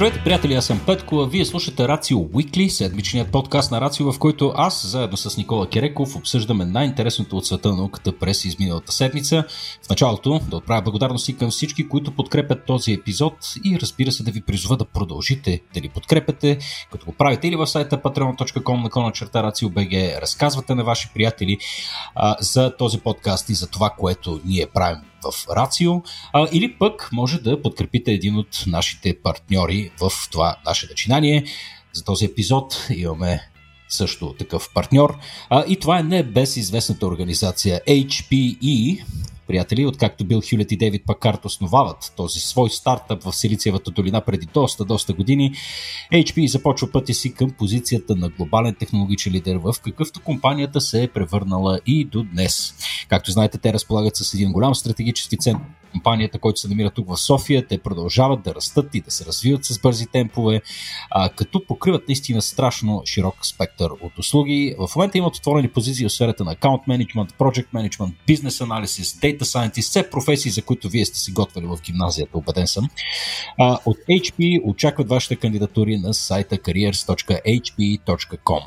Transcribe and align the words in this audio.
Здравейте, 0.00 0.24
приятели, 0.24 0.54
аз 0.54 0.66
съм 0.66 0.80
Петко, 0.86 1.16
а 1.16 1.26
вие 1.26 1.44
слушате 1.44 1.88
Рацио 1.88 2.18
Weekly, 2.18 2.68
седмичният 2.68 3.32
подкаст 3.32 3.70
на 3.70 3.80
Рацио, 3.80 4.12
в 4.12 4.18
който 4.18 4.52
аз, 4.56 4.86
заедно 4.86 5.16
с 5.16 5.36
Никола 5.36 5.68
Кереков, 5.68 6.16
обсъждаме 6.16 6.64
най-интересното 6.64 7.36
от 7.36 7.46
света 7.46 7.68
на 7.68 7.76
науката 7.76 8.18
през 8.18 8.44
изминалата 8.44 8.92
седмица. 8.92 9.44
В 9.86 9.90
началото 9.90 10.40
да 10.50 10.56
отправя 10.56 10.82
благодарности 10.82 11.36
към 11.36 11.50
всички, 11.50 11.88
които 11.88 12.12
подкрепят 12.12 12.64
този 12.66 12.92
епизод 12.92 13.34
и 13.64 13.78
разбира 13.80 14.12
се 14.12 14.22
да 14.22 14.30
ви 14.30 14.40
призова 14.40 14.76
да 14.76 14.84
продължите 14.84 15.60
да 15.74 15.80
ни 15.80 15.88
подкрепяте, 15.88 16.58
като 16.92 17.06
го 17.06 17.12
правите 17.12 17.48
или 17.48 17.56
в 17.56 17.66
сайта 17.66 17.98
patreon.com 17.98 18.82
наклона 18.82 19.12
черта 19.12 19.42
RACIO.BG, 19.42 20.20
разказвате 20.22 20.74
на 20.74 20.84
ваши 20.84 21.10
приятели 21.14 21.58
а, 22.14 22.36
за 22.40 22.76
този 22.76 23.00
подкаст 23.00 23.48
и 23.48 23.54
за 23.54 23.66
това, 23.66 23.90
което 23.90 24.40
ние 24.44 24.66
правим 24.66 25.00
в 25.24 25.48
Рацио, 25.56 26.02
а, 26.32 26.48
или 26.52 26.78
пък 26.78 27.08
може 27.12 27.40
да 27.40 27.62
подкрепите 27.62 28.12
един 28.12 28.36
от 28.36 28.64
нашите 28.66 29.18
партньори 29.22 29.90
в 30.00 30.12
това 30.30 30.56
наше 30.66 30.86
начинание. 30.86 31.44
За 31.92 32.04
този 32.04 32.24
епизод 32.24 32.86
имаме 32.90 33.50
също 33.88 34.34
такъв 34.38 34.70
партньор. 34.74 35.18
А, 35.50 35.64
и 35.68 35.76
това 35.76 35.98
е 35.98 36.02
не 36.02 36.22
без 36.22 36.56
известната 36.56 37.06
организация 37.06 37.80
HPE, 37.88 39.04
приятели, 39.50 39.86
откакто 39.86 40.24
Бил 40.24 40.40
Хюлет 40.50 40.72
и 40.72 40.76
Дейвид 40.76 41.02
Пакарт 41.06 41.44
основават 41.44 42.12
този 42.16 42.40
свой 42.40 42.70
стартъп 42.70 43.22
в 43.22 43.32
Силициевата 43.32 43.90
долина 43.90 44.20
преди 44.20 44.46
доста, 44.46 44.84
доста 44.84 45.12
години, 45.12 45.52
HP 46.12 46.46
започва 46.46 46.92
пътя 46.92 47.14
си 47.14 47.34
към 47.34 47.50
позицията 47.50 48.16
на 48.16 48.28
глобален 48.28 48.74
технологичен 48.74 49.32
лидер, 49.32 49.56
в 49.56 49.74
какъвто 49.84 50.20
компанията 50.20 50.80
се 50.80 51.02
е 51.02 51.08
превърнала 51.08 51.80
и 51.86 52.04
до 52.04 52.22
днес. 52.22 52.74
Както 53.08 53.30
знаете, 53.30 53.58
те 53.58 53.72
разполагат 53.72 54.16
с 54.16 54.34
един 54.34 54.52
голям 54.52 54.74
стратегически 54.74 55.36
център 55.36 55.79
компанията, 55.92 56.38
който 56.38 56.60
се 56.60 56.68
намира 56.68 56.90
тук 56.90 57.08
в 57.08 57.16
София. 57.16 57.66
Те 57.66 57.78
продължават 57.78 58.42
да 58.42 58.54
растат 58.54 58.94
и 58.94 59.00
да 59.00 59.10
се 59.10 59.24
развиват 59.24 59.64
с 59.64 59.80
бързи 59.80 60.06
темпове, 60.06 60.62
а, 61.10 61.28
като 61.28 61.66
покриват 61.66 62.08
наистина 62.08 62.42
страшно 62.42 63.02
широк 63.06 63.46
спектър 63.46 63.90
от 63.90 64.18
услуги. 64.18 64.74
В 64.78 64.96
момента 64.96 65.18
имат 65.18 65.36
отворени 65.36 65.68
позиции 65.68 66.08
в 66.08 66.12
сферата 66.12 66.44
на 66.44 66.52
аккаунт 66.52 66.86
менеджмент, 66.86 67.32
project 67.32 67.66
management, 67.74 68.12
бизнес 68.26 68.60
анализис, 68.60 69.14
data 69.14 69.42
scientist, 69.42 69.80
все 69.80 70.10
професии, 70.10 70.50
за 70.50 70.62
които 70.62 70.88
вие 70.88 71.04
сте 71.04 71.18
си 71.18 71.32
готвили 71.32 71.66
в 71.66 71.78
гимназията, 71.84 72.38
убеден 72.38 72.66
съм. 72.66 72.88
А, 73.58 73.78
от 73.86 73.96
HP 74.08 74.60
очакват 74.64 75.08
вашите 75.08 75.36
кандидатури 75.36 75.96
на 75.96 76.14
сайта 76.14 76.56
careers.hp.com. 76.56 78.62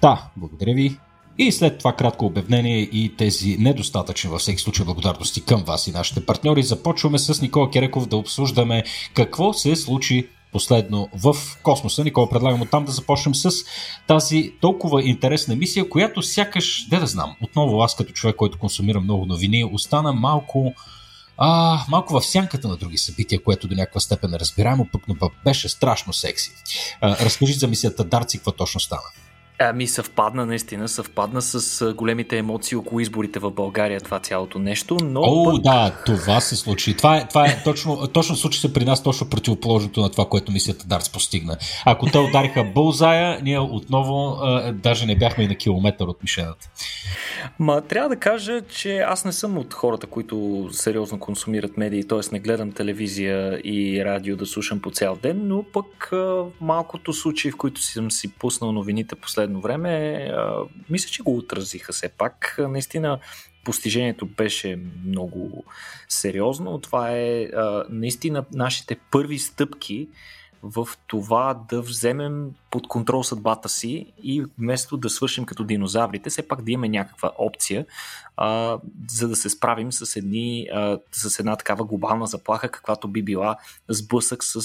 Та, 0.00 0.30
благодаря 0.36 0.74
ви 0.74 0.98
и 1.38 1.52
след 1.52 1.78
това 1.78 1.92
кратко 1.92 2.26
обявление 2.26 2.78
и 2.78 3.16
тези 3.16 3.56
недостатъчни 3.58 4.30
във 4.30 4.40
всеки 4.40 4.62
случай 4.62 4.84
благодарности 4.84 5.44
към 5.44 5.62
вас 5.62 5.86
и 5.86 5.92
нашите 5.92 6.26
партньори, 6.26 6.62
започваме 6.62 7.18
с 7.18 7.42
Никола 7.42 7.70
Кереков 7.70 8.06
да 8.06 8.16
обсуждаме 8.16 8.84
какво 9.14 9.52
се 9.52 9.76
случи 9.76 10.28
последно 10.52 11.08
в 11.14 11.36
космоса. 11.62 12.04
Никола, 12.04 12.30
предлагам 12.30 12.60
от 12.60 12.70
там 12.70 12.84
да 12.84 12.92
започнем 12.92 13.34
с 13.34 13.50
тази 14.06 14.52
толкова 14.60 15.02
интересна 15.02 15.56
мисия, 15.56 15.88
която 15.88 16.22
сякаш, 16.22 16.88
де 16.88 16.98
да 16.98 17.06
знам, 17.06 17.36
отново 17.42 17.82
аз 17.82 17.96
като 17.96 18.12
човек, 18.12 18.36
който 18.36 18.58
консумира 18.58 19.00
много 19.00 19.26
новини, 19.26 19.64
остана 19.72 20.12
малко 20.12 20.74
а, 21.38 21.80
малко 21.88 22.20
в 22.20 22.26
сянката 22.26 22.68
на 22.68 22.76
други 22.76 22.98
събития, 22.98 23.42
което 23.42 23.68
до 23.68 23.74
някаква 23.74 24.00
степен 24.00 24.34
е 24.34 24.38
разбираемо, 24.38 24.88
пък 24.92 25.02
беше 25.44 25.68
страшно 25.68 26.12
секси. 26.12 26.50
А, 27.00 27.24
разкажи 27.24 27.52
за 27.52 27.68
мисията 27.68 28.04
Дарци, 28.04 28.38
какво 28.38 28.52
точно 28.52 28.80
стана. 28.80 29.02
Ами 29.58 29.86
съвпадна, 29.86 30.46
наистина, 30.46 30.88
съвпадна 30.88 31.42
с 31.42 31.92
големите 31.94 32.38
емоции 32.38 32.76
около 32.76 33.00
изборите 33.00 33.38
в 33.38 33.50
България, 33.50 34.00
това 34.00 34.18
цялото 34.18 34.58
нещо, 34.58 34.96
но... 35.04 35.20
О, 35.20 35.52
пък... 35.52 35.62
да, 35.62 36.02
това 36.06 36.40
се 36.40 36.56
случи. 36.56 36.96
Това 36.96 37.16
е, 37.16 37.28
това 37.28 37.46
е 37.46 37.62
точно, 37.64 38.06
точно 38.06 38.36
случи 38.36 38.60
се 38.60 38.72
при 38.72 38.84
нас 38.84 39.02
точно 39.02 39.30
противоположното 39.30 40.00
на 40.00 40.10
това, 40.10 40.28
което 40.28 40.52
мисията 40.52 40.86
Дарс 40.86 41.12
постигна. 41.12 41.56
Ако 41.84 42.06
те 42.06 42.18
удариха 42.18 42.64
Бълзая, 42.64 43.40
ние 43.42 43.58
отново 43.58 44.38
а, 44.42 44.72
даже 44.72 45.06
не 45.06 45.16
бяхме 45.16 45.44
и 45.44 45.48
на 45.48 45.54
километър 45.54 46.06
от 46.06 46.22
мишената. 46.22 46.68
Ма, 47.58 47.80
трябва 47.80 48.08
да 48.08 48.16
кажа, 48.16 48.60
че 48.60 48.98
аз 48.98 49.24
не 49.24 49.32
съм 49.32 49.58
от 49.58 49.74
хората, 49.74 50.06
които 50.06 50.68
сериозно 50.72 51.18
консумират 51.18 51.76
медии, 51.76 52.08
т.е. 52.08 52.18
не 52.32 52.40
гледам 52.40 52.72
телевизия 52.72 53.60
и 53.64 54.04
радио 54.04 54.36
да 54.36 54.46
слушам 54.46 54.80
по 54.80 54.90
цял 54.90 55.16
ден, 55.22 55.40
но 55.44 55.64
пък 55.72 56.12
а, 56.12 56.44
малкото 56.60 57.12
случаи, 57.12 57.50
в 57.50 57.56
които 57.56 57.82
съм 57.82 58.10
си 58.10 58.32
пуснал 58.32 58.72
новините 58.72 59.14
последно 59.14 59.43
последно 59.44 59.60
време, 59.60 60.30
мисля, 60.90 61.10
че 61.10 61.22
го 61.22 61.36
отразиха 61.36 61.92
все 61.92 62.08
пак. 62.08 62.56
Наистина 62.58 63.18
постижението 63.64 64.26
беше 64.26 64.78
много 65.06 65.64
сериозно. 66.08 66.78
Това 66.80 67.10
е 67.10 67.48
наистина 67.88 68.44
нашите 68.52 68.96
първи 69.10 69.38
стъпки 69.38 70.08
в 70.64 70.88
това 71.06 71.64
да 71.68 71.82
вземем 71.82 72.50
под 72.70 72.88
контрол 72.88 73.22
съдбата 73.22 73.68
си 73.68 74.12
и 74.22 74.44
вместо 74.58 74.96
да 74.96 75.10
свършим 75.10 75.44
като 75.44 75.64
динозаврите, 75.64 76.30
все 76.30 76.48
пак 76.48 76.62
да 76.62 76.72
имаме 76.72 76.88
някаква 76.88 77.30
опция, 77.38 77.86
а, 78.36 78.78
за 79.10 79.28
да 79.28 79.36
се 79.36 79.50
справим 79.50 79.92
с, 79.92 80.16
едни, 80.16 80.66
а, 80.72 80.98
с 81.12 81.38
една 81.38 81.56
такава 81.56 81.84
глобална 81.84 82.26
заплаха, 82.26 82.70
каквато 82.70 83.08
би 83.08 83.22
била 83.22 83.56
сблъсък 83.88 84.44
с 84.44 84.60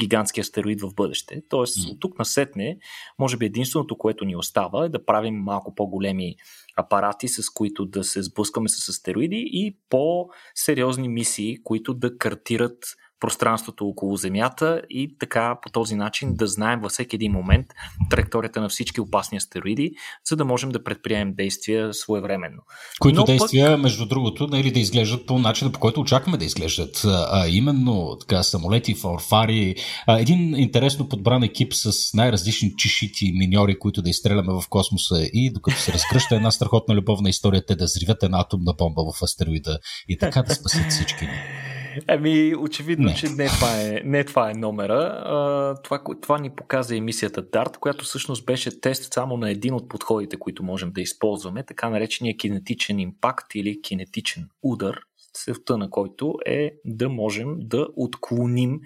гигантския 0.00 0.42
астероид 0.42 0.80
в 0.80 0.94
бъдеще. 0.94 1.42
Тоест, 1.48 1.78
mm. 1.78 1.90
от 1.90 2.00
тук 2.00 2.18
насетне, 2.18 2.78
може 3.18 3.36
би 3.36 3.46
единственото, 3.46 3.98
което 3.98 4.24
ни 4.24 4.36
остава 4.36 4.84
е 4.84 4.88
да 4.88 5.04
правим 5.04 5.34
малко 5.34 5.74
по-големи 5.74 6.36
апарати, 6.76 7.28
с 7.28 7.50
които 7.50 7.86
да 7.86 8.04
се 8.04 8.22
сблъскаме 8.22 8.68
с 8.68 8.88
астероиди 8.88 9.48
и 9.52 9.76
по-сериозни 9.90 11.08
мисии, 11.08 11.62
които 11.64 11.94
да 11.94 12.18
картират 12.18 12.78
пространството 13.20 13.86
около 13.86 14.16
Земята 14.16 14.82
и 14.90 15.16
така 15.18 15.58
по 15.62 15.70
този 15.70 15.94
начин 15.94 16.34
да 16.34 16.46
знаем 16.46 16.80
във 16.80 16.92
всеки 16.92 17.16
един 17.16 17.32
момент 17.32 17.66
траекторията 18.10 18.60
на 18.60 18.68
всички 18.68 19.00
опасни 19.00 19.36
астероиди, 19.38 19.92
за 20.28 20.36
да 20.36 20.44
можем 20.44 20.70
да 20.70 20.84
предприемем 20.84 21.34
действия 21.34 21.94
своевременно. 21.94 22.62
Които 22.98 23.20
Но 23.20 23.24
действия, 23.24 23.70
пък... 23.72 23.82
между 23.82 24.06
другото, 24.06 24.46
нали, 24.46 24.70
да 24.70 24.80
изглеждат 24.80 25.26
по 25.26 25.38
начина, 25.38 25.72
по 25.72 25.80
който 25.80 26.00
очакваме 26.00 26.38
да 26.38 26.44
изглеждат. 26.44 27.02
А, 27.04 27.48
именно 27.48 28.16
така, 28.20 28.42
самолети, 28.42 28.94
фарфари, 28.94 29.74
а, 30.06 30.20
един 30.20 30.54
интересно 30.56 31.08
подбран 31.08 31.42
екип 31.42 31.74
с 31.74 32.14
най-различни 32.14 32.76
чешити 32.76 33.32
миньори, 33.38 33.78
които 33.78 34.02
да 34.02 34.10
изстреляме 34.10 34.52
в 34.52 34.68
космоса 34.68 35.28
и 35.32 35.50
докато 35.50 35.80
се 35.80 35.92
разкръща 35.92 36.36
една 36.36 36.50
страхотна 36.50 36.94
любовна 36.94 37.28
история, 37.28 37.66
те 37.66 37.76
да 37.76 37.86
зривят 37.86 38.22
една 38.22 38.40
атомна 38.40 38.74
бомба 38.78 39.02
в 39.12 39.22
астероида 39.22 39.78
и 40.08 40.18
така 40.18 40.42
да 40.42 40.54
спасят 40.54 40.90
всички 40.90 41.24
ни. 41.24 41.67
Ами, 42.06 42.54
очевидно, 42.56 43.06
не. 43.06 43.14
че 43.14 43.28
не 43.28 43.46
това 43.46 43.82
е, 43.82 44.02
не 44.04 44.24
това 44.24 44.50
е 44.50 44.54
номера. 44.54 45.22
А, 45.24 45.74
това, 45.82 46.00
това 46.22 46.38
ни 46.38 46.50
показа 46.50 46.96
емисията 46.96 47.42
DART, 47.42 47.76
която 47.76 48.04
всъщност 48.04 48.46
беше 48.46 48.80
тест 48.80 49.12
само 49.12 49.36
на 49.36 49.50
един 49.50 49.74
от 49.74 49.88
подходите, 49.88 50.36
които 50.36 50.62
можем 50.62 50.90
да 50.90 51.00
използваме, 51.00 51.62
така 51.62 51.90
наречения 51.90 52.36
кинетичен 52.36 52.98
импакт 52.98 53.54
или 53.54 53.82
кинетичен 53.82 54.48
удар, 54.62 55.00
целта 55.32 55.78
на 55.78 55.90
който 55.90 56.34
е 56.46 56.72
да 56.84 57.08
можем 57.08 57.56
да 57.58 57.88
отклоним 57.96 58.80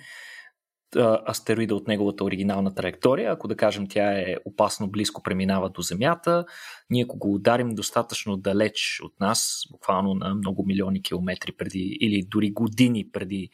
астероида 1.29 1.75
от 1.75 1.89
неговата 1.89 2.25
оригинална 2.25 2.75
траектория. 2.75 3.33
Ако 3.33 3.49
да 3.49 3.57
кажем 3.57 3.87
тя 3.89 4.13
е 4.13 4.37
опасно 4.45 4.91
близко 4.91 5.23
преминава 5.23 5.71
до 5.71 5.83
Земята, 5.83 6.45
ние 6.91 7.05
ако 7.05 7.19
го 7.19 7.35
ударим 7.35 7.75
достатъчно 7.75 8.37
далеч 8.37 9.01
от 9.03 9.21
нас, 9.21 9.63
буквално 9.73 10.15
на 10.15 10.35
много 10.35 10.65
милиони 10.67 11.03
километри 11.03 11.53
преди 11.53 11.99
или 12.01 12.23
дори 12.29 12.51
години 12.51 13.11
преди 13.13 13.51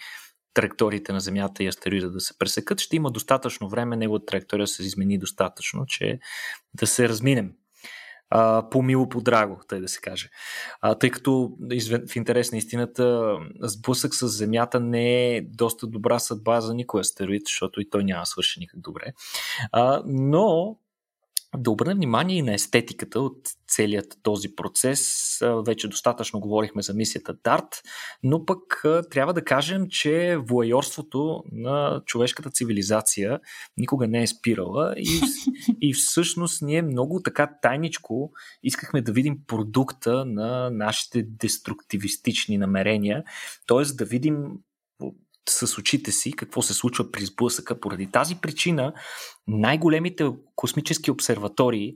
траекториите 0.54 1.12
на 1.12 1.20
Земята 1.20 1.64
и 1.64 1.66
астероида 1.66 2.10
да 2.10 2.20
се 2.20 2.38
пресекат, 2.38 2.80
ще 2.80 2.96
има 2.96 3.10
достатъчно 3.10 3.68
време 3.68 3.96
неговата 3.96 4.26
траектория 4.26 4.66
се 4.66 4.82
измени 4.82 5.18
достатъчно, 5.18 5.86
че 5.86 6.18
да 6.74 6.86
се 6.86 7.08
разминем 7.08 7.52
по-мило, 8.70 9.08
по-драго, 9.08 9.60
тъй 9.68 9.80
да 9.80 9.88
се 9.88 10.00
каже. 10.00 10.30
А, 10.80 10.94
тъй 10.94 11.10
като 11.10 11.56
в 12.08 12.16
интерес 12.16 12.52
на 12.52 12.58
истината 12.58 13.36
сблъсък 13.60 14.14
с 14.14 14.28
Земята 14.28 14.80
не 14.80 15.36
е 15.36 15.42
доста 15.42 15.86
добра 15.86 16.18
съдба 16.18 16.60
за 16.60 16.74
никой 16.74 17.00
астероид, 17.00 17.42
защото 17.46 17.80
и 17.80 17.90
той 17.90 18.04
няма 18.04 18.26
свърши 18.26 18.60
никак 18.60 18.80
добре. 18.80 19.12
А, 19.72 20.02
но 20.06 20.76
да 21.56 21.70
обърнем 21.70 21.96
внимание 21.96 22.36
и 22.36 22.42
на 22.42 22.54
естетиката 22.54 23.20
от 23.20 23.36
целият 23.68 24.18
този 24.22 24.54
процес. 24.54 25.28
Вече 25.66 25.88
достатъчно 25.88 26.40
говорихме 26.40 26.82
за 26.82 26.94
мисията 26.94 27.34
DART, 27.34 27.68
но 28.22 28.44
пък 28.44 28.84
трябва 29.10 29.34
да 29.34 29.44
кажем, 29.44 29.86
че 29.88 30.36
воайорството 30.36 31.42
на 31.52 32.02
човешката 32.06 32.50
цивилизация 32.50 33.40
никога 33.76 34.08
не 34.08 34.22
е 34.22 34.26
спирала 34.26 34.94
и, 34.96 35.20
и 35.80 35.94
всъщност 35.94 36.62
ние 36.62 36.82
много 36.82 37.22
така 37.24 37.50
тайничко 37.62 38.32
искахме 38.62 39.02
да 39.02 39.12
видим 39.12 39.38
продукта 39.46 40.24
на 40.24 40.70
нашите 40.70 41.22
деструктивистични 41.22 42.58
намерения, 42.58 43.24
т.е. 43.66 43.94
да 43.94 44.04
видим 44.04 44.36
с 45.50 45.78
очите 45.78 46.12
си 46.12 46.32
какво 46.32 46.62
се 46.62 46.74
случва 46.74 47.12
при 47.12 47.24
сблъсъка. 47.24 47.80
Поради 47.80 48.10
тази 48.10 48.34
причина 48.34 48.92
най-големите 49.46 50.30
космически 50.56 51.10
обсерватории 51.10 51.94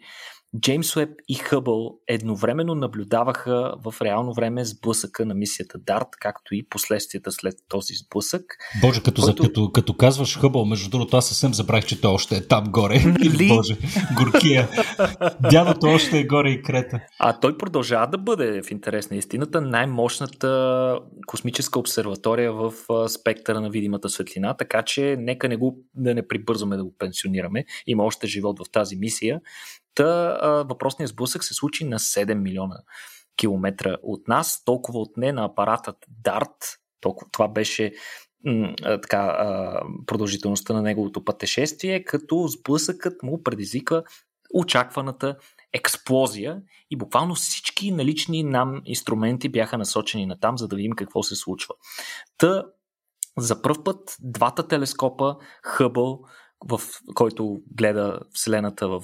Джеймс 0.60 0.96
Уеб 0.96 1.10
и 1.28 1.34
Хъбъл 1.34 1.98
едновременно 2.08 2.74
наблюдаваха 2.74 3.74
в 3.84 3.94
реално 4.02 4.34
време 4.34 4.64
сблъсъка 4.64 5.26
на 5.26 5.34
мисията 5.34 5.78
Дарт, 5.78 6.08
както 6.20 6.54
и 6.54 6.68
последствията 6.68 7.32
след 7.32 7.54
този 7.68 7.94
сблъсък. 7.94 8.42
Боже, 8.80 9.02
като, 9.02 9.22
който... 9.22 9.42
като, 9.42 9.72
като 9.72 9.96
казваш 9.96 10.38
Хъбъл, 10.38 10.64
между 10.64 10.90
другото, 10.90 11.16
аз 11.16 11.28
съвсем 11.28 11.54
забравих, 11.54 11.84
че 11.84 12.00
той 12.00 12.12
още 12.12 12.36
е 12.36 12.46
там 12.46 12.64
горе. 12.68 12.94
Ли? 13.20 13.48
Боже, 13.48 13.76
горкия. 14.16 14.68
Дядото 15.50 15.86
още 15.86 16.18
е 16.18 16.26
горе 16.26 16.50
и 16.50 16.62
крета. 16.62 17.00
А 17.18 17.40
той 17.40 17.58
продължава 17.58 18.06
да 18.06 18.18
бъде 18.18 18.62
в 18.62 18.70
интерес 18.70 19.10
на 19.10 19.16
истината 19.16 19.60
най-мощната 19.60 20.98
космическа 21.26 21.78
обсерватория 21.78 22.52
в 22.52 22.72
спектъра 23.08 23.60
на 23.60 23.70
видимата 23.70 24.08
светлина, 24.08 24.54
така 24.54 24.82
че 24.82 25.16
нека 25.18 25.48
не 25.48 25.56
го, 25.56 25.78
да 25.94 26.14
не 26.14 26.28
прибързваме 26.28 26.76
да 26.76 26.84
го 26.84 26.94
пенсионираме. 26.98 27.64
Има 27.86 28.04
още 28.04 28.26
живот 28.26 28.58
в 28.58 28.70
тази 28.70 28.96
мисия 28.96 29.40
Та 29.94 30.38
въпросният 30.68 31.10
сблъсък 31.10 31.44
се 31.44 31.54
случи 31.54 31.84
на 31.84 31.98
7 31.98 32.34
милиона 32.34 32.76
километра 33.36 33.96
от 34.02 34.28
нас, 34.28 34.64
толкова 34.64 35.00
отне 35.00 35.32
на 35.32 35.44
апаратът 35.44 35.96
DART, 36.24 36.78
толкова, 37.00 37.30
това 37.32 37.48
беше 37.48 37.92
така, 39.02 39.36
продължителността 40.06 40.74
на 40.74 40.82
неговото 40.82 41.24
пътешествие, 41.24 42.04
като 42.04 42.48
сблъсъкът 42.48 43.22
му 43.22 43.42
предизвика 43.42 44.02
очакваната 44.54 45.36
експлозия 45.72 46.62
и 46.90 46.96
буквално 46.96 47.34
всички 47.34 47.90
налични 47.90 48.42
нам 48.42 48.82
инструменти 48.84 49.48
бяха 49.48 49.78
насочени 49.78 50.26
на 50.26 50.40
там, 50.40 50.58
за 50.58 50.68
да 50.68 50.76
видим 50.76 50.92
какво 50.92 51.22
се 51.22 51.36
случва. 51.36 51.74
Та 52.38 52.64
за 53.38 53.62
първ 53.62 53.84
път 53.84 54.16
двата 54.20 54.68
телескопа 54.68 55.36
Хъбъл 55.62 56.20
в 56.68 56.80
който 57.14 57.60
гледа 57.76 58.18
Вселената 58.32 58.88
в, 58.88 59.02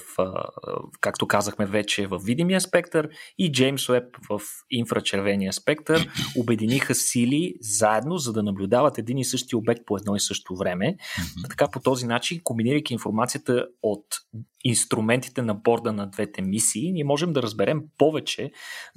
както 1.00 1.26
казахме 1.26 1.66
вече, 1.66 2.06
в 2.06 2.19
видимия 2.25 2.60
спектър 2.60 3.08
и 3.38 3.52
Джеймс 3.52 3.88
Уеб 3.88 4.05
в 4.31 4.40
инфрачервения 4.70 5.52
спектър 5.52 6.08
обединиха 6.37 6.94
сили 6.94 7.55
заедно, 7.60 8.19
за 8.19 8.32
да 8.32 8.43
наблюдават 8.43 8.99
един 8.99 9.19
и 9.19 9.25
същи 9.25 9.56
обект 9.56 9.81
по 9.87 9.96
едно 9.96 10.16
и 10.16 10.20
също 10.20 10.56
време. 10.56 10.96
Така 11.50 11.70
по 11.70 11.81
този 11.81 12.06
начин, 12.06 12.40
комбинирайки 12.44 12.93
информацията 12.93 13.66
от 13.82 14.05
инструментите 14.64 15.43
на 15.43 15.55
борда 15.55 15.93
на 15.93 16.10
двете 16.10 16.43
мисии, 16.43 16.93
ние 16.93 17.05
можем 17.05 17.32
да 17.32 17.43
разберем 17.43 17.82
повече, 17.99 18.50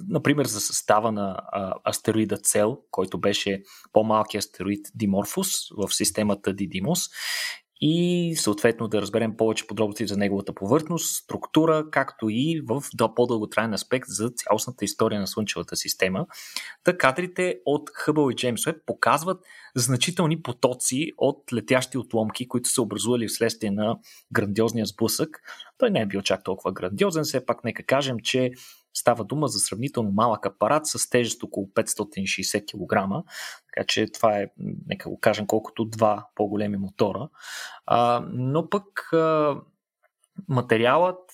например, 0.08 0.46
за 0.46 0.60
състава 0.60 1.12
на 1.12 1.36
а, 1.46 1.74
астероида 1.84 2.36
Цел, 2.36 2.78
който 2.90 3.20
беше 3.20 3.62
по-малкият 3.92 4.44
астероид 4.44 4.86
Диморфус 4.94 5.48
в 5.76 5.94
системата 5.94 6.52
Дидимус 6.52 7.00
и 7.84 8.34
съответно 8.36 8.88
да 8.88 9.02
разберем 9.02 9.36
повече 9.36 9.66
подробности 9.66 10.06
за 10.06 10.16
неговата 10.16 10.54
повърхност, 10.54 11.16
структура, 11.16 11.90
както 11.90 12.26
и 12.28 12.62
в 12.68 12.82
по-дълготраен 13.16 13.72
аспект 13.72 14.04
за 14.08 14.30
цялостната 14.30 14.84
история 14.84 15.20
на 15.20 15.26
Слънчевата 15.26 15.76
система. 15.76 16.26
Та 16.84 16.98
кадрите 16.98 17.58
от 17.66 17.90
Хъбъл 17.94 18.30
и 18.30 18.34
Джеймс 18.34 18.66
Уеб 18.66 18.76
показват 18.86 19.40
значителни 19.76 20.42
потоци 20.42 21.12
от 21.18 21.52
летящи 21.52 21.98
отломки, 21.98 22.48
които 22.48 22.68
са 22.68 22.82
образували 22.82 23.28
вследствие 23.28 23.70
на 23.70 23.98
грандиозния 24.32 24.86
сблъсък. 24.86 25.40
Той 25.78 25.90
не 25.90 26.00
е 26.00 26.06
бил 26.06 26.22
чак 26.22 26.44
толкова 26.44 26.72
грандиозен, 26.72 27.24
все 27.24 27.46
пак 27.46 27.64
нека 27.64 27.82
кажем, 27.82 28.16
че 28.22 28.50
Става 28.94 29.24
дума 29.24 29.48
за 29.48 29.58
сравнително 29.58 30.10
малък 30.10 30.46
апарат 30.46 30.86
с 30.86 31.10
тежест 31.10 31.42
около 31.42 31.66
560 31.66 32.64
кг, 32.64 33.24
така 33.66 33.86
че 33.86 34.12
това 34.12 34.38
е, 34.38 34.46
нека 34.86 35.08
го 35.08 35.20
кажем, 35.20 35.46
колкото 35.46 35.84
два 35.84 36.26
по-големи 36.34 36.76
мотора. 36.76 37.28
А, 37.86 38.24
но 38.32 38.68
пък 38.68 39.12
а, 39.12 39.56
материалът, 40.48 41.30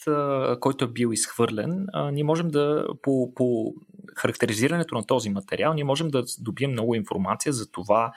който 0.60 0.84
е 0.84 0.88
бил 0.88 1.08
изхвърлен, 1.12 1.86
ние 2.12 2.24
можем 2.24 2.48
да 2.48 2.86
по, 3.02 3.34
по 3.34 3.74
характеризирането 4.16 4.94
на 4.94 5.06
този 5.06 5.30
материал, 5.30 5.74
ние 5.74 5.84
можем 5.84 6.08
да 6.08 6.24
добием 6.38 6.70
много 6.70 6.94
информация 6.94 7.52
за 7.52 7.70
това 7.70 8.12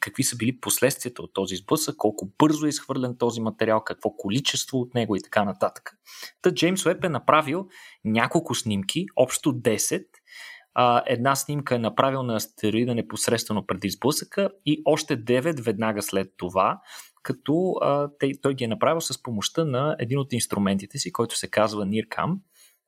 какви 0.00 0.22
са 0.22 0.36
били 0.36 0.60
последствията 0.60 1.22
от 1.22 1.34
този 1.34 1.56
сблъсък, 1.56 1.96
колко 1.96 2.30
бързо 2.38 2.66
е 2.66 2.68
изхвърлен 2.68 3.16
този 3.18 3.40
материал, 3.40 3.84
какво 3.84 4.10
количество 4.10 4.78
от 4.78 4.94
него 4.94 5.16
и 5.16 5.22
така 5.22 5.44
нататък. 5.44 5.92
Та 6.42 6.54
Джеймс 6.54 6.86
Уеб 6.86 7.04
е 7.04 7.08
направил 7.08 7.68
няколко 8.04 8.54
снимки, 8.54 9.06
общо 9.16 9.52
10, 9.52 10.04
а, 10.74 11.02
една 11.06 11.36
снимка 11.36 11.74
е 11.74 11.78
направил 11.78 12.22
на 12.22 12.34
астероида 12.34 12.94
непосредствено 12.94 13.66
преди 13.66 13.90
сблъсъка 13.90 14.50
и 14.66 14.82
още 14.84 15.24
9 15.24 15.62
веднага 15.62 16.02
след 16.02 16.28
това, 16.36 16.80
като 17.22 17.72
а, 17.80 18.10
той 18.42 18.54
ги 18.54 18.64
е 18.64 18.68
направил 18.68 19.00
с 19.00 19.22
помощта 19.22 19.64
на 19.64 19.96
един 19.98 20.18
от 20.18 20.32
инструментите 20.32 20.98
си, 20.98 21.12
който 21.12 21.38
се 21.38 21.50
казва 21.50 21.86
NIRCam 21.86 22.36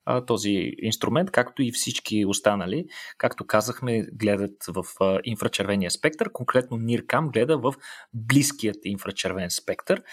а, 0.05 0.25
този 0.25 0.71
инструмент, 0.81 1.31
както 1.31 1.63
и 1.63 1.71
всички 1.71 2.25
останали, 2.25 2.85
както 3.17 3.47
казахме, 3.47 4.07
гледат 4.13 4.65
в 4.67 4.85
а, 5.01 5.19
инфрачервения 5.23 5.91
спектър. 5.91 6.31
Конкретно 6.31 6.77
NIRCam 6.77 7.31
гледа 7.31 7.57
в 7.57 7.73
близкият 8.13 8.77
инфрачервен 8.85 9.49
спектър, 9.49 10.03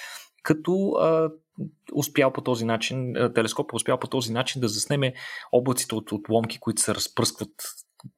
като 0.42 0.90
а, 0.90 1.30
успял 1.92 2.32
по 2.32 2.40
този 2.40 2.64
начин, 2.64 3.14
телескоп 3.34 3.74
успял 3.74 3.98
по 3.98 4.06
този 4.06 4.32
начин 4.32 4.60
да 4.60 4.68
заснеме 4.68 5.14
облаците 5.52 5.94
от 5.94 6.12
отломки, 6.12 6.60
които 6.60 6.82
се 6.82 6.94
разпръскват 6.94 7.50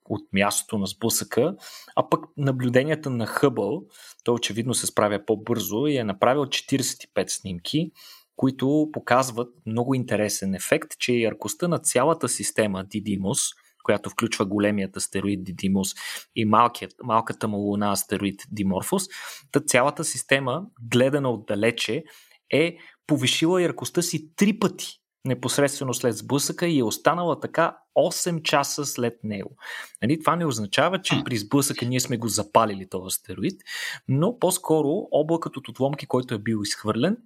от 0.05 0.23
мястото 0.33 0.79
на 0.79 0.87
сблъсъка, 0.87 1.55
а 1.97 2.09
пък 2.09 2.25
наблюденията 2.37 3.11
на 3.11 3.27
Хъбъл, 3.27 3.83
той 4.25 4.35
очевидно 4.35 4.75
се 4.75 4.87
справя 4.87 5.25
по-бързо 5.27 5.87
и 5.87 5.97
е 5.97 6.05
направил 6.05 6.43
45 6.43 7.29
снимки, 7.29 7.91
които 8.37 8.89
показват 8.93 9.49
много 9.67 9.95
интересен 9.95 10.55
ефект, 10.55 10.99
че 10.99 11.13
яркостта 11.13 11.69
на 11.69 11.79
цялата 11.79 12.29
система 12.29 12.85
Didymos, 12.85 13.57
която 13.85 14.11
включва 14.11 14.47
големият 14.47 14.97
астероид 14.97 15.41
Didymos 15.41 15.97
и 16.37 16.45
малкият, 16.45 16.95
малката 17.03 17.49
му 17.49 17.57
луна 17.57 17.93
астероид 17.93 18.43
Dimorphos, 18.43 19.11
та 19.53 19.61
цялата 19.61 20.05
система, 20.05 20.63
гледана 20.91 21.31
отдалече, 21.31 22.05
е 22.53 22.77
повишила 23.07 23.63
яркостта 23.63 24.03
си 24.03 24.35
три 24.37 24.59
пъти 24.59 25.02
непосредствено 25.25 25.95
след 25.95 26.17
сблъсъка 26.17 26.67
и 26.67 26.79
е 26.79 26.85
останала 26.85 27.41
така 27.41 27.77
8 27.97 28.43
часа 28.43 28.87
след 28.87 29.25
него. 29.25 29.57
Нали, 30.03 30.21
това 30.21 30.37
не 30.37 30.47
означава, 30.47 31.03
че 31.03 31.23
при 31.25 31.37
сблъсъка 31.37 31.87
ние 31.87 32.01
сме 32.01 32.17
го 32.17 32.29
запалили 32.29 32.89
този 32.89 33.07
астероид, 33.07 33.61
но 34.09 34.39
по-скоро 34.39 35.09
облакът 35.11 35.57
от 35.57 35.69
отломки, 35.69 36.07
който 36.07 36.35
е 36.35 36.39
бил 36.39 36.61
изхвърлен, 36.63 37.17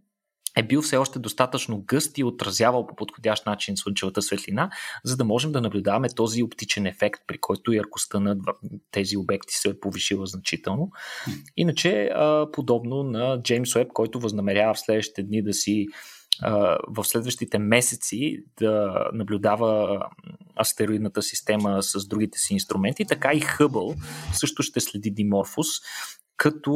е 0.59 0.63
бил 0.63 0.83
все 0.83 0.97
още 0.97 1.19
достатъчно 1.19 1.83
гъст 1.87 2.19
и 2.19 2.25
отразявал 2.25 2.87
по 2.87 2.97
подходящ 2.97 3.47
начин 3.47 3.77
слънчевата 3.77 4.23
светлина, 4.23 4.71
за 5.05 5.17
да 5.17 5.25
можем 5.25 5.53
да 5.53 5.61
наблюдаваме 5.61 6.09
този 6.09 6.43
оптичен 6.43 6.87
ефект, 6.87 7.21
при 7.27 7.39
който 7.39 7.73
яркостта 7.73 8.21
на 8.21 8.37
тези 8.91 9.17
обекти 9.17 9.55
се 9.55 9.69
е 9.69 9.81
повишила 9.81 10.27
значително. 10.27 10.91
Иначе, 11.57 12.11
подобно 12.53 13.03
на 13.03 13.43
Джеймс 13.43 13.77
Уеб, 13.77 13.89
който 13.93 14.21
възнамерява 14.21 14.75
в 14.75 14.81
следващите 14.81 15.23
дни 15.23 15.43
да 15.43 15.53
си 15.53 15.87
в 16.89 17.05
следващите 17.05 17.59
месеци 17.59 18.45
да 18.61 19.05
наблюдава 19.13 20.01
астероидната 20.61 21.23
система 21.23 21.83
с 21.83 22.09
другите 22.09 22.39
си 22.39 22.53
инструменти, 22.53 23.05
така 23.05 23.33
и 23.33 23.41
Хъбъл 23.41 23.95
също 24.33 24.63
ще 24.63 24.81
следи 24.81 25.11
Диморфус 25.11 25.67
като 26.37 26.73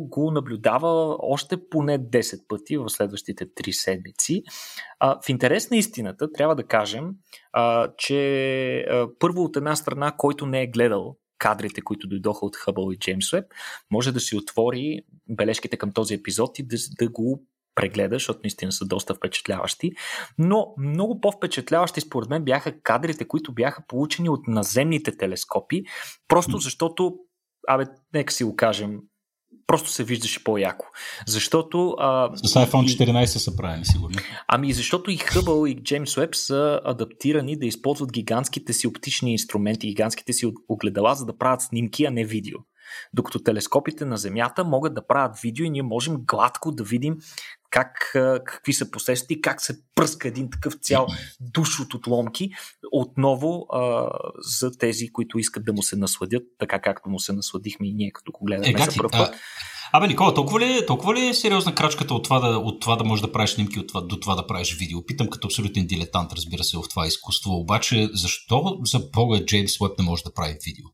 го 0.00 0.30
наблюдава 0.30 1.16
още 1.18 1.68
поне 1.68 1.98
10 1.98 2.46
пъти 2.48 2.76
в 2.76 2.88
следващите 2.88 3.46
3 3.46 3.70
седмици. 3.70 4.42
В 5.00 5.28
интерес 5.28 5.70
на 5.70 5.76
истината 5.76 6.32
трябва 6.32 6.56
да 6.56 6.66
кажем, 6.66 7.10
че 7.98 8.86
първо 9.18 9.42
от 9.42 9.56
една 9.56 9.76
страна, 9.76 10.14
който 10.18 10.46
не 10.46 10.62
е 10.62 10.66
гледал 10.66 11.16
кадрите, 11.38 11.80
които 11.80 12.08
дойдоха 12.08 12.46
от 12.46 12.56
Хъбъл 12.56 12.92
и 12.92 12.98
Джеймс 12.98 13.32
Уеб, 13.32 13.44
може 13.90 14.12
да 14.12 14.20
си 14.20 14.36
отвори 14.36 15.00
бележките 15.28 15.76
към 15.76 15.92
този 15.92 16.14
епизод 16.14 16.58
и 16.58 16.66
да, 16.66 16.76
да 16.98 17.08
го 17.08 17.46
прегледа, 17.76 18.14
защото 18.16 18.40
наистина 18.44 18.72
са 18.72 18.84
доста 18.84 19.14
впечатляващи. 19.14 19.92
Но 20.38 20.74
много 20.78 21.20
по-впечатляващи 21.20 22.00
според 22.00 22.30
мен 22.30 22.44
бяха 22.44 22.80
кадрите, 22.80 23.28
които 23.28 23.54
бяха 23.54 23.84
получени 23.88 24.28
от 24.28 24.48
наземните 24.48 25.16
телескопи, 25.16 25.82
просто 26.28 26.58
защото 26.58 27.14
абе, 27.68 27.84
нека 28.14 28.32
си 28.32 28.44
го 28.44 28.56
кажем, 28.56 28.98
просто 29.66 29.90
се 29.90 30.04
виждаше 30.04 30.44
по-яко. 30.44 30.86
Защото... 31.26 31.94
А, 31.98 32.30
С 32.36 32.54
iPhone 32.54 33.10
14 33.10 33.24
са 33.24 33.56
правени, 33.56 33.84
сигурно. 33.84 34.16
Ами 34.48 34.72
защото 34.72 35.10
и 35.10 35.16
Хъбъл 35.16 35.66
и 35.66 35.82
Джеймс 35.82 36.16
Уеб 36.16 36.34
са 36.34 36.80
адаптирани 36.84 37.58
да 37.58 37.66
използват 37.66 38.12
гигантските 38.12 38.72
си 38.72 38.86
оптични 38.86 39.32
инструменти, 39.32 39.86
гигантските 39.86 40.32
си 40.32 40.52
огледала, 40.68 41.14
за 41.14 41.26
да 41.26 41.38
правят 41.38 41.62
снимки, 41.62 42.04
а 42.04 42.10
не 42.10 42.24
видео. 42.24 42.58
Докато 43.12 43.38
телескопите 43.38 44.04
на 44.04 44.16
Земята 44.16 44.64
могат 44.64 44.94
да 44.94 45.06
правят 45.06 45.38
видео 45.38 45.66
и 45.66 45.70
ние 45.70 45.82
можем 45.82 46.16
гладко 46.26 46.72
да 46.72 46.84
видим 46.84 47.16
как, 47.70 48.10
какви 48.46 48.72
са 48.72 48.90
последствия, 48.90 49.40
как 49.40 49.62
се 49.62 49.78
пръска 49.94 50.28
един 50.28 50.50
такъв 50.50 50.74
цял 50.82 51.06
душ 51.40 51.80
от 51.80 51.94
отломки, 51.94 52.50
отново 52.92 53.66
а, 53.72 54.08
за 54.60 54.78
тези, 54.78 55.08
които 55.12 55.38
искат 55.38 55.64
да 55.64 55.72
му 55.72 55.82
се 55.82 55.96
насладят, 55.96 56.42
така 56.58 56.80
както 56.80 57.08
му 57.08 57.20
се 57.20 57.32
насладихме 57.32 57.88
и 57.88 57.92
ние, 57.92 58.10
като 58.10 58.32
го 58.32 58.44
гледаме 58.44 58.74
е, 58.80 58.90
за 58.90 58.96
първ 58.96 59.10
път. 59.12 59.34
Абе, 59.92 60.08
Никола, 60.08 60.34
толкова 60.34 60.60
ли, 60.60 60.86
толкова 60.86 61.14
ли 61.14 61.26
е 61.26 61.34
сериозна 61.34 61.74
крачката 61.74 62.14
от 62.14 62.24
това, 62.24 62.40
да, 62.40 62.58
от 62.58 62.80
това 62.80 62.96
да 62.96 63.04
можеш 63.04 63.22
да 63.22 63.32
правиш 63.32 63.50
снимки, 63.50 63.78
от 63.78 63.88
това, 63.88 64.00
до 64.00 64.20
това 64.20 64.34
да 64.34 64.46
правиш 64.46 64.76
видео? 64.78 65.06
Питам 65.06 65.30
като 65.30 65.46
абсолютен 65.46 65.86
дилетант, 65.86 66.32
разбира 66.32 66.64
се, 66.64 66.76
в 66.76 66.82
това 66.90 67.06
изкуство. 67.06 67.52
Обаче, 67.52 68.08
защо 68.12 68.78
за 68.84 68.98
Бога 68.98 69.44
Джеймс 69.44 69.80
Уеб 69.80 69.98
не 69.98 70.04
може 70.04 70.22
да 70.22 70.34
прави 70.34 70.58
видео? 70.66 70.86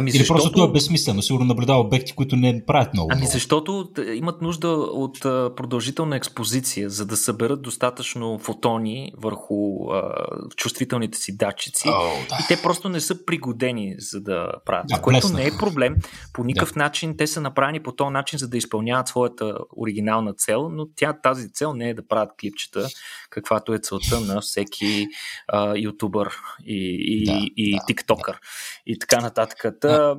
Ами 0.00 0.10
Или 0.10 0.18
защото... 0.18 0.36
просто 0.36 0.52
това 0.52 0.64
е 0.64 0.72
безсмислено, 0.72 1.22
сигурно 1.22 1.44
наблюдава 1.46 1.80
обекти, 1.80 2.12
които 2.12 2.36
не 2.36 2.64
правят 2.66 2.94
много. 2.94 3.08
Ами 3.12 3.20
много. 3.20 3.32
защото 3.32 3.88
имат 4.14 4.42
нужда 4.42 4.68
от 4.68 5.20
продължителна 5.56 6.16
експозиция, 6.16 6.90
за 6.90 7.06
да 7.06 7.16
съберат 7.16 7.62
достатъчно 7.62 8.38
фотони 8.38 9.12
върху 9.16 9.90
а, 9.92 10.12
чувствителните 10.56 11.18
си 11.18 11.36
датчици. 11.36 11.88
Oh, 11.88 12.28
да. 12.28 12.38
И 12.40 12.46
те 12.48 12.62
просто 12.62 12.88
не 12.88 13.00
са 13.00 13.26
пригодени 13.26 13.94
за 13.98 14.20
да 14.20 14.52
правят. 14.66 14.86
Да, 14.88 15.00
което 15.00 15.28
не 15.28 15.46
е 15.46 15.50
проблем. 15.58 15.96
По 16.32 16.44
никакъв 16.44 16.74
да. 16.74 16.80
начин 16.80 17.16
те 17.16 17.26
са 17.26 17.40
направени 17.40 17.80
по 17.80 17.92
този 17.92 18.12
начин, 18.12 18.38
за 18.38 18.48
да 18.48 18.56
изпълняват 18.56 19.08
своята 19.08 19.54
оригинална 19.76 20.34
цел, 20.34 20.68
но 20.68 20.86
тя 20.96 21.12
тази 21.22 21.52
цел 21.52 21.74
не 21.74 21.88
е 21.88 21.94
да 21.94 22.08
правят 22.08 22.30
клипчета, 22.40 22.88
каквато 23.30 23.74
е 23.74 23.78
целта 23.78 24.20
на 24.20 24.40
всеки 24.40 25.06
а, 25.48 25.76
ютубър 25.76 26.32
и, 26.66 26.96
и, 27.00 27.24
да, 27.24 27.40
и 27.56 27.76
да, 27.76 27.84
тиктокър 27.86 28.32
да. 28.32 28.40
и 28.86 28.98
така 28.98 29.20
нататък. 29.20 29.64
Та, 29.90 30.16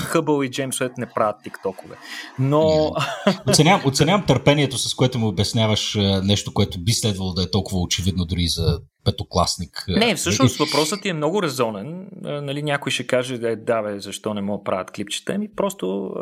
Хъбъл 0.00 0.42
и 0.42 0.50
Джеймс 0.50 0.80
Ует 0.80 0.98
не 0.98 1.06
правят 1.06 1.36
тиктокове. 1.44 1.96
Но... 2.38 2.92
Оценявам, 3.48 3.82
оценявам 3.86 4.26
търпението, 4.26 4.78
с 4.78 4.94
което 4.94 5.18
му 5.18 5.28
обясняваш 5.28 5.96
нещо, 6.22 6.54
което 6.54 6.80
би 6.80 6.92
следвало 6.92 7.32
да 7.32 7.42
е 7.42 7.50
толкова 7.50 7.80
очевидно 7.80 8.24
дори 8.24 8.46
за 8.46 8.78
петокласник. 9.06 9.84
Не, 9.88 10.14
всъщност 10.14 10.58
въпросът 10.58 11.02
ти 11.02 11.08
е 11.08 11.12
много 11.12 11.42
резонен. 11.42 12.08
Нали, 12.22 12.62
някой 12.62 12.92
ще 12.92 13.06
каже, 13.06 13.38
да, 13.38 13.56
да 13.56 13.82
бе, 13.82 14.00
защо 14.00 14.34
не 14.34 14.42
могат 14.42 14.64
правят 14.64 14.90
клипчета. 14.90 15.32
Ами 15.32 15.48
просто 15.56 16.14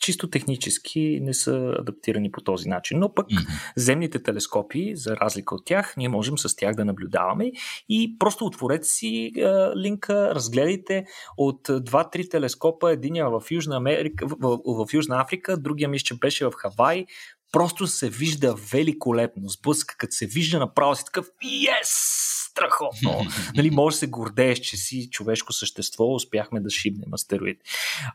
чисто 0.00 0.30
технически 0.30 1.18
не 1.22 1.34
са 1.34 1.74
адаптирани 1.78 2.30
по 2.30 2.40
този 2.40 2.68
начин. 2.68 2.98
Но 2.98 3.14
пък 3.14 3.26
mm-hmm. 3.26 3.72
земните 3.76 4.22
телескопи, 4.22 4.96
за 4.96 5.16
разлика 5.16 5.54
от 5.54 5.64
тях, 5.64 5.94
ние 5.96 6.08
можем 6.08 6.38
с 6.38 6.56
тях 6.56 6.74
да 6.74 6.84
наблюдаваме 6.84 7.52
и 7.88 8.18
просто 8.18 8.44
отворете 8.44 8.88
си 8.88 9.32
а, 9.36 9.72
линка, 9.76 10.34
разгледайте 10.34 11.04
от 11.36 11.68
2-3 11.68 12.30
телескопа, 12.30 12.92
единия 12.92 13.30
в 13.30 13.42
Южна, 13.50 13.76
Америка, 13.76 14.26
в, 14.26 14.36
в, 14.40 14.86
в 14.86 14.94
Южна 14.94 15.20
Африка, 15.20 15.56
другия 15.56 15.88
мисля, 15.88 16.04
че 16.04 16.14
беше 16.14 16.44
в 16.44 16.52
Хавай, 16.56 17.06
просто 17.52 17.86
се 17.86 18.08
вижда 18.08 18.54
великолепно. 18.72 19.48
Сблъска, 19.48 19.96
като 19.98 20.12
се 20.12 20.26
вижда 20.26 20.58
направо 20.58 20.94
си 20.94 21.04
такъв, 21.04 21.26
yes! 21.44 22.16
Страхотно! 22.50 23.26
нали, 23.56 23.70
може 23.70 23.94
да 23.94 23.98
се 23.98 24.06
гордееш, 24.06 24.58
че 24.58 24.76
си 24.76 25.10
човешко 25.10 25.52
същество, 25.52 26.14
успяхме 26.14 26.60
да 26.60 26.70
шибнем 26.70 27.14
астероид. 27.14 27.60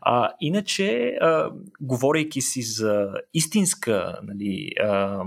А, 0.02 0.30
иначе, 0.42 1.18
а, 1.22 1.52
говорейки 1.82 2.42
си 2.42 2.62
за 2.62 3.08
истинска 3.34 4.20
нали, 4.24 4.72
а, 4.84 5.24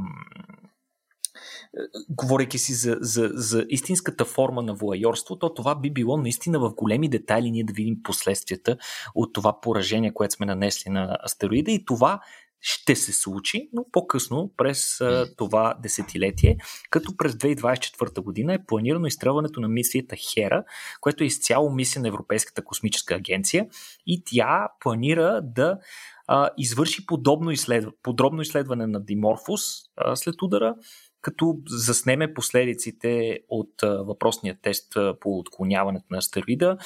говорейки 2.08 2.58
си 2.58 2.74
за, 2.74 2.96
за, 3.00 3.30
за 3.34 3.66
истинската 3.68 4.24
форма 4.24 4.62
на 4.62 4.74
воайорство, 4.74 5.36
то 5.38 5.54
това 5.54 5.74
би 5.74 5.90
било 5.90 6.16
наистина 6.16 6.58
в 6.58 6.74
големи 6.74 7.08
детайли 7.08 7.50
ние 7.50 7.64
да 7.64 7.72
видим 7.72 7.96
последствията 8.02 8.76
от 9.14 9.32
това 9.32 9.60
поражение, 9.60 10.14
което 10.14 10.34
сме 10.34 10.46
нанесли 10.46 10.90
на 10.90 11.18
астероида 11.24 11.70
и 11.70 11.84
това 11.84 12.20
ще 12.66 12.96
се 12.96 13.12
случи, 13.12 13.68
но 13.72 13.84
по-късно 13.92 14.52
през 14.56 15.00
а, 15.00 15.26
това 15.36 15.74
десетилетие, 15.82 16.56
като 16.90 17.16
през 17.16 17.32
2024 17.32 18.20
година 18.20 18.54
е 18.54 18.64
планирано 18.66 19.06
изстрелването 19.06 19.60
на 19.60 19.68
мисията 19.68 20.16
Хера, 20.16 20.64
което 21.00 21.24
е 21.24 21.26
изцяло 21.26 21.70
мисия 21.70 22.02
на 22.02 22.08
Европейската 22.08 22.64
космическа 22.64 23.14
агенция 23.14 23.66
и 24.06 24.22
тя 24.26 24.68
планира 24.80 25.40
да 25.42 25.78
а, 26.26 26.50
извърши 26.58 27.06
подобно 27.06 27.50
изследва, 27.50 27.90
подробно 28.02 28.42
изследване 28.42 28.86
на 28.86 29.04
Диморфус 29.04 29.60
а, 29.96 30.16
след 30.16 30.42
удара, 30.42 30.74
като 31.20 31.56
заснеме 31.66 32.34
последиците 32.34 33.40
от 33.48 33.82
а, 33.82 33.88
въпросния 33.88 34.58
тест 34.62 34.96
а, 34.96 35.14
по 35.20 35.38
отклоняването 35.38 36.06
на 36.10 36.18
астероида 36.18 36.76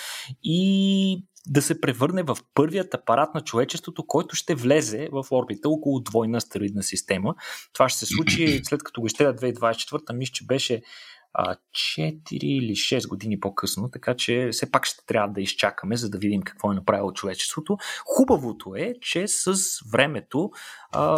и 0.43 1.25
да 1.49 1.63
се 1.63 1.81
превърне 1.81 2.23
в 2.23 2.39
първият 2.55 2.95
апарат 2.95 3.35
на 3.35 3.41
човечеството, 3.41 4.07
който 4.07 4.37
ще 4.37 4.55
влезе 4.55 5.09
в 5.13 5.25
орбита 5.31 5.69
около 5.69 6.01
двойна 6.01 6.39
астероидна 6.39 6.83
система. 6.83 7.35
Това 7.73 7.89
ще 7.89 7.99
се 7.99 8.07
случи 8.07 8.61
след 8.65 8.83
като 8.83 9.01
го 9.01 9.07
изстрелят 9.07 9.41
2024, 9.41 10.13
мисля, 10.13 10.33
че 10.33 10.47
беше 10.47 10.83
4 11.37 12.23
или 12.43 12.73
6 12.73 13.09
години 13.09 13.41
по-късно, 13.41 13.91
така 13.91 14.15
че 14.15 14.49
все 14.53 14.71
пак 14.71 14.87
ще 14.87 15.07
трябва 15.07 15.33
да 15.33 15.41
изчакаме, 15.41 15.97
за 15.97 16.11
да 16.11 16.19
видим 16.19 16.43
какво 16.43 16.73
е 16.73 16.75
направило 16.75 17.13
човечеството. 17.13 17.77
Хубавото 18.07 18.75
е, 18.77 18.95
че 19.01 19.29
с 19.29 19.55
времето 19.93 20.51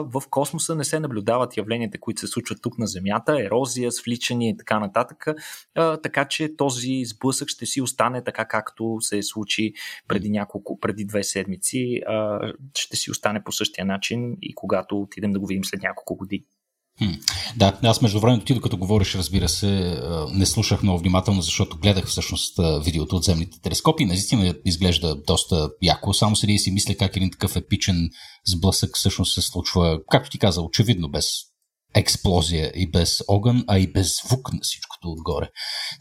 в 0.01 0.23
космоса 0.31 0.75
не 0.75 0.85
се 0.85 1.01
наблюдават 1.01 1.57
явленията, 1.57 2.01
които 2.01 2.21
се 2.21 2.27
случват 2.27 2.63
тук 2.63 2.79
на 2.79 2.87
Земята, 2.87 3.45
ерозия, 3.45 3.93
свличане 3.93 4.49
и 4.49 4.57
така 4.57 4.81
нататък, 4.81 5.27
така 6.03 6.29
че 6.29 6.57
този 6.57 7.05
сблъсък 7.05 7.49
ще 7.49 7.67
си 7.67 7.81
остане 7.81 8.25
така, 8.25 8.45
както 8.45 8.97
се 9.01 9.23
случи 9.23 9.73
преди 10.09 10.31
няколко, 10.31 10.81
преди 10.81 11.05
две 11.05 11.23
седмици, 11.23 12.01
ще 12.79 12.97
си 12.97 13.11
остане 13.11 13.45
по 13.45 13.53
същия 13.53 13.85
начин 13.85 14.37
и 14.43 14.55
когато 14.55 15.01
отидем 15.01 15.33
да 15.33 15.41
го 15.41 15.47
видим 15.47 15.65
след 15.65 15.83
няколко 15.83 16.17
години. 16.17 16.45
Да, 17.57 17.79
аз 17.83 18.03
между 18.03 18.21
времето 18.21 18.45
ти, 18.45 18.55
докато 18.55 18.77
говориш, 18.77 19.15
разбира 19.15 19.49
се, 19.49 20.03
не 20.33 20.47
слушах 20.47 20.83
много 20.83 20.99
внимателно, 20.99 21.43
защото 21.43 21.79
гледах 21.79 22.07
всъщност 22.07 22.61
видеото 22.85 23.17
от 23.17 23.25
земните 23.25 23.61
телескопи. 23.61 24.05
Наистина 24.05 24.55
изглежда 24.65 25.17
доста 25.27 25.71
яко. 25.83 26.15
Само 26.15 26.37
седи 26.37 26.53
и 26.53 26.59
си 26.59 26.71
мисля 26.71 26.95
как 26.95 27.17
един 27.17 27.31
такъв 27.31 27.57
епичен 27.57 28.11
сблъсък 28.47 28.91
всъщност 28.97 29.35
се 29.35 29.43
случва, 29.43 29.99
както 30.11 30.31
ти 30.31 30.39
каза, 30.39 30.63
очевидно 30.63 31.09
без 31.09 31.27
експлозия 31.95 32.73
и 32.75 32.91
без 32.91 33.23
огън, 33.29 33.65
а 33.69 33.79
и 33.79 33.93
без 33.93 34.23
звук 34.23 34.53
на 34.53 34.59
всичкото 34.63 35.09
отгоре. 35.11 35.51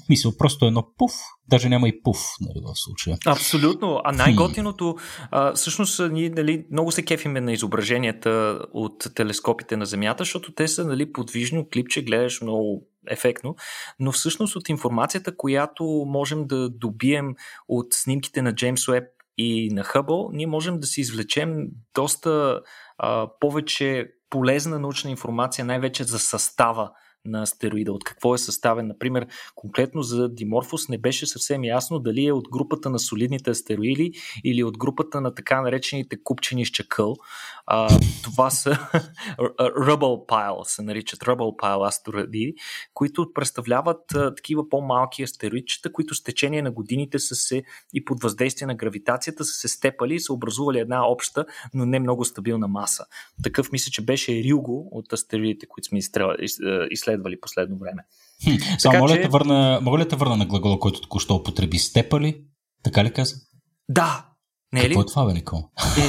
Мисля, 0.10 0.38
просто 0.38 0.65
едно 0.65 0.88
пуф, 0.98 1.12
даже 1.48 1.69
няма 1.69 1.88
и 1.88 2.01
пуф 2.01 2.19
нали, 2.41 2.65
в 2.65 2.72
случая. 2.75 3.17
Абсолютно. 3.25 4.01
А 4.03 4.12
най-готиното, 4.12 4.96
а, 5.31 5.53
всъщност, 5.53 6.01
ние 6.12 6.29
нали, 6.29 6.65
много 6.72 6.91
се 6.91 7.05
кефиме 7.05 7.41
на 7.41 7.53
изображенията 7.53 8.60
от 8.74 9.15
телескопите 9.15 9.77
на 9.77 9.86
Земята, 9.86 10.22
защото 10.22 10.53
те 10.53 10.67
са 10.67 10.86
нали, 10.86 11.12
подвижно, 11.12 11.67
клипче 11.74 12.03
гледаш 12.03 12.41
много 12.41 12.88
ефектно, 13.08 13.55
но 14.00 14.12
всъщност 14.12 14.55
от 14.55 14.69
информацията, 14.69 15.38
която 15.38 15.84
можем 16.08 16.48
да 16.48 16.69
добием 16.69 17.36
от 17.67 17.88
снимките 17.93 18.41
на 18.41 18.55
Джеймс 18.55 18.88
Уеб 18.88 19.03
и 19.38 19.69
на 19.74 19.84
Хъбъл, 19.84 20.29
ние 20.34 20.48
можем 20.48 20.79
да 20.79 20.88
си 20.88 21.01
извлечем 21.01 21.67
доста 21.96 22.62
а, 22.98 23.27
повече 23.39 24.08
полезна 24.29 24.79
научна 24.79 25.12
информация, 25.12 25.65
най-вече 25.65 26.03
за 26.03 26.19
състава 26.19 26.91
на 27.25 27.41
астероида, 27.41 27.93
от 27.93 28.03
какво 28.03 28.35
е 28.35 28.38
съставен. 28.38 28.88
Например, 28.88 29.27
конкретно 29.55 30.01
за 30.01 30.29
Диморфос 30.29 30.89
не 30.89 30.97
беше 30.97 31.27
съвсем 31.27 31.63
ясно 31.63 31.99
дали 31.99 32.25
е 32.25 32.31
от 32.31 32.49
групата 32.49 32.89
на 32.89 32.99
солидните 32.99 33.49
астероиди 33.49 34.11
или 34.43 34.63
от 34.63 34.77
групата 34.77 35.21
на 35.21 35.35
така 35.35 35.61
наречените 35.61 36.23
купчени 36.23 36.65
с 36.65 36.69
чакъл. 36.69 37.15
А, 37.65 37.99
това 38.23 38.49
са 38.49 38.71
Rubble 39.59 40.27
Pile, 40.27 40.63
се 40.63 40.81
наричат 40.81 41.19
Rubble 41.19 41.59
Pile 41.61 41.88
астероиди, 41.88 42.53
които 42.93 43.33
представляват 43.33 44.15
а, 44.15 44.35
такива 44.35 44.69
по-малки 44.69 45.23
астероидчета, 45.23 45.91
които 45.91 46.15
с 46.15 46.23
течение 46.23 46.61
на 46.61 46.71
годините 46.71 47.19
са 47.19 47.35
се 47.35 47.63
и 47.93 48.05
под 48.05 48.21
въздействие 48.21 48.67
на 48.67 48.75
гравитацията 48.75 49.45
са 49.45 49.53
се 49.53 49.67
степали 49.67 50.15
и 50.15 50.19
са 50.19 50.33
образували 50.33 50.79
една 50.79 51.07
обща, 51.07 51.45
но 51.73 51.85
не 51.85 51.99
много 51.99 52.25
стабилна 52.25 52.67
маса. 52.67 53.05
Такъв 53.43 53.71
мисля, 53.71 53.91
че 53.91 54.05
беше 54.05 54.43
Рюго 54.43 54.89
от 54.91 55.13
астероидите, 55.13 55.65
които 55.65 55.88
сме 55.88 55.99
изследвали 56.91 57.09
изследвали 57.10 57.39
последно 57.42 57.78
време. 57.78 58.04
Хм, 58.44 58.78
само 58.80 58.92
така, 58.92 59.00
мога, 59.00 59.13
че... 59.13 59.20
ли 59.20 59.28
върна, 59.28 59.80
мога 59.82 59.98
ли 59.98 60.06
да 60.06 60.16
върна 60.16 60.38
на 60.38 60.46
глагола, 60.46 60.80
който 60.80 61.01
току-що 61.01 61.36
употреби? 61.36 61.80
Степали? 61.80 62.42
Така 62.84 63.04
ли 63.04 63.13
каза? 63.13 63.36
Да. 63.89 64.25
Не 64.74 64.80
е 64.80 64.84
ли? 64.84 64.88
Какво 64.88 65.01
е 65.01 65.06
това, 65.06 65.25
бе, 65.25 65.34
Никол? 65.34 65.63
Е, 65.98 66.01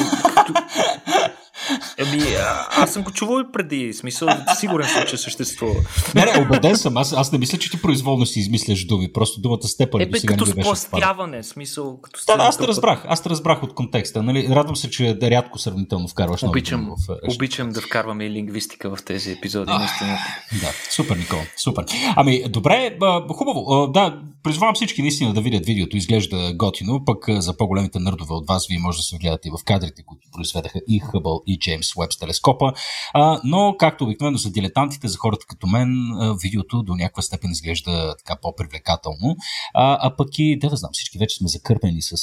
Ами, 2.01 2.23
аз 2.71 2.93
съм 2.93 3.03
го 3.03 3.11
чувал 3.11 3.41
и 3.41 3.53
преди, 3.53 3.93
смисъл, 3.93 4.29
сигурен 4.59 4.89
съм, 4.89 5.05
че 5.09 5.17
съществува. 5.17 5.75
Не, 6.15 6.25
не, 6.25 6.47
убеден 6.47 6.77
съм, 6.77 6.97
аз, 6.97 7.13
аз 7.13 7.33
не 7.33 7.39
мисля, 7.39 7.59
че 7.59 7.71
ти 7.71 7.83
произволно 7.83 8.27
си 8.27 8.41
измисляш 8.41 8.87
думи, 8.87 9.13
просто 9.13 9.41
думата 9.41 9.63
степали. 9.63 10.03
Ебе, 10.03 10.21
като 10.27 10.47
спластяване, 10.47 11.43
смисъл, 11.43 12.01
като 12.01 12.21
Да, 12.27 12.37
аз 12.39 12.59
те 12.59 12.67
разбрах, 12.67 13.05
аз 13.09 13.23
те 13.23 13.31
разбрах 13.31 13.63
от 13.63 13.75
контекста, 13.75 14.23
нали? 14.23 14.49
Радвам 14.51 14.77
се, 14.77 14.91
че 14.91 15.15
да 15.21 15.31
рядко 15.31 15.59
сравнително 15.59 16.09
вкарваш 16.09 16.43
обичам, 16.43 16.95
в... 17.09 17.35
Обичам 17.35 17.73
да 17.73 17.81
вкарваме 17.81 18.25
и 18.25 18.31
лингвистика 18.31 18.97
в 18.97 19.03
тези 19.05 19.33
епизоди, 19.33 19.73
наистина. 19.73 20.19
Да, 20.61 20.73
супер, 20.91 21.17
Никол, 21.17 21.41
супер. 21.57 21.85
Ами, 22.17 22.49
добре, 22.49 22.99
хубаво, 23.33 23.87
да, 23.87 24.21
призвавам 24.43 24.75
всички 24.75 25.03
наистина 25.03 25.35
да 25.35 25.41
видят 25.41 25.67
видеото, 25.67 25.97
изглежда 25.97 26.53
готино, 26.55 27.05
пък 27.05 27.25
за 27.29 27.57
по-големите 27.57 27.99
нърдове 27.99 28.35
от 28.35 28.47
вас, 28.49 28.67
вие 28.69 28.79
може 28.79 28.99
да 28.99 29.03
се 29.03 29.17
гледате 29.17 29.49
и 29.49 29.51
в 29.51 29.65
кадрите, 29.65 30.03
които 30.07 30.29
произведаха 30.33 30.81
и 30.89 31.01
Хъбъл, 31.01 31.43
и 31.47 31.59
Джеймс 31.59 31.90
С 32.11 32.19
телескопа. 32.19 32.73
А, 33.15 33.41
но, 33.45 33.75
както 33.79 34.05
обикновено 34.05 34.39
за 34.39 34.51
дилетантите, 34.51 35.09
за 35.09 35.19
хората 35.19 35.47
като 35.49 35.67
мен, 35.67 35.95
видеото 36.43 36.83
до 36.83 36.95
някаква 36.95 37.23
степен 37.23 37.51
изглежда 37.51 38.15
така 38.19 38.41
по-привлекателно. 38.43 39.37
А, 39.75 39.99
а 40.01 40.17
пък 40.17 40.29
и, 40.39 40.59
да 40.59 40.71
да 40.71 40.77
знам, 40.77 40.91
всички 40.93 41.19
вече 41.19 41.37
сме 41.37 41.49
закърпени 41.49 42.03
с, 42.03 42.17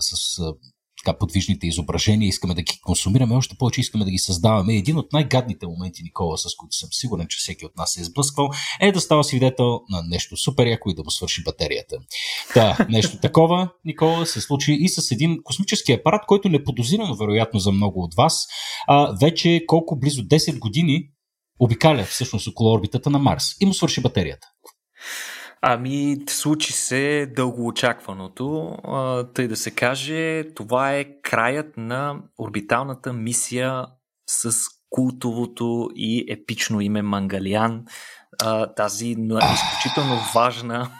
с 0.00 0.38
така 1.08 1.18
подвижните 1.18 1.66
изображения, 1.66 2.28
искаме 2.28 2.54
да 2.54 2.62
ги 2.62 2.80
консумираме, 2.82 3.34
още 3.34 3.56
повече 3.58 3.80
искаме 3.80 4.04
да 4.04 4.10
ги 4.10 4.18
създаваме. 4.18 4.76
Един 4.76 4.98
от 4.98 5.12
най-гадните 5.12 5.66
моменти, 5.66 6.02
Никола, 6.02 6.38
с 6.38 6.56
които 6.56 6.76
съм 6.76 6.88
сигурен, 6.92 7.26
че 7.28 7.38
всеки 7.38 7.66
от 7.66 7.76
нас 7.76 7.96
е 7.96 8.00
изблъсквал, 8.00 8.50
е 8.80 8.92
да 8.92 9.00
става 9.00 9.24
свидетел 9.24 9.80
на 9.90 10.02
нещо 10.02 10.36
супер 10.36 10.66
яко 10.66 10.90
и 10.90 10.94
да 10.94 11.02
му 11.04 11.10
свърши 11.10 11.44
батерията. 11.44 11.96
Да, 12.54 12.86
нещо 12.88 13.18
такова, 13.20 13.70
Никола, 13.84 14.26
се 14.26 14.40
случи 14.40 14.72
и 14.80 14.88
с 14.88 15.10
един 15.10 15.38
космически 15.44 15.92
апарат, 15.92 16.22
който 16.26 16.48
неподозирано, 16.48 17.14
вероятно 17.14 17.60
за 17.60 17.72
много 17.72 18.02
от 18.02 18.14
вас, 18.14 18.46
а, 18.88 19.16
вече 19.20 19.64
колко 19.66 19.98
близо 19.98 20.22
10 20.22 20.58
години 20.58 21.08
обикаля 21.60 22.04
всъщност 22.04 22.46
около 22.48 22.72
орбитата 22.72 23.10
на 23.10 23.18
Марс 23.18 23.44
и 23.60 23.66
му 23.66 23.74
свърши 23.74 24.00
батерията. 24.00 24.46
Ами, 25.62 26.16
случи 26.28 26.72
се 26.72 27.32
дългоочакваното, 27.36 28.76
тъй 29.34 29.48
да 29.48 29.56
се 29.56 29.70
каже, 29.70 30.44
това 30.54 30.92
е 30.92 31.04
краят 31.22 31.76
на 31.76 32.16
орбиталната 32.38 33.12
мисия 33.12 33.86
с 34.26 34.52
култовото 34.90 35.88
и 35.94 36.24
епично 36.28 36.80
име 36.80 37.02
Мангалиан, 37.02 37.84
тази 38.76 39.16
изключително 39.52 40.20
важна. 40.34 40.90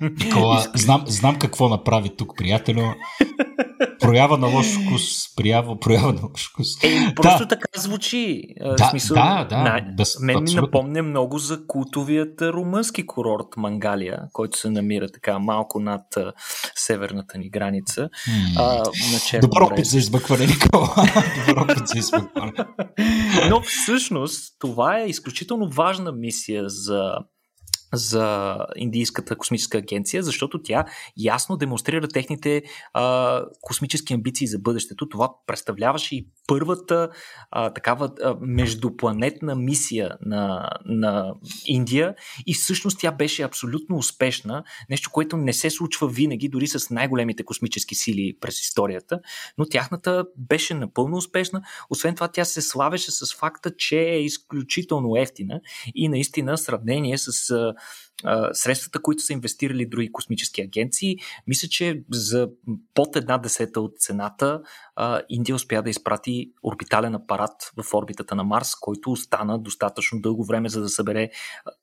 Никола, 0.00 0.66
знам, 0.74 1.04
знам 1.06 1.38
какво 1.38 1.68
направи 1.68 2.16
тук, 2.16 2.36
приятелю 2.36 2.82
проява 4.00 4.38
на 4.38 4.46
лош 4.46 4.66
вкус. 4.66 5.34
Проява, 5.36 5.80
проява 5.80 6.12
на 6.12 6.20
лош 6.22 6.50
вкус. 6.50 6.84
Е, 6.84 7.14
просто 7.14 7.44
да. 7.44 7.48
така 7.48 7.80
звучи. 7.80 8.42
Да, 8.78 8.88
смисъл, 8.90 9.14
да, 9.14 9.46
да. 9.50 9.56
На, 9.56 9.94
без, 9.96 10.20
мен 10.20 10.42
ми 10.42 10.54
напомня 10.54 11.02
много 11.02 11.38
за 11.38 11.66
култовият 11.66 12.42
румънски 12.42 13.06
курорт 13.06 13.46
Мангалия, 13.56 14.22
който 14.32 14.58
се 14.58 14.70
намира 14.70 15.08
така 15.08 15.38
малко 15.38 15.80
над 15.80 16.02
uh, 16.16 16.32
северната 16.74 17.38
ни 17.38 17.50
граница. 17.50 18.08
Hmm. 18.28 18.54
А, 18.56 19.34
на 19.34 19.40
Добър 19.40 19.60
опит 19.60 19.86
за 19.86 19.98
избъкване, 19.98 20.46
Никола. 20.46 20.88
Добър 21.48 21.62
опит 21.62 21.88
за 21.88 21.98
избъкване. 21.98 22.52
Но 23.50 23.60
всъщност 23.60 24.56
това 24.58 24.98
е 24.98 25.06
изключително 25.06 25.70
важна 25.70 26.12
мисия 26.12 26.64
за 26.66 27.14
за 27.92 28.56
Индийската 28.76 29.36
космическа 29.36 29.78
агенция, 29.78 30.22
защото 30.22 30.62
тя 30.62 30.84
ясно 31.16 31.56
демонстрира 31.56 32.08
техните 32.08 32.62
а, 32.92 33.44
космически 33.60 34.14
амбиции 34.14 34.46
за 34.46 34.58
бъдещето. 34.58 35.08
Това 35.08 35.30
представляваше 35.46 36.16
и 36.16 36.28
първата 36.46 37.08
а, 37.50 37.72
такава 37.72 38.10
а, 38.22 38.36
междупланетна 38.40 39.54
мисия 39.54 40.16
на, 40.20 40.70
на 40.84 41.34
Индия 41.66 42.14
и 42.46 42.54
всъщност 42.54 42.98
тя 43.00 43.12
беше 43.12 43.42
абсолютно 43.42 43.96
успешна. 43.96 44.64
Нещо, 44.90 45.10
което 45.10 45.36
не 45.36 45.52
се 45.52 45.70
случва 45.70 46.08
винаги, 46.08 46.48
дори 46.48 46.66
с 46.66 46.90
най-големите 46.90 47.44
космически 47.44 47.94
сили 47.94 48.36
през 48.40 48.60
историята, 48.60 49.20
но 49.58 49.64
тяхната 49.64 50.24
беше 50.36 50.74
напълно 50.74 51.16
успешна. 51.16 51.62
Освен 51.90 52.14
това, 52.14 52.28
тя 52.28 52.44
се 52.44 52.62
славеше 52.62 53.10
с 53.10 53.34
факта, 53.34 53.76
че 53.76 53.98
е 54.00 54.22
изключително 54.22 55.16
ефтина 55.16 55.60
и 55.94 56.08
наистина 56.08 56.58
сравнение 56.58 57.18
с 57.18 57.52
средствата, 58.52 59.02
които 59.02 59.22
са 59.22 59.32
инвестирали 59.32 59.86
други 59.86 60.12
космически 60.12 60.62
агенции, 60.62 61.16
мисля, 61.46 61.68
че 61.68 62.02
за 62.10 62.48
под 62.94 63.16
една 63.16 63.38
десета 63.38 63.80
от 63.80 63.98
цената 63.98 64.60
Индия 65.28 65.54
успя 65.54 65.82
да 65.82 65.90
изпрати 65.90 66.52
орбитален 66.62 67.14
апарат 67.14 67.72
в 67.76 67.94
орбитата 67.94 68.34
на 68.34 68.44
Марс, 68.44 68.74
който 68.74 69.10
остана 69.10 69.58
достатъчно 69.58 70.20
дълго 70.20 70.44
време, 70.44 70.68
за 70.68 70.80
да 70.80 70.88
събере 70.88 71.30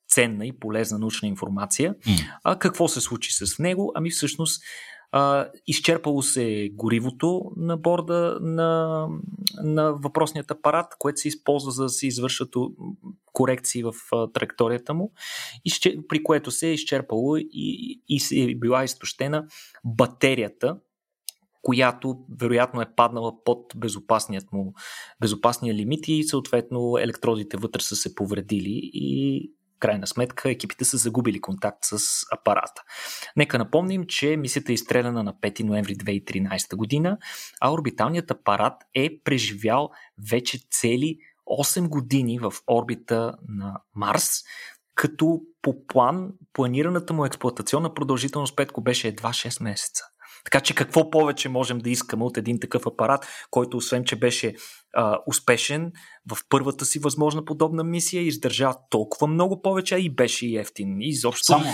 ценна 0.10 0.46
и 0.46 0.60
полезна 0.60 1.00
научна 1.00 1.28
информация. 1.28 1.96
Mm. 1.96 2.32
А 2.44 2.60
какво 2.60 2.88
се 2.88 3.02
случи 3.02 3.32
с 3.46 3.60
него? 3.60 3.92
Ами 3.96 4.10
всъщност 4.10 4.64
изчерпало 5.68 6.22
се 6.22 6.70
горивото 6.74 7.52
на 7.58 7.78
борда 7.78 8.38
на, 8.42 9.08
на 9.64 9.94
въпросният 9.94 10.52
апарат, 10.52 10.96
което 11.00 11.20
се 11.20 11.28
използва 11.28 11.72
за 11.72 11.84
да 11.84 11.90
се 11.90 12.08
извършат 12.08 12.50
корекции 13.34 13.84
в 13.84 13.94
а, 14.12 14.32
траекторията 14.32 14.94
му, 14.94 15.12
при 16.10 16.24
което 16.24 16.52
се 16.52 16.68
е 16.68 16.74
изчерпало 16.74 17.38
и, 17.38 18.02
и 18.10 18.20
се 18.20 18.44
е 18.44 18.56
била 18.56 18.84
изтощена 18.84 19.46
батерията, 19.86 20.78
която 21.62 22.18
вероятно 22.40 22.82
е 22.82 22.94
паднала 22.96 23.44
под 23.44 23.74
безопасният 23.76 24.52
му, 24.52 24.74
безопасния 25.22 25.74
лимит 25.74 26.08
и 26.08 26.24
съответно 26.24 26.98
електродите 26.98 27.58
вътре 27.58 27.82
са 27.82 27.96
се 27.96 28.16
повредили 28.16 28.82
и 28.94 29.52
крайна 29.80 30.08
сметка 30.08 30.50
екипите 30.50 30.86
са 30.86 30.98
загубили 30.98 31.42
контакт 31.42 31.80
с 31.82 31.98
апарата. 32.32 32.84
Нека 33.36 33.58
напомним, 33.58 34.04
че 34.08 34.38
мисията 34.38 34.72
е 34.72 34.74
изстреляна 34.74 35.24
на 35.24 35.34
5 35.34 35.64
ноември 35.64 35.96
2013 35.96 36.76
година, 36.76 37.18
а 37.62 37.72
орбиталният 37.72 38.32
апарат 38.32 38.74
е 38.94 39.20
преживял 39.24 39.90
вече 40.30 40.60
цели 40.72 41.18
8 41.48 41.88
години 41.88 42.40
в 42.40 42.54
орбита 42.68 43.34
на 43.48 43.82
Марс, 43.96 44.30
като 44.96 45.42
по 45.62 45.86
план 45.88 46.34
планираната 46.54 47.14
му 47.14 47.26
експлуатационна 47.26 47.94
продължителност 47.94 48.56
Петко 48.56 48.82
беше 48.82 49.08
едва 49.08 49.30
6 49.30 49.64
месеца. 49.64 50.04
Така 50.52 50.62
че 50.62 50.76
какво 50.76 51.10
повече 51.10 51.50
можем 51.50 51.80
да 51.80 51.90
искаме 51.90 52.24
от 52.24 52.38
един 52.38 52.60
такъв 52.60 52.88
апарат, 52.88 53.28
който 53.52 53.78
освен, 53.78 54.04
че 54.04 54.16
беше 54.16 54.56
а, 54.96 55.18
успешен 55.28 55.92
в 56.32 56.38
първата 56.50 56.86
си 56.86 57.00
възможна 57.00 57.46
подобна 57.46 57.84
мисия, 57.84 58.24
издържа 58.24 58.72
толкова 58.90 59.28
много 59.28 59.62
повече, 59.62 59.96
и 59.96 60.16
беше 60.16 60.48
и 60.48 60.58
ефтин. 60.58 61.02
И 61.02 61.10
изобщо 61.10 61.46
Само, 61.46 61.66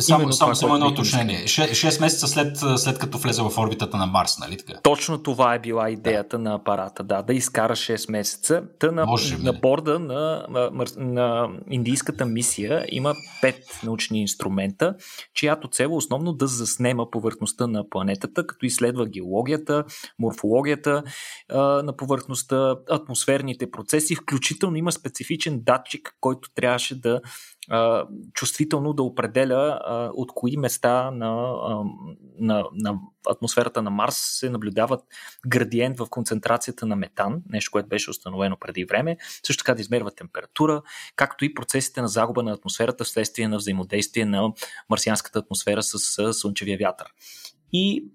само, 0.00 0.32
само, 0.32 0.54
само 0.54 0.74
едно 0.74 0.86
уточнение. 0.86 1.44
6 1.44 2.00
месеца 2.00 2.28
след, 2.28 2.56
след 2.76 2.98
като 2.98 3.18
влезе 3.18 3.42
в 3.42 3.58
орбитата 3.58 3.96
на 3.96 4.06
Марс, 4.06 4.38
нали 4.38 4.56
така? 4.56 4.80
Точно 4.82 5.22
това 5.22 5.54
е 5.54 5.58
била 5.58 5.90
идеята 5.90 6.36
да. 6.36 6.42
на 6.42 6.54
апарата, 6.54 7.04
да, 7.04 7.22
да 7.22 7.34
изкара 7.34 7.76
6 7.76 8.10
месеца. 8.10 8.62
Та 8.78 8.92
на, 8.92 9.06
Може, 9.06 9.36
на 9.36 9.52
борда 9.52 9.98
на, 9.98 10.46
на, 10.50 10.70
на 10.96 11.48
индийската 11.70 12.26
мисия 12.26 12.86
има 12.88 13.14
5 13.42 13.84
научни 13.84 14.20
инструмента, 14.20 14.94
чиято 15.34 15.68
цел 15.68 15.84
е 15.84 15.94
основно 15.94 16.32
да 16.32 16.46
заснема 16.46 17.10
повърхността 17.10 17.66
на 17.66 17.88
планетата, 17.88 18.46
като 18.46 18.66
изследва 18.66 19.06
геологията, 19.06 19.84
морфологията 20.18 21.02
а, 21.52 21.58
на 21.58 21.96
повърхността, 21.96 22.76
атмосферните 22.90 23.70
процеси, 23.70 24.14
включително 24.14 24.76
има 24.76 24.92
специфичен 24.92 25.60
датчик, 25.62 26.16
който 26.20 26.48
трябваше 26.54 27.00
да 27.00 27.20
чувствително 28.34 28.92
да 28.92 29.02
определя 29.02 29.80
от 30.14 30.32
кои 30.34 30.56
места 30.56 31.10
на, 31.10 31.54
на, 32.38 32.64
на 32.72 32.98
атмосферата 33.30 33.82
на 33.82 33.90
Марс 33.90 34.16
се 34.16 34.50
наблюдават 34.50 35.00
градиент 35.46 35.98
в 35.98 36.06
концентрацията 36.10 36.86
на 36.86 36.96
метан, 36.96 37.42
нещо, 37.48 37.70
което 37.70 37.88
беше 37.88 38.10
установено 38.10 38.56
преди 38.60 38.84
време, 38.84 39.16
също 39.46 39.64
така 39.64 39.74
да 39.74 39.80
измерва 39.80 40.10
температура, 40.10 40.82
както 41.16 41.44
и 41.44 41.54
процесите 41.54 42.00
на 42.00 42.08
загуба 42.08 42.42
на 42.42 42.52
атмосферата 42.52 43.04
вследствие 43.04 43.48
на 43.48 43.56
взаимодействие 43.56 44.24
на 44.24 44.52
марсианската 44.90 45.38
атмосфера 45.38 45.82
с, 45.82 45.98
с 45.98 46.32
слънчевия 46.32 46.78
вятър. 46.78 47.06
И 47.72 48.08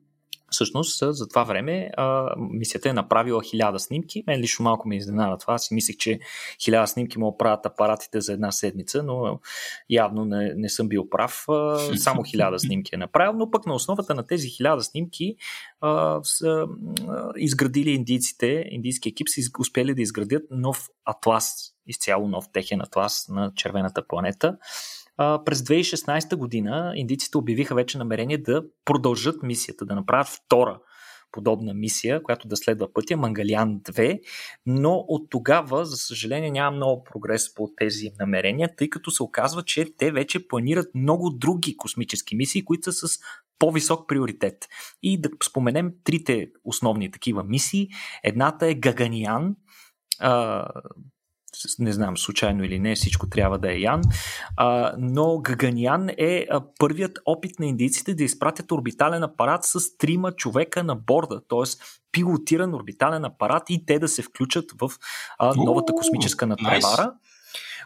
Всъщност, 0.51 1.15
за 1.15 1.27
това 1.27 1.43
време 1.43 1.89
а, 1.97 2.33
мисията 2.37 2.89
е 2.89 2.93
направила 2.93 3.43
хиляда 3.43 3.79
снимки. 3.79 4.23
Мен 4.27 4.39
лично 4.39 4.63
малко 4.63 4.87
ме 4.87 4.95
изненада 4.97 5.37
това. 5.37 5.53
Аз 5.53 5.63
си 5.63 5.73
мислех, 5.73 5.97
че 5.97 6.19
хиляда 6.63 6.87
снимки 6.87 7.19
могат 7.19 7.37
правят 7.37 7.65
апаратите 7.65 8.21
за 8.21 8.33
една 8.33 8.51
седмица, 8.51 9.03
но 9.03 9.39
явно 9.89 10.25
не, 10.25 10.53
не 10.55 10.69
съм 10.69 10.89
бил 10.89 11.09
прав. 11.09 11.45
А, 11.49 11.77
само 11.97 12.23
хиляда 12.23 12.59
снимки 12.59 12.95
е 12.95 12.97
направил, 12.97 13.33
но 13.33 13.51
пък 13.51 13.65
на 13.65 13.73
основата 13.73 14.15
на 14.15 14.27
тези 14.27 14.49
хиляда 14.49 14.83
снимки 14.83 15.35
а, 15.81 16.19
са 16.23 16.67
а, 17.07 17.29
изградили 17.35 17.89
индийците, 17.89 18.65
индийски 18.69 19.09
екип 19.09 19.27
са 19.29 19.41
успели 19.59 19.95
да 19.95 20.01
изградят 20.01 20.43
нов 20.51 20.87
атлас, 21.05 21.73
изцяло 21.87 22.27
нов 22.27 22.45
техен 22.53 22.81
атлас 22.81 23.25
на 23.29 23.51
червената 23.55 24.07
планета 24.07 24.57
през 25.45 25.61
2016 25.61 26.35
година 26.35 26.93
индийците 26.95 27.37
обявиха 27.37 27.75
вече 27.75 27.97
намерение 27.97 28.37
да 28.37 28.63
продължат 28.85 29.43
мисията, 29.43 29.85
да 29.85 29.95
направят 29.95 30.27
втора 30.27 30.79
подобна 31.31 31.73
мисия, 31.73 32.23
която 32.23 32.47
да 32.47 32.57
следва 32.57 32.93
пътя, 32.93 33.17
Мангалиан 33.17 33.79
2, 33.79 34.19
но 34.65 35.05
от 35.07 35.29
тогава, 35.29 35.85
за 35.85 35.97
съжаление, 35.97 36.51
няма 36.51 36.75
много 36.75 37.03
прогрес 37.03 37.53
по 37.53 37.69
тези 37.77 38.11
намерения, 38.19 38.75
тъй 38.75 38.89
като 38.89 39.11
се 39.11 39.23
оказва, 39.23 39.63
че 39.63 39.97
те 39.97 40.11
вече 40.11 40.47
планират 40.47 40.95
много 40.95 41.29
други 41.29 41.77
космически 41.77 42.35
мисии, 42.35 42.65
които 42.65 42.91
са 42.91 43.07
с 43.07 43.19
по-висок 43.59 44.07
приоритет. 44.07 44.67
И 45.03 45.21
да 45.21 45.29
споменем 45.43 45.91
трите 46.03 46.47
основни 46.63 47.11
такива 47.11 47.43
мисии. 47.43 47.87
Едната 48.23 48.67
е 48.67 48.73
Гаганиан, 48.73 49.55
не 51.79 51.93
знам 51.93 52.17
случайно 52.17 52.63
или 52.63 52.79
не, 52.79 52.95
всичко 52.95 53.29
трябва 53.29 53.59
да 53.59 53.73
е 53.73 53.79
Ян, 53.79 54.01
а, 54.57 54.93
но 54.97 55.37
Гаганян 55.37 56.09
е 56.09 56.47
първият 56.79 57.19
опит 57.25 57.59
на 57.59 57.65
индийците 57.65 58.13
да 58.13 58.23
изпратят 58.23 58.71
орбитален 58.71 59.23
апарат 59.23 59.63
с 59.63 59.97
трима 59.97 60.31
човека 60.31 60.83
на 60.83 60.95
борда, 60.95 61.41
т.е. 61.49 61.69
пилотиран 62.11 62.73
орбитален 62.73 63.25
апарат 63.25 63.63
и 63.69 63.85
те 63.85 63.99
да 63.99 64.07
се 64.07 64.21
включат 64.21 64.65
в 64.81 64.91
а, 65.39 65.55
новата 65.55 65.93
космическа 65.93 66.47
надпревара. 66.47 66.81
Nice. 66.81 67.11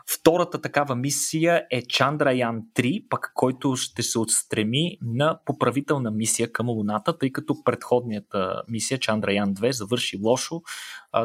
Втората 0.08 0.62
такава 0.62 0.96
мисия 0.96 1.66
е 1.72 1.82
Чандраян 1.82 2.62
3, 2.76 3.08
пък 3.10 3.32
който 3.34 3.76
ще 3.76 4.04
се 4.04 4.20
отстреми 4.20 4.98
на 5.02 5.40
поправителна 5.46 6.12
мисия 6.12 6.52
към 6.52 6.70
Луната, 6.70 7.18
тъй 7.18 7.32
като 7.32 7.64
предходната 7.64 8.62
мисия 8.68 9.00
Чандраян 9.00 9.54
2 9.54 9.72
завърши 9.72 10.18
лошо, 10.24 10.62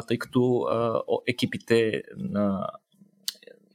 тъй 0.07 0.17
като 0.17 0.65
екипите 1.27 2.01
на 2.17 2.67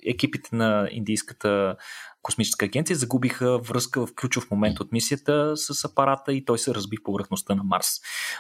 екипите 0.05 0.57
на 0.57 0.89
индийската 0.91 1.77
космическа 2.25 2.65
агенция 2.65 2.97
загубиха 2.97 3.59
връзка 3.59 4.07
в 4.07 4.15
ключов 4.15 4.51
момент 4.51 4.81
от 4.81 4.93
мисията 4.93 5.57
с 5.57 5.85
апарата 5.85 6.33
и 6.33 6.45
той 6.45 6.59
се 6.59 6.75
разби 6.75 6.97
в 6.97 7.03
повърхността 7.03 7.55
на 7.55 7.65
Марс. 7.65 7.89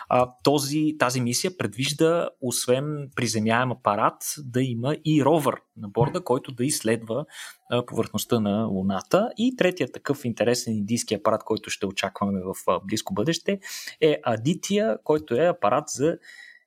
А, 0.08 0.30
този, 0.42 0.96
тази 0.98 1.20
мисия 1.20 1.56
предвижда, 1.58 2.28
освен 2.40 3.10
приземяем 3.16 3.72
апарат, 3.72 4.34
да 4.38 4.62
има 4.62 4.96
и 5.04 5.24
ровър 5.24 5.60
на 5.76 5.88
борда, 5.88 6.24
който 6.24 6.52
да 6.52 6.64
изследва 6.64 7.24
а, 7.70 7.86
повърхността 7.86 8.40
на 8.40 8.64
Луната. 8.64 9.30
И 9.36 9.56
третия 9.56 9.92
такъв 9.92 10.24
интересен 10.24 10.74
индийски 10.74 11.14
апарат, 11.14 11.44
който 11.44 11.70
ще 11.70 11.86
очакваме 11.86 12.40
в 12.40 12.54
а, 12.66 12.80
близко 12.84 13.14
бъдеще, 13.14 13.58
е 14.00 14.20
Адития, 14.22 14.98
който 15.04 15.34
е 15.34 15.46
апарат 15.46 15.84
за 15.88 16.18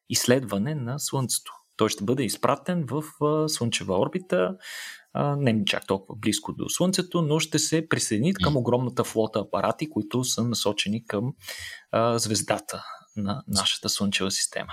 изследване 0.09 0.75
на 0.75 0.99
Слънцето. 0.99 1.53
Той 1.77 1.89
ще 1.89 2.03
бъде 2.03 2.23
изпратен 2.23 2.85
в 2.89 3.03
Слънчева 3.47 3.99
орбита 3.99 4.55
не 5.37 5.65
чак 5.65 5.87
толкова 5.87 6.19
близко 6.19 6.53
до 6.53 6.69
Слънцето, 6.69 7.21
но 7.21 7.39
ще 7.39 7.59
се 7.59 7.87
присъедини 7.89 8.33
към 8.33 8.57
огромната 8.57 9.03
флота 9.03 9.39
апарати, 9.39 9.89
които 9.89 10.23
са 10.23 10.43
насочени 10.43 11.05
към 11.05 11.33
звездата 12.15 12.83
на 13.15 13.43
нашата 13.47 13.89
Слънчева 13.89 14.31
система. 14.31 14.71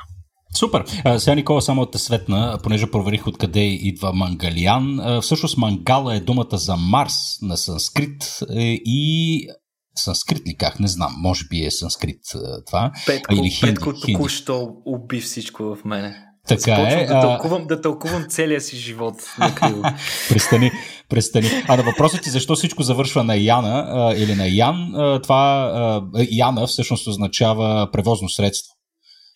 Супер. 0.56 0.84
А, 1.04 1.18
сега 1.18 1.34
Никола 1.34 1.62
само 1.62 1.86
те 1.86 1.98
светна, 1.98 2.58
понеже 2.62 2.90
проверих 2.90 3.26
откъде 3.26 3.60
идва 3.60 4.12
мангалиан. 4.12 5.00
А, 5.00 5.20
всъщност 5.20 5.56
мангала 5.56 6.16
е 6.16 6.20
думата 6.20 6.56
за 6.58 6.76
Марс 6.76 7.42
на 7.42 7.56
санскрит 7.56 8.38
е, 8.50 8.62
и 8.84 9.48
санскрит 9.96 10.46
ли 10.46 10.56
как? 10.56 10.80
Не 10.80 10.88
знам. 10.88 11.14
Може 11.18 11.44
би 11.50 11.64
е 11.64 11.70
санскрит 11.70 12.20
това. 12.66 12.92
Петко, 13.06 13.34
Или 13.34 13.50
хинди, 13.50 13.74
Петко 13.74 13.94
току-що 13.94 14.76
уби 14.86 15.20
всичко 15.20 15.62
в 15.76 15.84
мене. 15.84 16.33
Така 16.48 16.72
е. 16.72 17.06
Да 17.06 17.20
тълкувам, 17.20 17.66
да 17.66 17.80
тълкувам 17.80 18.24
целия 18.28 18.60
си 18.60 18.76
живот. 18.76 19.14
престани, 20.28 20.70
престани. 21.08 21.48
А 21.68 21.76
на 21.76 21.82
въпросът 21.82 22.22
ти 22.22 22.30
защо 22.30 22.54
всичко 22.54 22.82
завършва 22.82 23.24
на 23.24 23.36
Яна 23.36 23.86
а, 23.88 24.14
или 24.16 24.34
на 24.34 24.46
Ян, 24.46 24.94
а, 24.94 25.22
това 25.22 25.70
а, 25.74 26.02
Яна 26.30 26.66
всъщност 26.66 27.06
означава 27.06 27.88
превозно 27.92 28.28
средство. 28.28 28.74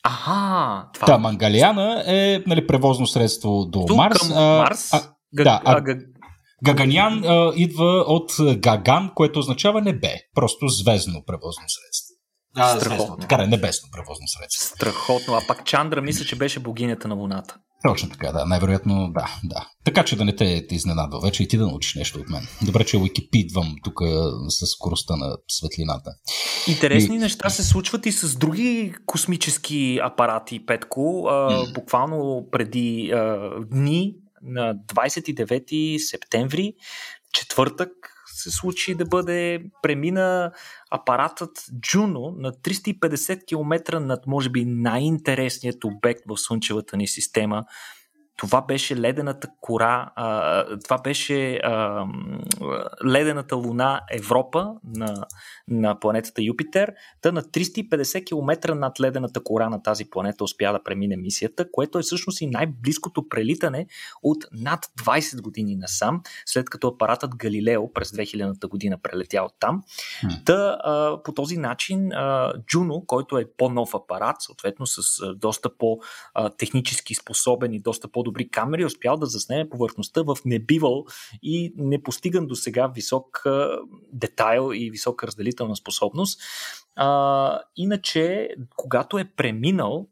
Ага, 0.03 0.88
това. 0.94 1.07
Та, 1.07 1.18
Мангалиана 1.18 2.05
е 2.07 2.42
нали, 2.47 2.66
превозно 2.66 3.07
средство 3.07 3.64
до 3.64 3.85
Тук 3.87 3.97
Марс. 3.97 4.18
Към 4.18 4.37
Марс? 4.37 4.92
А, 4.92 5.01
Г- 5.37 5.44
да, 5.44 5.61
а, 5.64 5.85
г- 5.85 5.97
Гаганян 6.64 7.25
а, 7.25 7.53
идва 7.57 8.05
от 8.07 8.33
Гаган, 8.57 9.11
което 9.14 9.38
означава 9.38 9.81
небе. 9.81 10.14
Просто 10.35 10.68
звездно 10.68 11.23
превозно 11.27 11.62
средство. 11.68 12.08
А, 12.56 12.80
Страхотно. 12.80 13.16
Така 13.16 13.42
е, 13.42 13.46
небесно 13.46 13.88
превозно 13.92 14.26
средство. 14.28 14.76
Страхотно. 14.76 15.34
А 15.34 15.40
пак 15.48 15.64
Чандра 15.64 16.02
мисля, 16.02 16.24
че 16.24 16.37
беше 16.37 16.61
богинята 16.61 17.08
на 17.08 17.14
Луната. 17.14 17.56
Точно 17.82 18.11
така, 18.11 18.32
да. 18.32 18.44
Най-вероятно, 18.44 19.12
да, 19.12 19.38
да. 19.44 19.68
Така 19.84 20.04
че 20.04 20.16
да 20.16 20.24
не 20.24 20.37
те, 20.37 20.66
те 20.66 20.74
изненадва 20.74 21.20
вече 21.20 21.42
и 21.42 21.48
ти 21.48 21.56
да 21.56 21.66
научиш 21.66 21.94
нещо 21.94 22.18
от 22.18 22.28
мен. 22.28 22.46
Добре, 22.62 22.84
че 22.84 22.96
уикипидвам 22.96 23.74
тук 23.84 24.00
с 24.48 24.66
скоростта 24.66 25.16
на 25.16 25.37
светлината. 25.48 26.11
Интересни 26.68 27.16
и... 27.16 27.18
неща 27.18 27.50
се 27.50 27.64
случват 27.64 28.06
и 28.06 28.12
с 28.12 28.37
други 28.37 28.94
космически 29.06 29.98
апарати, 30.02 30.66
Петко. 30.66 31.26
А, 31.28 31.32
mm. 31.32 31.74
Буквално 31.74 32.46
преди 32.52 33.11
а, 33.11 33.50
дни, 33.70 34.14
на 34.42 34.74
29 34.74 35.98
септември, 35.98 36.72
четвъртък, 37.32 37.90
се 38.50 38.56
случи 38.56 38.94
да 38.94 39.04
бъде 39.04 39.64
премина 39.82 40.52
апаратът 40.90 41.58
Juno 41.58 42.40
на 42.40 42.52
350 42.52 43.46
км 43.46 44.00
над, 44.00 44.26
може 44.26 44.50
би, 44.50 44.64
най-интересният 44.64 45.84
обект 45.84 46.20
в 46.28 46.37
Слънчевата 46.37 46.96
ни 46.96 47.08
система 47.08 47.64
това 48.38 48.62
беше 48.62 48.96
ледената 48.96 49.48
кора, 49.61 50.11
а, 50.16 50.64
това 50.85 50.98
беше 50.98 51.55
а, 51.57 52.07
ледената 53.07 53.57
луна 53.57 54.01
Европа 54.12 54.72
на, 54.85 55.27
на 55.68 56.01
планетата 56.01 56.42
Юпитер. 56.42 56.92
Та 57.20 57.33
на 57.33 57.42
350 57.42 58.27
км 58.27 58.74
над 58.74 59.01
ледената 59.01 59.40
кора 59.44 59.68
на 59.68 59.83
тази 59.83 60.05
планета 60.05 60.44
успя 60.44 60.72
да 60.72 60.83
премине 60.83 61.16
мисията, 61.16 61.72
което 61.72 61.98
е 61.98 62.03
всъщност 62.03 62.40
и 62.40 62.46
най-близкото 62.46 63.29
прелитане 63.29 63.87
от 64.22 64.44
над 64.53 64.87
20 64.98 65.40
години 65.40 65.77
насам, 65.77 66.22
след 66.46 66.70
като 66.70 66.88
апаратът 66.88 67.37
Галилео 67.37 67.92
през 67.92 68.11
2000-та 68.11 68.68
година 68.68 68.98
прелетял 69.03 69.48
там. 69.61 69.83
Hmm. 70.22 70.44
Та 70.44 70.79
а, 70.81 71.22
по 71.22 71.33
този 71.33 71.57
начин 71.57 72.12
а, 72.12 72.53
Juno, 72.72 73.07
който 73.07 73.38
е 73.38 73.46
по-нов 73.57 73.94
апарат, 73.94 74.37
съответно 74.42 74.87
с 74.87 75.22
а, 75.22 75.35
доста 75.35 75.77
по-технически 75.79 77.14
способен 77.14 77.72
и 77.72 77.81
доста 77.81 78.09
по 78.09 78.28
добри 78.29 78.49
камери, 78.49 78.85
успял 78.85 79.17
да 79.17 79.27
заснеме 79.27 79.69
повърхността 79.69 80.23
в 80.23 80.37
небивал 80.45 81.05
и 81.43 81.73
непостиган 81.77 82.47
до 82.47 82.55
сега 82.55 82.87
висок 82.87 83.43
детайл 84.12 84.71
и 84.75 84.91
висока 84.91 85.27
разделителна 85.27 85.77
способност. 85.77 86.41
А, 86.97 87.61
иначе, 87.77 88.49
когато 88.77 89.19
е 89.19 89.31
преминал 89.37 90.07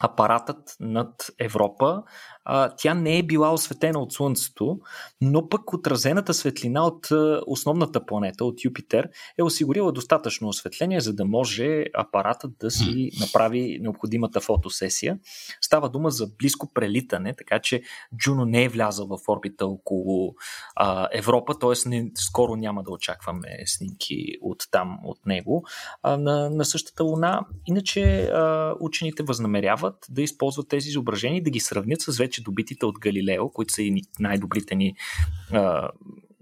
апаратът 0.00 0.76
над 0.80 1.30
Европа, 1.38 2.02
а, 2.50 2.74
тя 2.76 2.94
не 2.94 3.18
е 3.18 3.22
била 3.22 3.52
осветена 3.52 3.98
от 3.98 4.12
Слънцето, 4.12 4.78
но 5.20 5.48
пък 5.48 5.72
отразената 5.72 6.34
светлина 6.34 6.86
от 6.86 7.10
а, 7.10 7.40
основната 7.46 8.06
планета, 8.06 8.44
от 8.44 8.64
Юпитер, 8.64 9.08
е 9.38 9.42
осигурила 9.42 9.92
достатъчно 9.92 10.48
осветление, 10.48 11.00
за 11.00 11.14
да 11.14 11.24
може 11.24 11.84
апаратът 11.94 12.52
да 12.60 12.70
си 12.70 13.10
направи 13.20 13.78
необходимата 13.80 14.40
фотосесия. 14.40 15.18
Става 15.60 15.88
дума 15.88 16.10
за 16.10 16.26
близко 16.38 16.72
прелитане, 16.74 17.34
така 17.38 17.58
че 17.58 17.82
Джуно 18.16 18.44
не 18.44 18.64
е 18.64 18.68
влязъл 18.68 19.06
в 19.06 19.18
орбита 19.28 19.66
около 19.66 20.34
а, 20.76 21.08
Европа, 21.12 21.58
т.е. 21.58 21.88
Не, 21.88 22.10
скоро 22.14 22.56
няма 22.56 22.82
да 22.82 22.90
очакваме 22.90 23.48
снимки 23.66 24.24
от 24.42 24.58
там, 24.70 24.98
от 25.04 25.26
него, 25.26 25.64
а, 26.02 26.16
на, 26.16 26.50
на 26.50 26.64
същата 26.64 27.04
Луна. 27.04 27.40
Иначе 27.66 28.22
а, 28.22 28.74
учените 28.80 29.22
възнамеряват 29.22 30.06
да 30.10 30.22
използват 30.22 30.68
тези 30.68 30.88
изображения 30.88 31.38
и 31.38 31.42
да 31.42 31.50
ги 31.50 31.60
сравнят 31.60 32.00
с 32.00 32.18
вече 32.18 32.37
добитите 32.42 32.86
от 32.86 32.98
Галилео, 32.98 33.50
които 33.50 33.72
са 33.72 33.82
и 33.82 34.02
най-добрите 34.18 34.74
ни 34.74 34.94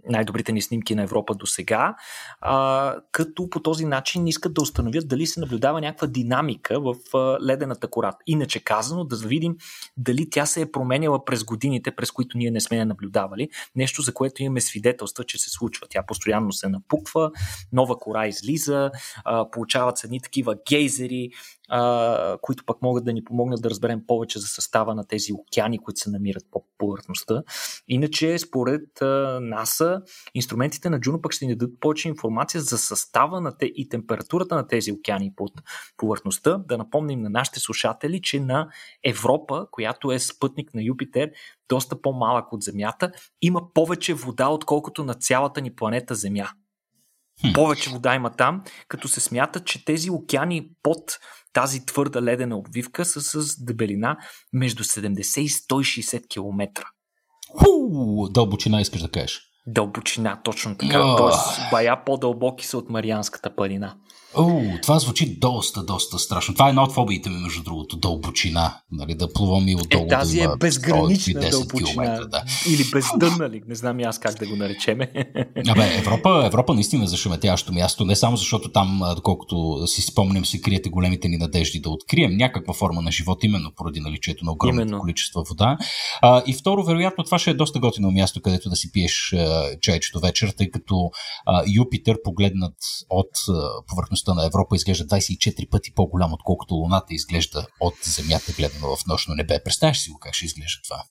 най-добрите 0.09 0.53
ни 0.53 0.63
снимки 0.63 0.95
на 0.95 1.03
Европа 1.03 1.35
до 1.35 1.47
сега, 1.47 1.97
като 3.13 3.51
по 3.51 3.61
този 3.63 3.85
начин 3.85 4.27
искат 4.27 4.55
да 4.55 4.63
установят 4.63 5.09
дали 5.09 5.27
се 5.27 5.41
наблюдава 5.41 5.81
някаква 5.81 6.07
динамика 6.07 6.81
в 6.81 6.95
а, 7.15 7.39
ледената 7.47 7.89
кората. 7.89 8.19
Иначе 8.27 8.65
казано, 8.65 9.05
да 9.05 9.17
видим 9.17 9.57
дали 9.97 10.31
тя 10.31 10.47
се 10.47 10.61
е 10.61 10.73
променяла 10.73 11.25
през 11.25 11.45
годините, 11.45 11.91
през 11.91 12.11
които 12.11 12.39
ние 12.39 12.51
не 12.51 12.61
сме 12.61 12.77
я 12.77 12.87
наблюдавали. 12.87 13.49
Нещо, 13.77 14.03
за 14.03 14.15
което 14.15 14.43
имаме 14.43 14.61
свидетелства, 14.61 15.25
че 15.25 15.39
се 15.39 15.51
случва. 15.51 15.87
Тя 15.91 16.03
постоянно 16.07 16.53
се 16.53 16.69
напуква, 16.69 17.31
нова 17.73 17.99
кора 17.99 18.27
излиза, 18.27 18.91
а, 19.25 19.51
получават 19.51 19.99
се 19.99 20.07
едни 20.07 20.21
такива 20.21 20.57
гейзери, 20.69 21.31
а, 21.69 22.39
които 22.43 22.65
пък 22.67 22.83
могат 22.83 23.05
да 23.05 23.13
ни 23.13 23.25
помогнат 23.25 23.63
да 23.63 23.71
разберем 23.71 24.03
повече 24.07 24.39
за 24.39 24.47
състава 24.47 24.95
на 24.95 25.07
тези 25.07 25.33
океани, 25.33 25.79
които 25.79 26.01
се 26.01 26.11
намират 26.11 26.45
по 26.51 26.65
повърхността. 26.79 27.43
Иначе, 27.89 28.39
според 28.39 29.03
а, 29.03 29.39
НАСА, 29.43 30.03
инструментите 30.35 30.91
на 30.91 31.01
Джуно 31.01 31.23
пък 31.23 31.33
ще 31.33 31.47
ни 31.47 31.57
дадат 31.57 31.81
повече 31.81 32.09
информация 32.09 32.61
за 32.61 32.79
състава 32.79 33.41
на 33.41 33.57
те 33.59 33.67
и 33.67 33.89
температурата 33.89 34.55
на 34.55 34.67
тези 34.67 34.93
океани 34.93 35.33
под 35.37 35.53
повърхността. 35.97 36.59
Да 36.59 36.79
напомним 36.79 37.23
на 37.23 37.31
нашите 37.31 37.61
слушатели, 37.61 38.21
че 38.23 38.41
на 38.41 38.69
Европа, 39.05 39.67
която 39.71 40.13
е 40.13 40.19
спътник 40.19 40.75
на 40.75 40.83
Юпитер, 40.83 41.31
доста 41.69 42.03
по-малък 42.03 42.53
от 42.53 42.63
Земята, 42.63 43.13
има 43.43 43.73
повече 43.75 44.15
вода, 44.15 44.49
отколкото 44.49 45.05
на 45.05 45.15
цялата 45.15 45.61
ни 45.61 45.75
планета 45.75 46.15
Земя. 46.15 46.49
Повече 47.55 47.91
вода 47.91 48.15
има 48.15 48.31
там, 48.31 48.63
като 48.89 49.09
се 49.09 49.21
смята, 49.21 49.65
че 49.65 49.85
тези 49.85 50.11
океани 50.11 50.69
под 50.83 51.19
тази 51.53 51.87
твърда 51.87 52.23
ледена 52.23 52.57
обвивка 52.57 53.05
са 53.05 53.21
с 53.21 53.65
дебелина 53.65 54.17
между 54.53 54.85
70 54.85 55.41
и 55.41 55.49
160 55.49 56.29
км. 56.29 56.85
Ху, 57.59 58.29
дълбочина 58.29 58.81
искаш 58.81 59.03
да 59.03 59.09
кажеш. 59.09 59.41
Дълбочина, 59.67 60.41
точно 60.45 60.77
така. 60.77 60.99
Oh. 60.99 61.17
Тоест, 61.17 61.61
бая 61.71 62.05
по-дълбоки 62.05 62.67
са 62.67 62.79
от 62.79 62.91
Марианската 62.91 63.57
планина. 63.57 63.95
О, 64.39 64.61
това 64.83 64.99
звучи 64.99 65.39
доста, 65.39 65.83
доста 65.83 66.19
страшно. 66.19 66.55
Това 66.55 66.67
е 66.67 66.69
една 66.69 66.83
от 66.83 66.93
фобиите 66.93 67.31
ми, 67.31 67.37
между 67.37 67.63
другото, 67.63 67.97
дълбочина. 67.97 68.75
Нали, 68.93 69.15
да 69.15 69.33
плувам 69.33 69.69
и 69.69 69.75
отдолу. 69.75 70.05
Е, 70.05 70.09
тази 70.09 70.39
да 70.39 70.45
е 70.45 70.49
безгранична 70.61 71.41
дълбочина. 71.41 71.91
Километра, 71.91 72.25
да. 72.25 72.43
Или 72.71 72.85
бездънна 72.93 73.51
ли, 73.51 73.63
не 73.69 73.75
знам 73.75 74.01
и 74.01 74.03
аз 74.03 74.19
как 74.19 74.39
да 74.39 74.47
го 74.47 74.57
наречеме. 74.57 75.13
Абе, 75.69 75.99
Европа, 75.99 76.43
Европа 76.47 76.75
наистина 76.75 77.05
е 77.05 77.07
зашеметяващо 77.07 77.73
място, 77.73 78.05
не 78.05 78.17
само 78.17 78.37
защото 78.37 78.73
там, 78.73 79.03
доколкото 79.17 79.87
си 79.87 80.03
спомням, 80.03 80.45
се 80.45 80.61
криете 80.61 80.89
големите 80.89 81.29
ни 81.29 81.37
надежди 81.37 81.81
да 81.81 81.91
открием 81.91 82.37
някаква 82.37 82.75
форма 82.75 83.03
на 83.03 83.13
живот, 83.13 83.45
именно 83.45 83.71
поради 83.77 84.01
наличието 84.01 84.45
на 84.45 84.53
огромното 84.53 84.99
количество 84.99 85.45
вода. 85.49 85.79
А, 86.23 86.43
и 86.47 86.53
второ, 86.53 86.85
вероятно, 86.85 87.25
това 87.25 87.39
ще 87.39 87.51
е 87.51 87.55
доста 87.55 87.79
готино 87.79 88.11
място, 88.11 88.41
където 88.43 88.71
да 88.71 88.77
си 88.77 88.93
пиеш 88.93 89.35
а, 89.57 89.79
чайчето 89.81 90.21
вечер, 90.21 90.55
тъй 90.57 90.71
като 90.71 91.11
а, 91.47 91.63
Юпитер, 91.75 92.17
погледнат 92.25 92.75
от 93.11 93.31
а, 93.49 93.69
повърхността 93.87 94.35
на 94.35 94.47
Европа, 94.47 94.77
изглежда 94.77 95.05
24 95.05 95.71
пъти 95.71 95.95
по-голям, 95.95 96.33
отколкото 96.33 96.75
Луната 96.75 97.15
изглежда 97.15 97.67
от 97.81 97.95
Земята, 98.03 98.53
гледано 98.57 98.97
в 98.97 99.07
нощно 99.07 99.35
небе. 99.35 99.65
Представяш 99.65 99.99
си 99.99 100.11
го 100.11 100.19
как 100.19 100.35
ще 100.35 100.47
изглежда 100.47 100.81
това? 100.89 101.03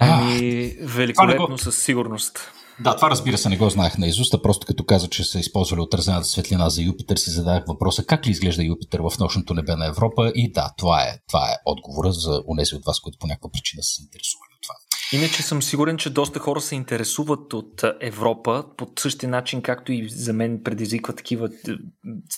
Ами, 0.00 0.74
великолепно 0.80 1.46
го... 1.46 1.58
със 1.58 1.82
сигурност. 1.82 2.38
Да, 2.80 2.96
това 2.96 3.10
разбира 3.10 3.38
се 3.38 3.48
не 3.48 3.56
го 3.56 3.70
знаех 3.70 3.98
на 3.98 4.06
изуста, 4.06 4.42
просто 4.42 4.66
като 4.66 4.84
каза, 4.84 5.08
че 5.08 5.24
са 5.24 5.38
използвали 5.38 5.80
отразената 5.80 6.24
светлина 6.24 6.68
за 6.68 6.82
Юпитер, 6.82 7.16
си 7.16 7.30
зададах 7.30 7.64
въпроса 7.68 8.04
как 8.04 8.26
ли 8.26 8.30
изглежда 8.30 8.64
Юпитер 8.64 8.98
в 8.98 9.18
нощното 9.18 9.54
небе 9.54 9.76
на 9.76 9.86
Европа 9.86 10.32
и 10.34 10.52
да, 10.52 10.70
това 10.78 11.02
е, 11.02 11.18
това 11.28 11.50
е 11.50 11.56
отговора 11.64 12.12
за 12.12 12.42
унези 12.46 12.74
от 12.74 12.84
вас, 12.84 13.00
които 13.00 13.18
по 13.18 13.26
някаква 13.26 13.50
причина 13.50 13.82
са 13.82 13.94
се 13.94 14.02
интересували 14.02 14.47
това. 14.47 14.47
Иначе 15.12 15.42
съм 15.42 15.62
сигурен, 15.62 15.96
че 15.96 16.10
доста 16.10 16.38
хора 16.38 16.60
се 16.60 16.74
интересуват 16.74 17.52
от 17.52 17.84
Европа 18.00 18.64
по 18.76 18.88
същия 18.98 19.28
начин, 19.30 19.62
както 19.62 19.92
и 19.92 20.08
за 20.08 20.32
мен 20.32 20.62
предизвиква 20.64 21.14
такива 21.14 21.48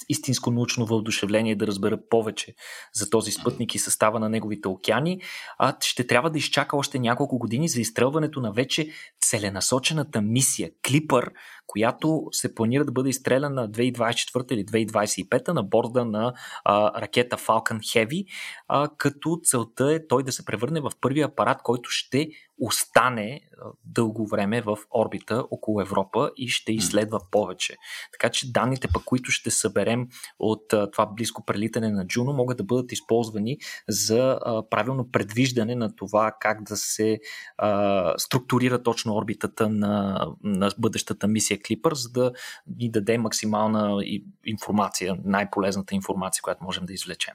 истинско 0.09 0.51
научно 0.51 0.87
въодушевление 0.87 1.57
да 1.57 1.67
разбера 1.67 1.99
повече 2.11 2.55
за 2.95 3.11
този 3.11 3.33
спътник 3.33 3.75
и 3.75 3.79
състава 3.79 4.21
на 4.21 4.29
неговите 4.29 4.69
океани. 4.69 5.21
А 5.59 5.77
ще 5.81 6.07
трябва 6.07 6.31
да 6.31 6.39
изчака 6.39 6.77
още 6.77 6.99
няколко 6.99 7.39
години 7.39 7.69
за 7.69 7.81
изстрелването 7.81 8.41
на 8.41 8.53
вече 8.53 8.89
целенасочената 9.21 10.23
мисия 10.23 10.71
Клипър, 10.87 11.31
която 11.71 12.23
се 12.33 12.55
планира 12.55 12.85
да 12.85 12.93
бъде 12.93 13.09
изстреляна 13.09 13.71
2024 13.71 14.53
или 14.53 14.65
2025 14.65 15.49
на 15.49 15.63
борда 15.63 16.05
на 16.05 16.33
а, 16.65 17.01
ракета 17.01 17.37
Falcon 17.37 17.79
Heavy, 17.79 18.27
а, 18.69 18.89
като 18.97 19.41
целта 19.45 19.93
е 19.93 20.07
той 20.07 20.23
да 20.23 20.33
се 20.33 20.45
превърне 20.45 20.81
в 20.81 20.91
първия 21.01 21.27
апарат, 21.27 21.63
който 21.63 21.91
ще 21.91 22.29
остане 22.61 23.41
дълго 23.85 24.27
време 24.27 24.63
в 24.63 24.79
орбита 24.95 25.45
около 25.51 25.81
Европа 25.81 26.31
и 26.37 26.49
ще 26.49 26.73
изследва 26.73 27.19
повече. 27.31 27.77
Така 28.13 28.31
че 28.31 28.53
данните, 28.53 28.89
пък, 28.95 29.05
които 29.05 29.31
ще 29.31 29.51
съберем 29.51 30.09
от 30.39 30.63
това 30.93 31.07
близко 31.07 31.45
прелитане 31.45 31.91
на 31.91 32.07
Джуно, 32.07 32.33
могат 32.33 32.59
да 32.59 32.65
бъдат 32.65 32.93
използвани 32.93 33.59
за 33.89 34.39
правилно 34.71 35.11
предвиждане 35.11 35.75
на 35.75 35.97
това 35.97 36.33
как 36.41 36.63
да 36.63 36.77
се 36.77 37.21
а, 37.59 38.15
структурира 38.19 38.83
точно 38.83 39.15
орбитата 39.15 39.69
на, 39.69 40.27
на 40.45 40.71
бъдещата 40.79 41.29
мисия 41.29 41.59
Клипър, 41.67 41.95
за 41.95 42.09
да 42.13 42.33
ни 42.79 42.91
даде 42.91 43.19
максимална 43.19 44.05
информация, 44.47 45.17
най-полезната 45.25 45.95
информация, 45.95 46.43
която 46.43 46.65
можем 46.65 46.87
да 46.87 46.93
извлечем. 46.93 47.35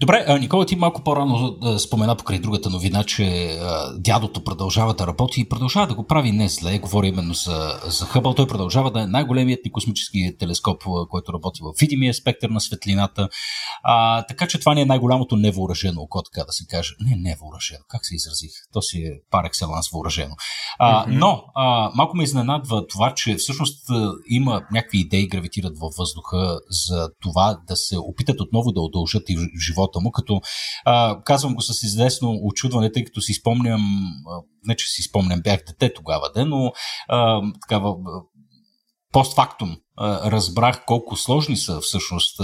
Добре, 0.00 0.38
Никола, 0.40 0.66
ти 0.66 0.76
малко 0.76 1.02
по-рано 1.02 1.56
спомена 1.78 2.16
покрай 2.16 2.38
другата 2.38 2.70
новина, 2.70 3.04
че 3.04 3.58
дядото 3.96 4.44
продължава 4.44 4.94
да 4.94 5.06
работи 5.06 5.40
и 5.40 5.48
продължава 5.48 5.86
да 5.86 5.94
го 5.94 6.06
прави 6.06 6.32
не 6.32 6.48
зле. 6.48 6.78
Говори 6.78 7.08
именно 7.08 7.34
за, 7.34 7.80
за 7.86 8.04
Хъбъл. 8.04 8.34
Той 8.34 8.46
продължава 8.46 8.90
да 8.90 9.00
е 9.00 9.06
най-големият 9.06 9.64
ни 9.64 9.72
космически 9.72 10.36
телескоп, 10.38 10.82
който 11.10 11.32
работи 11.32 11.60
в 11.62 11.80
видимия 11.80 12.14
спектър 12.14 12.50
на 12.50 12.60
светлината. 12.60 13.28
А, 13.82 14.22
така 14.22 14.48
че 14.48 14.60
това 14.60 14.74
не 14.74 14.80
е 14.80 14.84
най-голямото 14.84 15.36
невъоръжено 15.36 16.00
око, 16.00 16.22
така 16.22 16.46
да 16.46 16.52
се 16.52 16.66
каже. 16.66 16.94
Не, 17.00 17.16
невъоръжено. 17.16 17.84
Как 17.88 18.00
се 18.06 18.14
изразих? 18.14 18.50
То 18.72 18.82
си 18.82 18.98
е 18.98 19.12
пар 19.30 19.44
екселанс 19.44 19.90
въоръжено. 19.90 20.34
А, 20.78 21.06
mm-hmm. 21.06 21.18
Но 21.18 21.42
а, 21.54 21.90
малко 21.94 22.16
ме 22.16 22.24
изненадва 22.24 22.86
това, 22.86 23.14
че 23.14 23.34
всъщност 23.34 23.86
има 24.30 24.62
някакви 24.72 24.98
идеи 24.98 25.28
гравитират 25.28 25.78
във 25.78 25.92
въздуха 25.98 26.58
за 26.86 27.08
това 27.22 27.58
да 27.68 27.76
се 27.76 27.98
опитат 27.98 28.40
отново 28.40 28.72
да 28.72 28.80
удължат 28.98 29.22
и 29.28 29.38
живота 29.66 30.00
му, 30.00 30.10
като 30.10 30.40
а, 30.84 31.22
казвам 31.24 31.54
го 31.54 31.62
с 31.62 31.82
известно 31.82 32.38
очудване, 32.42 32.92
тъй 32.92 33.04
като 33.04 33.20
си 33.20 33.32
спомням, 33.32 33.80
а, 34.30 34.42
не 34.64 34.76
че 34.76 34.86
си 34.86 35.02
спомням, 35.02 35.40
бях 35.44 35.60
дете 35.66 35.94
тогава, 35.94 36.30
де, 36.36 36.44
но 36.44 36.72
а, 37.08 37.42
такава 37.60 37.94
постфактум 39.12 39.76
разбрах 40.00 40.84
колко 40.86 41.16
сложни 41.16 41.56
са 41.56 41.80
всъщност 41.80 42.36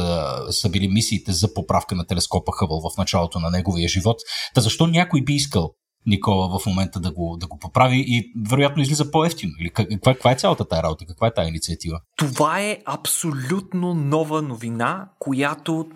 са 0.51 0.71
били 0.71 0.89
мисиите 0.89 1.33
за 1.33 1.55
поправка 1.55 1.95
на 1.95 2.07
телескопа 2.07 2.53
Хъбъл 2.59 2.81
в 2.81 2.97
началото 2.99 3.41
на 3.41 3.51
неговия 3.51 3.89
живот. 3.89 4.17
Та 4.55 4.61
защо 4.61 4.87
някой 4.87 5.23
би 5.23 5.33
искал 5.33 5.71
Никола 6.07 6.59
в 6.59 6.67
момента 6.67 7.01
да 7.01 7.13
го, 7.13 7.37
да 7.41 7.47
го 7.47 7.59
поправи 7.59 8.05
и 8.09 8.33
вероятно 8.51 8.83
излиза 8.83 9.11
по-ефтино. 9.11 9.53
Каква, 9.75 10.15
каква 10.15 10.33
е 10.33 10.37
цялата 10.37 10.69
тази 10.69 10.83
работа? 10.83 11.07
Каква 11.07 11.27
е 11.27 11.35
тази 11.35 11.49
инициатива? 11.49 12.01
Това 12.17 12.61
е 12.61 12.79
абсолютно 12.85 13.95
нова 13.95 14.43
новина, 14.43 15.09
която 15.19 15.87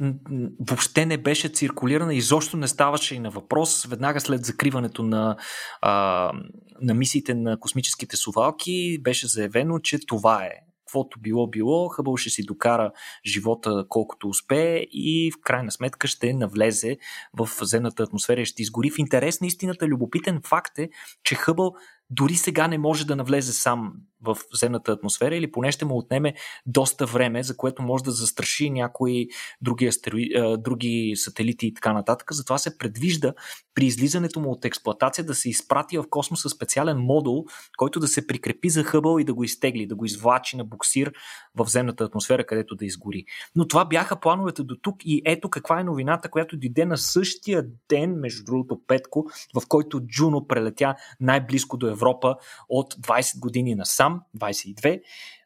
въобще 0.61 1.07
не 1.07 1.16
беше 1.16 1.49
циркулирана, 1.49 2.14
изобщо 2.14 2.57
не 2.57 2.68
ставаше 2.68 3.14
и 3.14 3.18
на 3.18 3.31
въпрос. 3.31 3.85
Веднага 3.85 4.21
след 4.21 4.44
закриването 4.44 5.03
на, 5.03 5.37
а, 5.81 6.33
на 6.81 6.94
мисиите 6.94 7.35
на 7.35 7.61
космическите 7.61 8.16
сувалки 8.16 8.99
беше 9.03 9.27
заявено, 9.27 9.79
че 9.79 9.99
това 10.07 10.44
е 10.44 10.67
каквото 10.88 11.20
било 11.20 11.46
било, 11.46 11.88
Хъбъл 11.88 12.16
ще 12.16 12.31
си 12.31 12.42
докара 12.42 12.92
живота 13.27 13.85
колкото 13.88 14.29
успее 14.29 14.87
и 14.90 15.33
в 15.33 15.40
крайна 15.42 15.70
сметка 15.70 16.09
ще 16.09 16.33
навлезе 16.33 16.98
в 17.38 17.48
земната 17.62 18.03
атмосфера 18.03 18.40
и 18.40 18.44
ще 18.44 18.62
изгори. 18.62 18.90
В 18.90 18.98
интерес 18.98 19.40
на 19.40 19.46
истината, 19.46 19.87
любопитен 19.87 20.40
факт 20.44 20.79
е, 20.79 20.88
че 21.24 21.35
Хъбъл 21.35 21.74
дори 22.11 22.35
сега 22.35 22.68
не 22.68 22.79
може 22.79 23.07
да 23.07 23.16
навлезе 23.16 23.53
сам 23.53 23.92
в 24.22 24.37
земната 24.54 24.92
атмосфера 24.92 25.37
или 25.37 25.52
поне 25.52 25.72
ще 25.72 25.85
му 25.85 25.98
отнеме 25.98 26.35
доста 26.66 27.07
време, 27.07 27.42
за 27.42 27.57
което 27.57 27.83
може 27.83 28.04
да 28.04 28.11
застраши 28.11 28.70
някои 28.70 29.26
други, 29.61 29.87
астерои, 29.87 30.28
други 30.59 31.12
сателити 31.16 31.66
и 31.66 31.74
така 31.74 31.92
нататък. 31.92 32.33
Затова 32.33 32.59
се 32.59 32.78
предвижда 32.78 33.33
при 33.74 33.87
излизането 33.87 34.40
му 34.40 34.50
от 34.50 34.64
експлоатация 34.64 35.24
да 35.24 35.35
се 35.35 35.50
изпрати 35.50 35.98
в 35.98 36.04
космоса 36.11 36.48
специален 36.48 36.98
модул, 36.98 37.44
който 37.76 38.00
да 38.00 38.09
се 38.09 38.26
прикрепи 38.26 38.70
за 38.70 38.85
хъбъл 38.85 39.18
и 39.18 39.24
да 39.24 39.35
го 39.35 39.44
изтегли, 39.44 39.87
да 39.87 39.94
го 39.96 40.04
извлачи 40.04 40.57
на 40.57 40.64
буксир 40.64 41.12
в 41.54 41.66
земната 41.68 42.04
атмосфера, 42.04 42.46
където 42.46 42.74
да 42.76 42.85
изгори. 42.85 43.24
Но 43.54 43.68
това 43.68 43.85
бяха 43.85 44.20
плановете 44.20 44.62
до 44.62 44.76
тук 44.83 44.96
и 45.04 45.22
ето 45.24 45.50
каква 45.50 45.81
е 45.81 45.85
новината, 45.85 46.31
която 46.31 46.57
дойде 46.57 46.85
на 46.85 46.98
същия 46.98 47.66
ден, 47.88 48.14
между 48.14 48.44
другото 48.44 48.81
Петко, 48.87 49.26
в 49.54 49.62
който 49.68 50.00
Джуно 50.00 50.46
прелетя 50.46 50.94
най-близко 51.20 51.76
до 51.76 51.87
Европа 51.87 52.37
от 52.68 52.94
20 52.94 53.38
години 53.38 53.74
насам, 53.74 54.08
22. 54.37 55.01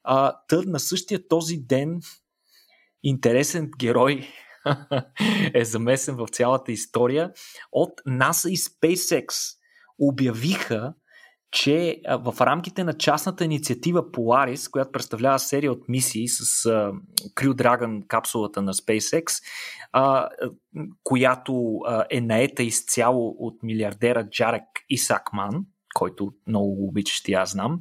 А, 0.05 0.37
тъд 0.49 0.67
на 0.67 0.81
същия 0.81 1.29
този 1.29 1.57
ден 1.57 2.01
интересен 3.03 3.71
герой 3.79 4.29
е 5.55 5.65
замесен 5.65 6.17
в 6.17 6.27
цялата 6.33 6.73
история 6.73 7.33
от 7.73 8.01
NASA 8.09 8.49
и 8.49 8.57
SpaceX 8.57 9.57
обявиха, 9.99 10.95
че 11.53 12.01
в 12.09 12.35
рамките 12.41 12.85
на 12.85 12.95
частната 12.95 13.45
инициатива 13.45 14.03
Polaris, 14.11 14.71
която 14.71 14.93
представлява 14.93 15.39
серия 15.39 15.73
от 15.73 15.89
мисии 15.89 16.29
с 16.29 16.45
uh, 16.45 16.93
Crew 17.35 17.53
Dragon 17.53 18.07
капсулата 18.07 18.63
на 18.63 18.75
SpaceX, 18.75 19.43
uh, 19.97 20.29
която 21.05 21.53
uh, 21.53 22.05
е 22.11 22.21
наета 22.21 22.63
изцяло 22.63 23.37
от 23.39 23.63
милиардера 23.63 24.29
Джарек 24.31 24.65
Исакман, 24.89 25.67
който 25.95 26.33
много 26.47 26.75
го 26.75 26.89
обичаш 26.89 27.23
и 27.29 27.35
аз 27.35 27.51
знам. 27.51 27.81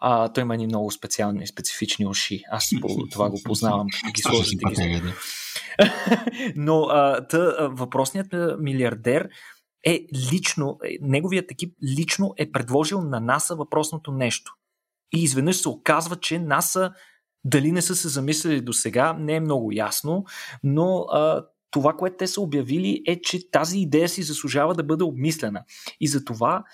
А, 0.00 0.28
той 0.28 0.42
има 0.42 0.56
ни 0.56 0.66
много 0.66 0.90
специални, 0.90 1.46
специфични 1.46 2.06
уши. 2.06 2.42
Аз 2.50 2.70
по 2.80 3.06
това 3.10 3.30
го 3.30 3.40
познавам, 3.44 3.86
ги 4.14 4.22
сложите. 4.22 4.64
Ги... 4.70 5.02
Но 6.56 6.82
а, 6.82 7.26
тъ, 7.26 7.68
въпросният 7.72 8.34
милиардер 8.58 9.28
е 9.84 10.06
лично, 10.32 10.78
е, 10.84 10.96
неговият 11.00 11.50
екип 11.50 11.74
лично 11.98 12.34
е 12.36 12.52
предложил 12.52 13.00
на 13.00 13.20
НАСА 13.20 13.56
въпросното 13.56 14.12
нещо. 14.12 14.52
И 15.16 15.22
изведнъж 15.22 15.56
се 15.56 15.68
оказва, 15.68 16.16
че 16.16 16.38
НАСА 16.38 16.92
дали 17.44 17.72
не 17.72 17.82
са 17.82 17.96
се 17.96 18.08
замислили 18.08 18.60
до 18.60 18.72
сега, 18.72 19.12
не 19.12 19.34
е 19.34 19.40
много 19.40 19.72
ясно, 19.72 20.24
но 20.62 20.98
а, 20.98 21.44
това, 21.70 21.92
което 21.92 22.16
те 22.16 22.26
са 22.26 22.40
обявили 22.40 23.02
е, 23.06 23.20
че 23.20 23.50
тази 23.50 23.78
идея 23.78 24.08
си 24.08 24.22
заслужава 24.22 24.74
да 24.74 24.82
бъде 24.82 25.04
обмислена. 25.04 25.64
И 26.00 26.08
за 26.08 26.24
това 26.24 26.64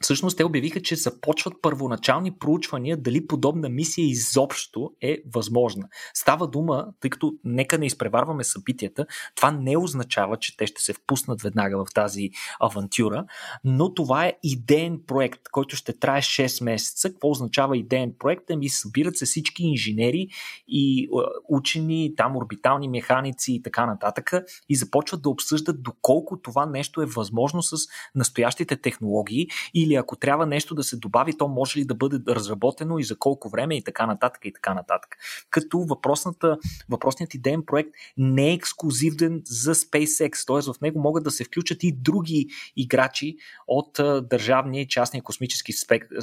Всъщност 0.00 0.36
те 0.36 0.44
обявиха, 0.44 0.82
че 0.82 0.96
започват 0.96 1.54
първоначални 1.62 2.38
проучвания 2.38 2.96
дали 2.96 3.26
подобна 3.26 3.68
мисия 3.68 4.06
изобщо 4.06 4.92
е 5.00 5.18
възможна. 5.34 5.88
Става 6.14 6.48
дума, 6.48 6.86
тъй 7.00 7.10
като 7.10 7.34
нека 7.44 7.78
не 7.78 7.86
изпреварваме 7.86 8.44
събитията, 8.44 9.06
това 9.34 9.50
не 9.50 9.76
означава, 9.76 10.36
че 10.36 10.56
те 10.56 10.66
ще 10.66 10.82
се 10.82 10.92
впуснат 10.92 11.42
веднага 11.42 11.84
в 11.84 11.94
тази 11.94 12.30
авантюра, 12.60 13.24
но 13.64 13.94
това 13.94 14.26
е 14.26 14.32
идеен 14.42 15.00
проект, 15.06 15.40
който 15.52 15.76
ще 15.76 15.98
трае 15.98 16.22
6 16.22 16.64
месеца. 16.64 17.10
Какво 17.10 17.30
означава 17.30 17.76
идеен 17.76 18.14
проект? 18.18 18.50
Ами 18.50 18.68
събират 18.68 19.16
се 19.16 19.24
всички 19.24 19.62
инженери 19.62 20.28
и 20.68 21.08
учени, 21.48 22.12
там 22.16 22.36
орбитални 22.36 22.88
механици 22.88 23.52
и 23.52 23.62
така 23.62 23.86
нататък 23.86 24.32
и 24.68 24.76
започват 24.76 25.22
да 25.22 25.28
обсъждат 25.28 25.82
доколко 25.82 26.40
това 26.40 26.66
нещо 26.66 27.02
е 27.02 27.06
възможно 27.06 27.62
с 27.62 27.76
настоящите 28.14 28.76
технологии 28.76 29.46
и 29.74 29.83
или 29.84 29.94
ако 29.94 30.16
трябва 30.16 30.46
нещо 30.46 30.74
да 30.74 30.84
се 30.84 30.96
добави, 30.96 31.38
то 31.38 31.48
може 31.48 31.78
ли 31.78 31.84
да 31.84 31.94
бъде 31.94 32.34
разработено 32.34 32.98
и 32.98 33.04
за 33.04 33.18
колко 33.18 33.48
време 33.48 33.76
и 33.76 33.84
така 33.84 34.06
нататък 34.06 34.44
и 34.44 34.52
така 34.52 34.74
нататък. 34.74 35.16
Като 35.50 35.78
въпросната, 35.78 36.58
въпросният 36.88 37.34
идеен 37.34 37.62
проект 37.66 37.90
не 38.16 38.50
е 38.50 38.52
ексклюзивен 38.52 39.42
за 39.44 39.74
SpaceX, 39.74 40.46
т.е. 40.46 40.72
в 40.72 40.80
него 40.80 41.00
могат 41.00 41.24
да 41.24 41.30
се 41.30 41.44
включат 41.44 41.82
и 41.82 41.92
други 41.92 42.48
играчи 42.76 43.36
от 43.66 44.00
държавния 44.30 44.82
и 44.82 44.88
частния 44.88 45.22
космически 45.22 45.72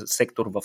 сектор 0.05 0.47
в, 0.47 0.61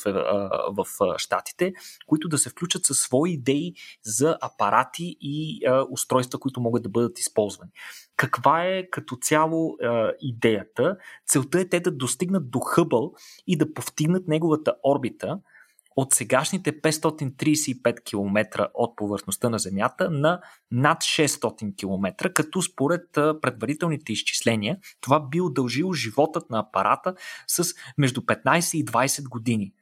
в 0.69 0.87
Штатите, 1.19 1.73
които 2.07 2.29
да 2.29 2.39
се 2.39 2.51
включат 2.51 2.85
със 2.85 2.99
свои 2.99 3.33
идеи 3.33 3.75
за 4.03 4.39
апарати 4.41 5.17
и 5.21 5.61
устройства, 5.91 6.39
които 6.39 6.61
могат 6.61 6.83
да 6.83 6.89
бъдат 6.89 7.19
използвани 7.19 7.71
каква 8.17 8.65
е 8.65 8.91
като 8.91 9.17
цяло 9.17 9.77
е, 9.83 9.87
идеята. 10.21 10.97
Целта 11.27 11.61
е 11.61 11.69
те 11.69 11.81
да 11.81 11.91
достигнат 11.91 12.51
до 12.51 12.61
Хъбъл 12.61 13.13
и 13.47 13.59
да 13.59 13.75
повтигнат 13.75 14.29
неговата 14.29 14.75
орбита 14.85 15.39
от 15.97 16.13
сегашните 16.13 16.81
535 16.81 18.05
км 18.05 18.69
от 18.75 18.97
повърхността 18.97 19.49
на 19.49 19.59
Земята 19.59 20.11
на 20.11 20.41
над 20.71 20.99
600 20.99 21.77
км, 21.77 22.33
като 22.33 22.63
според 22.63 23.03
предварителните 23.13 24.13
изчисления 24.13 24.79
това 25.01 25.21
би 25.21 25.41
удължило 25.41 25.93
животът 25.93 26.51
на 26.51 26.59
апарата 26.59 27.15
с 27.47 27.75
между 27.99 28.21
15 28.21 28.77
и 28.77 28.85
20 28.85 29.29
години 29.29 29.73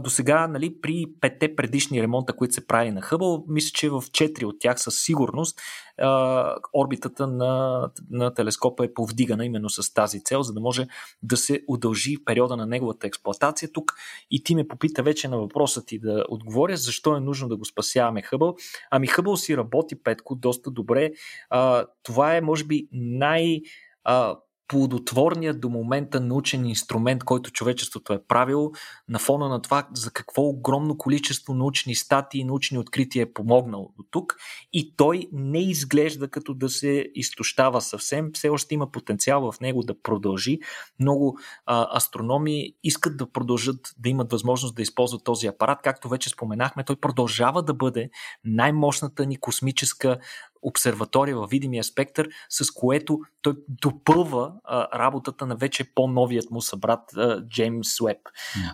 до 0.00 0.10
сега, 0.10 0.48
нали, 0.48 0.80
при 0.80 1.04
петте 1.20 1.56
предишни 1.56 2.02
ремонта, 2.02 2.36
които 2.36 2.54
се 2.54 2.66
прави 2.66 2.90
на 2.90 3.00
Хъбъл, 3.00 3.44
мисля, 3.48 3.70
че 3.74 3.90
в 3.90 4.04
четири 4.12 4.44
от 4.44 4.56
тях 4.60 4.80
със 4.80 5.02
сигурност 5.02 5.60
а, 5.98 6.54
орбитата 6.74 7.26
на, 7.26 7.82
на 8.10 8.34
телескопа 8.34 8.84
е 8.84 8.94
повдигана 8.94 9.44
именно 9.44 9.70
с 9.70 9.94
тази 9.94 10.24
цел, 10.24 10.42
за 10.42 10.52
да 10.52 10.60
може 10.60 10.86
да 11.22 11.36
се 11.36 11.60
удължи 11.68 12.16
периода 12.24 12.56
на 12.56 12.66
неговата 12.66 13.06
експлоатация. 13.06 13.72
Тук 13.72 13.94
и 14.30 14.42
ти 14.42 14.54
ме 14.54 14.68
попита 14.68 15.02
вече 15.02 15.28
на 15.28 15.38
въпроса 15.38 15.84
ти 15.84 15.98
да 15.98 16.24
отговоря, 16.28 16.76
защо 16.76 17.16
е 17.16 17.20
нужно 17.20 17.48
да 17.48 17.56
го 17.56 17.64
спасяваме 17.64 18.22
Хъбъл. 18.22 18.56
Ами 18.90 19.06
Хъбъл 19.06 19.36
си 19.36 19.56
работи, 19.56 20.02
Петко, 20.02 20.34
доста 20.34 20.70
добре. 20.70 21.10
А, 21.50 21.86
това 22.02 22.36
е, 22.36 22.40
може 22.40 22.64
би, 22.64 22.88
най- 22.92 23.60
плодотворният 24.68 25.60
до 25.60 25.68
момента 25.68 26.20
научен 26.20 26.66
инструмент, 26.66 27.24
който 27.24 27.50
човечеството 27.50 28.12
е 28.12 28.24
правило, 28.28 28.72
на 29.08 29.18
фона 29.18 29.48
на 29.48 29.62
това 29.62 29.88
за 29.94 30.10
какво 30.10 30.42
огромно 30.42 30.98
количество 30.98 31.54
научни 31.54 31.94
статии 31.94 32.40
и 32.40 32.44
научни 32.44 32.78
открития 32.78 33.22
е 33.22 33.32
помогнал 33.32 33.92
до 33.96 34.04
тук. 34.10 34.36
И 34.72 34.96
той 34.96 35.28
не 35.32 35.62
изглежда 35.62 36.28
като 36.28 36.54
да 36.54 36.68
се 36.68 37.06
изтощава 37.14 37.80
съвсем. 37.80 38.30
Все 38.32 38.48
още 38.48 38.74
има 38.74 38.90
потенциал 38.90 39.52
в 39.52 39.60
него 39.60 39.82
да 39.82 40.02
продължи. 40.02 40.58
Много 41.00 41.38
а, 41.66 41.96
астрономи 41.96 42.72
искат 42.84 43.16
да 43.16 43.32
продължат 43.32 43.94
да 43.98 44.08
имат 44.08 44.32
възможност 44.32 44.74
да 44.74 44.82
използват 44.82 45.24
този 45.24 45.46
апарат. 45.46 45.78
Както 45.82 46.08
вече 46.08 46.30
споменахме, 46.30 46.84
той 46.84 46.96
продължава 46.96 47.62
да 47.62 47.74
бъде 47.74 48.10
най-мощната 48.44 49.26
ни 49.26 49.36
космическа 49.36 50.18
обсерватория 50.62 51.36
във 51.36 51.50
видимия 51.50 51.84
спектър, 51.84 52.28
с 52.48 52.70
което 52.70 53.20
той 53.42 53.54
допълва 53.68 54.52
а, 54.64 54.98
работата 54.98 55.46
на 55.46 55.56
вече 55.56 55.94
по-новият 55.94 56.50
му 56.50 56.60
събрат 56.60 57.16
а, 57.16 57.46
Джеймс 57.48 58.00
Уеб. 58.00 58.18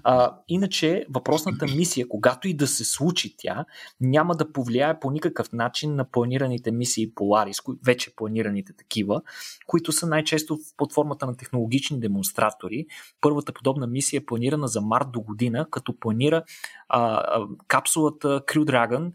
А, 0.05 0.37
иначе 0.49 1.07
въпросната 1.11 1.66
мисия, 1.66 2.09
когато 2.09 2.49
и 2.49 2.55
да 2.55 2.66
се 2.66 2.85
случи 2.85 3.35
тя, 3.38 3.64
няма 4.01 4.37
да 4.37 4.53
повлияе 4.53 5.01
по 5.01 5.11
никакъв 5.11 5.53
начин 5.53 5.94
на 5.94 6.11
планираните 6.11 6.70
мисии 6.70 7.14
Polaris, 7.14 7.77
вече 7.85 8.16
планираните 8.16 8.73
такива, 8.77 9.23
които 9.66 9.92
са 9.92 10.07
най-често 10.07 10.59
под 10.77 10.92
формата 10.92 11.27
на 11.27 11.37
технологични 11.37 12.01
демонстратори. 12.01 12.87
Първата 13.20 13.53
подобна 13.53 13.87
мисия 13.87 14.18
е 14.18 14.25
планирана 14.25 14.68
за 14.68 14.81
март 14.81 15.12
до 15.12 15.20
година, 15.20 15.66
като 15.70 15.99
планира 16.01 16.42
а, 16.88 17.01
а, 17.01 17.47
капсулата 17.68 18.40
Crew 18.40 18.64
Dragon, 18.64 19.12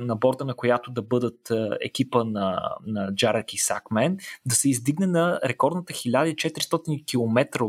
на 0.00 0.16
борда 0.16 0.44
на 0.44 0.54
която 0.54 0.90
да 0.90 1.02
бъдат 1.02 1.52
екипа 1.80 2.24
на, 2.24 2.74
на 2.86 3.14
Джарак 3.14 3.54
и 3.54 3.58
Сакмен, 3.58 4.18
да 4.46 4.54
се 4.54 4.70
издигне 4.70 5.06
на 5.06 5.40
рекордната 5.44 5.92
1400 5.92 7.06
км 7.06 7.68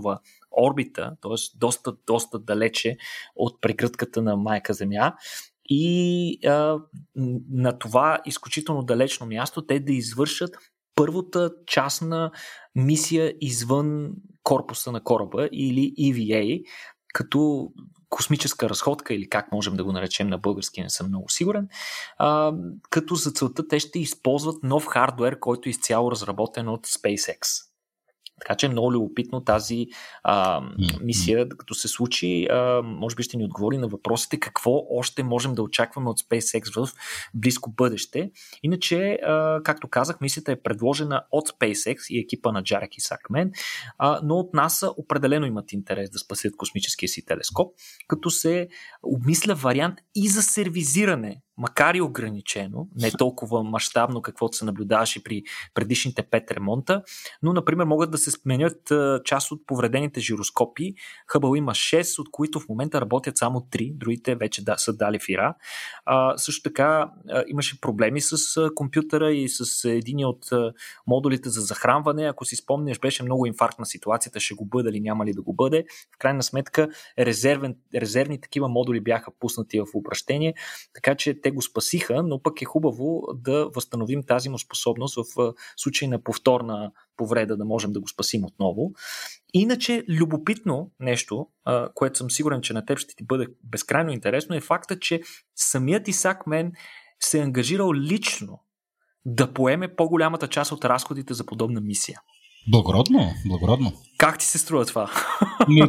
орбита, 0.51 1.15
т.е. 1.21 1.57
доста, 1.57 1.93
доста 2.07 2.39
далече 2.39 2.97
от 3.35 3.61
прегръдката 3.61 4.21
на 4.21 4.37
майка 4.37 4.73
Земя. 4.73 5.13
И 5.65 6.37
а, 6.45 6.77
на 7.51 7.79
това 7.79 8.19
изключително 8.25 8.83
далечно 8.83 9.25
място 9.25 9.65
те 9.65 9.79
да 9.79 9.93
извършат 9.93 10.55
първата 10.95 11.51
частна 11.67 12.31
мисия 12.75 13.33
извън 13.41 14.11
корпуса 14.43 14.91
на 14.91 15.03
кораба 15.03 15.49
или 15.51 15.93
EVA, 15.99 16.63
като 17.13 17.67
космическа 18.11 18.69
разходка 18.69 19.13
или 19.13 19.29
как 19.29 19.51
можем 19.51 19.75
да 19.75 19.83
го 19.83 19.91
наречем 19.91 20.27
на 20.27 20.37
български, 20.37 20.81
не 20.81 20.89
съм 20.89 21.07
много 21.07 21.29
сигурен, 21.29 21.67
а, 22.17 22.53
като 22.89 23.15
за 23.15 23.31
целта 23.31 23.67
те 23.67 23.79
ще 23.79 23.99
използват 23.99 24.63
нов 24.63 24.85
хардвер, 24.85 25.39
който 25.39 25.69
е 25.69 25.71
изцяло 25.71 26.11
разработен 26.11 26.69
от 26.69 26.87
SpaceX. 26.87 27.70
Така 28.41 28.55
че 28.55 28.65
е 28.65 28.69
много 28.69 28.93
любопитно 28.93 29.43
тази 29.43 29.87
а, 30.23 30.61
мисия, 31.01 31.49
като 31.49 31.73
се 31.73 31.87
случи, 31.87 32.47
а, 32.51 32.81
може 32.81 33.15
би 33.15 33.23
ще 33.23 33.37
ни 33.37 33.45
отговори 33.45 33.77
на 33.77 33.87
въпросите 33.87 34.39
какво 34.39 34.83
още 34.89 35.23
можем 35.23 35.55
да 35.55 35.63
очакваме 35.63 36.09
от 36.09 36.19
SpaceX 36.19 36.85
в 36.85 36.93
близко 37.33 37.71
бъдеще. 37.71 38.31
Иначе, 38.63 39.19
а, 39.25 39.63
както 39.63 39.87
казах, 39.87 40.21
мисията 40.21 40.51
е 40.51 40.61
предложена 40.61 41.23
от 41.31 41.49
SpaceX 41.49 41.97
и 42.09 42.19
екипа 42.19 42.51
на 42.51 42.63
Джарек 42.63 42.97
и 42.97 43.01
Сакмен, 43.01 43.51
а, 43.97 44.19
но 44.23 44.35
от 44.35 44.53
НАСА 44.53 44.91
определено 44.97 45.45
имат 45.45 45.73
интерес 45.73 46.09
да 46.09 46.19
спасят 46.19 46.55
космическия 46.57 47.09
си 47.09 47.25
телескоп, 47.25 47.73
като 48.07 48.29
се 48.29 48.67
обмисля 49.03 49.55
вариант 49.55 49.99
и 50.15 50.27
за 50.27 50.41
сервизиране 50.41 51.41
макар 51.61 51.95
и 51.95 52.01
ограничено, 52.01 52.87
не 52.95 53.11
толкова 53.17 53.63
мащабно, 53.63 54.21
каквото 54.21 54.57
се 54.57 54.65
наблюдаваше 54.65 55.23
при 55.23 55.43
предишните 55.73 56.23
пет 56.23 56.51
ремонта, 56.51 57.03
но, 57.43 57.53
например, 57.53 57.85
могат 57.85 58.11
да 58.11 58.17
се 58.17 58.31
сменят 58.31 58.91
част 59.25 59.51
от 59.51 59.65
повредените 59.67 60.19
жироскопи. 60.19 60.93
Хъбъл 61.27 61.55
има 61.55 61.71
6, 61.71 62.19
от 62.19 62.31
които 62.31 62.59
в 62.59 62.69
момента 62.69 63.01
работят 63.01 63.37
само 63.37 63.59
3, 63.59 63.97
другите 63.97 64.35
вече 64.35 64.63
да, 64.63 64.77
са 64.77 64.93
дали 64.93 65.19
фира. 65.19 65.55
А, 66.05 66.37
също 66.37 66.63
така 66.63 67.11
а, 67.29 67.43
имаше 67.47 67.81
проблеми 67.81 68.21
с 68.21 68.57
а, 68.57 68.69
компютъра 68.75 69.31
и 69.31 69.49
с 69.49 69.89
един 69.89 70.25
от 70.25 70.51
а, 70.51 70.73
модулите 71.07 71.49
за 71.49 71.61
захранване. 71.61 72.23
Ако 72.23 72.45
си 72.45 72.55
спомняш, 72.55 72.99
беше 72.99 73.23
много 73.23 73.45
инфарктна 73.45 73.85
ситуацията, 73.85 74.39
ще 74.39 74.53
го 74.53 74.65
бъде 74.65 74.89
или 74.89 74.99
няма 74.99 75.25
ли 75.25 75.33
да 75.33 75.41
го 75.41 75.53
бъде. 75.53 75.85
В 76.15 76.17
крайна 76.17 76.43
сметка 76.43 76.87
резервен, 77.19 77.75
резервни 77.95 78.41
такива 78.41 78.67
модули 78.67 78.99
бяха 78.99 79.31
пуснати 79.39 79.79
в 79.79 79.85
обращение, 79.93 80.53
така 80.93 81.15
че 81.15 81.41
те 81.41 81.50
го 81.51 81.61
спасиха, 81.61 82.23
но 82.23 82.41
пък 82.41 82.61
е 82.61 82.65
хубаво 82.65 83.23
да 83.35 83.69
възстановим 83.75 84.23
тази 84.23 84.49
му 84.49 84.59
способност 84.59 85.15
в 85.15 85.53
случай 85.77 86.07
на 86.07 86.23
повторна 86.23 86.91
повреда, 87.17 87.57
да 87.57 87.65
можем 87.65 87.91
да 87.91 87.99
го 87.99 88.07
спасим 88.07 88.45
отново. 88.45 88.91
Иначе, 89.53 90.05
любопитно 90.09 90.91
нещо, 90.99 91.47
което 91.95 92.17
съм 92.17 92.31
сигурен, 92.31 92.61
че 92.61 92.73
на 92.73 92.85
теб 92.85 92.97
ще 92.97 93.15
ти 93.15 93.23
бъде 93.23 93.47
безкрайно 93.63 94.11
интересно, 94.11 94.55
е 94.55 94.61
факта, 94.61 94.99
че 94.99 95.21
самият 95.55 96.07
Исак 96.07 96.47
Мен 96.47 96.71
се 97.19 97.39
е 97.39 97.43
ангажирал 97.43 97.93
лично 97.93 98.59
да 99.25 99.53
поеме 99.53 99.95
по-голямата 99.95 100.47
част 100.47 100.71
от 100.71 100.85
разходите 100.85 101.33
за 101.33 101.45
подобна 101.45 101.81
мисия. 101.81 102.21
Благородно, 102.67 103.33
благородно. 103.45 103.91
Как 104.17 104.37
ти 104.37 104.45
се 104.45 104.57
струва 104.57 104.85
това? 104.85 105.11
Ми, 105.67 105.81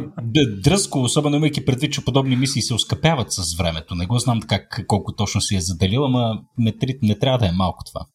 дръзко, 0.63 0.99
особено 0.99 1.35
имайки 1.35 1.65
предвид, 1.65 1.93
че 1.93 2.05
подобни 2.05 2.35
мисии 2.35 2.61
се 2.61 2.73
ускъпяват 2.73 3.33
с 3.33 3.57
времето. 3.57 3.95
Не 3.95 4.05
го 4.05 4.19
знам 4.19 4.41
как, 4.41 4.83
колко 4.87 5.15
точно 5.15 5.41
си 5.41 5.55
е 5.55 5.61
заделил, 5.61 6.05
ама 6.05 6.41
не, 6.57 6.73
не 7.01 7.19
трябва 7.19 7.37
да 7.37 7.47
е 7.47 7.51
малко 7.51 7.83
това. 7.85 8.05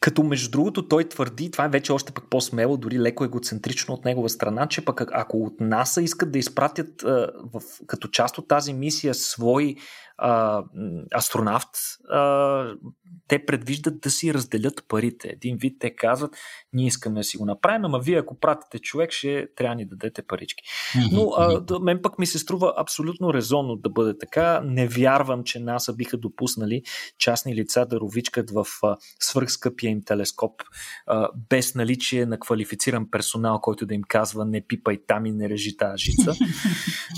Като 0.00 0.22
между 0.22 0.50
другото 0.50 0.88
той 0.88 1.08
твърди, 1.08 1.50
това 1.50 1.64
е 1.64 1.68
вече 1.68 1.92
още 1.92 2.12
пък 2.12 2.24
по-смело, 2.30 2.76
дори 2.76 2.98
леко 2.98 3.24
егоцентрично 3.24 3.94
от 3.94 4.04
негова 4.04 4.28
страна, 4.28 4.66
че 4.66 4.84
пък 4.84 5.02
ако 5.12 5.36
от 5.36 5.60
НАСА 5.60 6.02
искат 6.02 6.32
да 6.32 6.38
изпратят 6.38 7.02
а, 7.02 7.30
в, 7.54 7.62
като 7.86 8.08
част 8.08 8.38
от 8.38 8.48
тази 8.48 8.72
мисия 8.72 9.14
свой 9.14 9.76
а, 10.18 10.64
астронавт, 11.14 11.68
а, 12.10 12.64
те 13.28 13.46
предвиждат 13.46 14.00
да 14.00 14.10
си 14.10 14.34
разделят 14.34 14.84
парите. 14.88 15.28
Един 15.28 15.56
вид 15.56 15.76
те 15.80 15.96
казват, 15.96 16.36
ние 16.72 16.86
искаме 16.86 17.20
да 17.20 17.24
си 17.24 17.36
го 17.36 17.44
направим, 17.44 17.84
ама 17.84 17.98
вие 17.98 18.18
ако 18.18 18.40
пратите 18.40 18.78
човек, 18.78 19.10
ще 19.12 19.48
трябва 19.56 19.74
да 19.74 19.78
ни 19.78 19.84
дадете 19.84 20.22
парички. 20.22 20.62
Но 21.12 21.32
а, 21.36 21.60
да, 21.60 21.80
мен 21.80 22.00
пък 22.02 22.18
ми 22.18 22.26
се 22.26 22.38
струва 22.38 22.74
абсолютно 22.76 23.34
резонно 23.34 23.76
да 23.76 23.90
бъде 23.90 24.18
така. 24.18 24.60
Не 24.64 24.88
вярвам, 24.88 25.44
че 25.44 25.60
НАСА 25.60 25.94
биха 25.94 26.16
допуснали 26.16 26.82
частни 27.18 27.54
лица 27.54 27.86
да 27.86 28.00
ровичкат 28.00 28.50
в 28.50 28.66
свърхскъпия 29.20 29.90
им 29.90 29.98
им 29.98 30.04
телескоп, 30.04 30.62
а, 31.06 31.28
без 31.48 31.74
наличие 31.74 32.26
на 32.26 32.38
квалифициран 32.38 33.10
персонал, 33.10 33.60
който 33.60 33.86
да 33.86 33.94
им 33.94 34.02
казва 34.08 34.44
не 34.44 34.66
пипай 34.66 34.98
там 35.06 35.26
и 35.26 35.32
не 35.32 35.48
режи 35.48 35.76
тази 35.76 36.04
жица. 36.04 36.32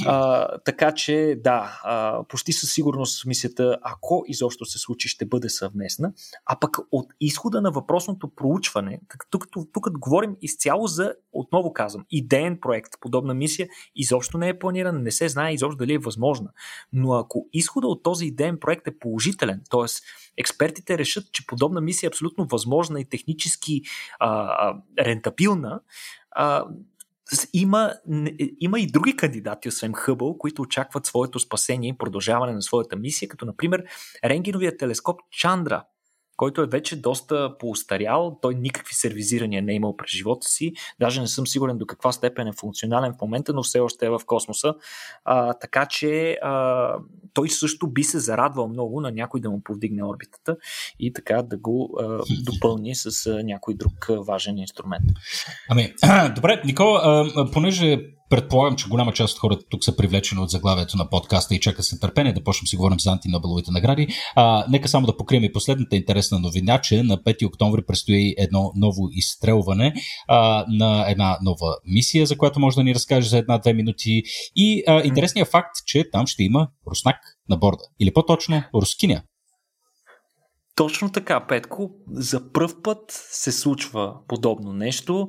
А, 0.07 0.49
така 0.65 0.93
че, 0.93 1.37
да, 1.45 1.81
а, 1.85 2.23
почти 2.29 2.53
със 2.53 2.73
сигурност 2.73 2.90
мисията, 3.27 3.79
ако 3.83 4.25
изобщо 4.27 4.65
се 4.65 4.79
случи, 4.79 5.09
ще 5.09 5.27
бъде 5.27 5.49
съвместна. 5.49 6.13
А 6.47 6.59
пък 6.61 6.77
от 6.93 7.13
изхода 7.21 7.61
на 7.61 7.71
въпросното 7.71 8.35
проучване, 8.35 9.01
тук, 9.31 9.47
тук, 9.51 9.69
тук 9.73 9.99
говорим 9.99 10.37
изцяло 10.41 10.87
за, 10.87 11.15
отново 11.33 11.73
казвам, 11.73 12.05
идеен 12.11 12.59
проект, 12.61 12.93
подобна 13.01 13.35
мисия, 13.35 13.69
изобщо 13.97 14.39
не 14.39 14.49
е 14.49 14.59
планирана, 14.59 14.99
не 14.99 15.11
се 15.11 15.29
знае 15.29 15.55
изобщо 15.55 15.79
дали 15.79 15.95
е 15.95 15.99
възможна. 15.99 16.51
Но 16.93 17.13
ако 17.13 17.49
изхода 17.53 17.87
от 17.87 18.03
този 18.03 18.27
идеен 18.27 18.59
проект 18.61 18.87
е 18.87 18.99
положителен, 18.99 19.61
т.е. 19.71 19.87
експертите 20.37 20.99
решат, 20.99 21.33
че 21.33 21.47
подобна 21.47 21.81
мисия 21.81 22.07
е 22.07 22.11
абсолютно 22.11 22.47
възможна 22.47 23.01
и 23.01 23.09
технически 23.09 23.83
а, 24.19 24.29
а, 24.29 24.77
рентабилна, 25.05 25.81
а, 26.31 26.65
има, 27.53 27.95
има 28.61 28.81
и 28.81 28.87
други 28.87 29.17
кандидати, 29.17 29.69
освен 29.69 29.93
Хъбъл, 29.93 30.39
които 30.39 30.63
очакват 30.63 31.07
своето 31.07 31.39
спасение 31.39 31.91
и 31.91 31.99
продължаване 31.99 32.53
на 32.53 32.63
своята 32.63 32.97
мисия, 32.97 33.29
като 33.29 33.45
например 33.45 33.85
рентгеновия 34.25 34.77
телескоп 34.77 35.21
Чандра, 35.31 35.85
който 36.41 36.63
е 36.63 36.67
вече 36.67 36.97
доста 36.97 37.59
поустарял. 37.59 38.39
Той 38.43 38.55
никакви 38.55 38.95
сервизирания 38.95 39.63
не 39.63 39.73
е 39.73 39.75
имал 39.75 39.97
през 39.97 40.11
живота 40.11 40.49
си. 40.49 40.73
Даже 41.01 41.21
не 41.21 41.27
съм 41.27 41.47
сигурен 41.47 41.79
до 41.79 41.87
каква 41.87 42.13
степен 42.13 42.47
е 42.47 42.53
функционален 42.53 43.13
в 43.13 43.21
момента, 43.23 43.53
но 43.53 43.63
все 43.63 43.81
още 43.81 44.07
е 44.07 44.11
в 44.11 44.21
космоса. 44.27 44.75
А, 45.25 45.55
така 45.55 45.87
че 45.87 46.39
а, 46.43 46.95
той 47.35 47.49
също 47.49 47.87
би 47.87 48.03
се 48.03 48.19
зарадвал 48.19 48.69
много 48.69 49.01
на 49.01 49.13
някой 49.13 49.41
да 49.41 49.51
му 49.51 49.63
повдигне 49.65 50.05
орбитата 50.05 50.57
и 51.01 51.13
така 51.13 51.43
да 51.43 51.57
го 51.57 51.99
а, 52.01 52.19
допълни 52.45 52.95
с 52.95 53.27
а, 53.27 53.43
някой 53.43 53.75
друг 53.75 54.07
важен 54.27 54.59
инструмент. 54.59 55.05
Ами, 55.69 55.95
добре, 56.35 56.63
Никола, 56.65 57.27
понеже 57.53 57.99
Предполагам, 58.31 58.77
че 58.77 58.89
голяма 58.89 59.13
част 59.13 59.35
от 59.35 59.41
хората 59.41 59.65
тук 59.71 59.85
са 59.85 59.97
привлечени 59.97 60.41
от 60.41 60.51
заглавието 60.51 60.97
на 60.97 61.11
подкаста 61.11 61.55
и 61.55 61.61
чака 61.61 61.83
се 61.83 61.99
търпение 61.99 62.33
да 62.33 62.45
почнем 62.45 62.67
си 62.67 62.77
говорим 62.77 63.01
за 63.01 63.11
антинобеловите 63.11 63.71
награди. 63.71 64.09
А, 64.35 64.65
нека 64.69 64.89
само 64.89 65.07
да 65.07 65.17
покрием 65.17 65.45
и 65.45 65.53
последната 65.53 65.97
интересна 65.97 66.39
новина, 66.39 66.81
че 66.81 67.03
на 67.03 67.19
5 67.19 67.47
октомври 67.47 67.83
предстои 67.87 68.35
едно 68.39 68.73
ново 68.77 69.09
изстрелване 69.13 69.95
а, 70.29 70.65
на 70.69 71.11
една 71.11 71.39
нова 71.43 71.77
мисия, 71.85 72.27
за 72.27 72.39
която 72.39 72.61
може 72.61 72.77
да 72.77 72.85
ни 72.85 72.95
разкаже 72.95 73.29
за 73.29 73.39
една-две 73.39 73.73
минути. 73.73 74.23
И 74.57 74.83
а, 74.87 75.03
интересният 75.05 75.49
факт, 75.49 75.75
че 75.87 76.11
там 76.11 76.27
ще 76.27 76.43
има 76.43 76.69
руснак 76.91 77.17
на 77.49 77.57
борда. 77.57 77.85
Или 78.01 78.13
по-точно 78.13 78.63
рускиня. 78.75 79.23
Точно 80.81 81.13
така, 81.13 81.47
Петко. 81.47 81.91
За 82.13 82.53
пръв 82.53 82.83
път 82.83 83.01
се 83.31 83.53
случва 83.53 84.15
подобно 84.29 84.73
нещо. 84.73 85.29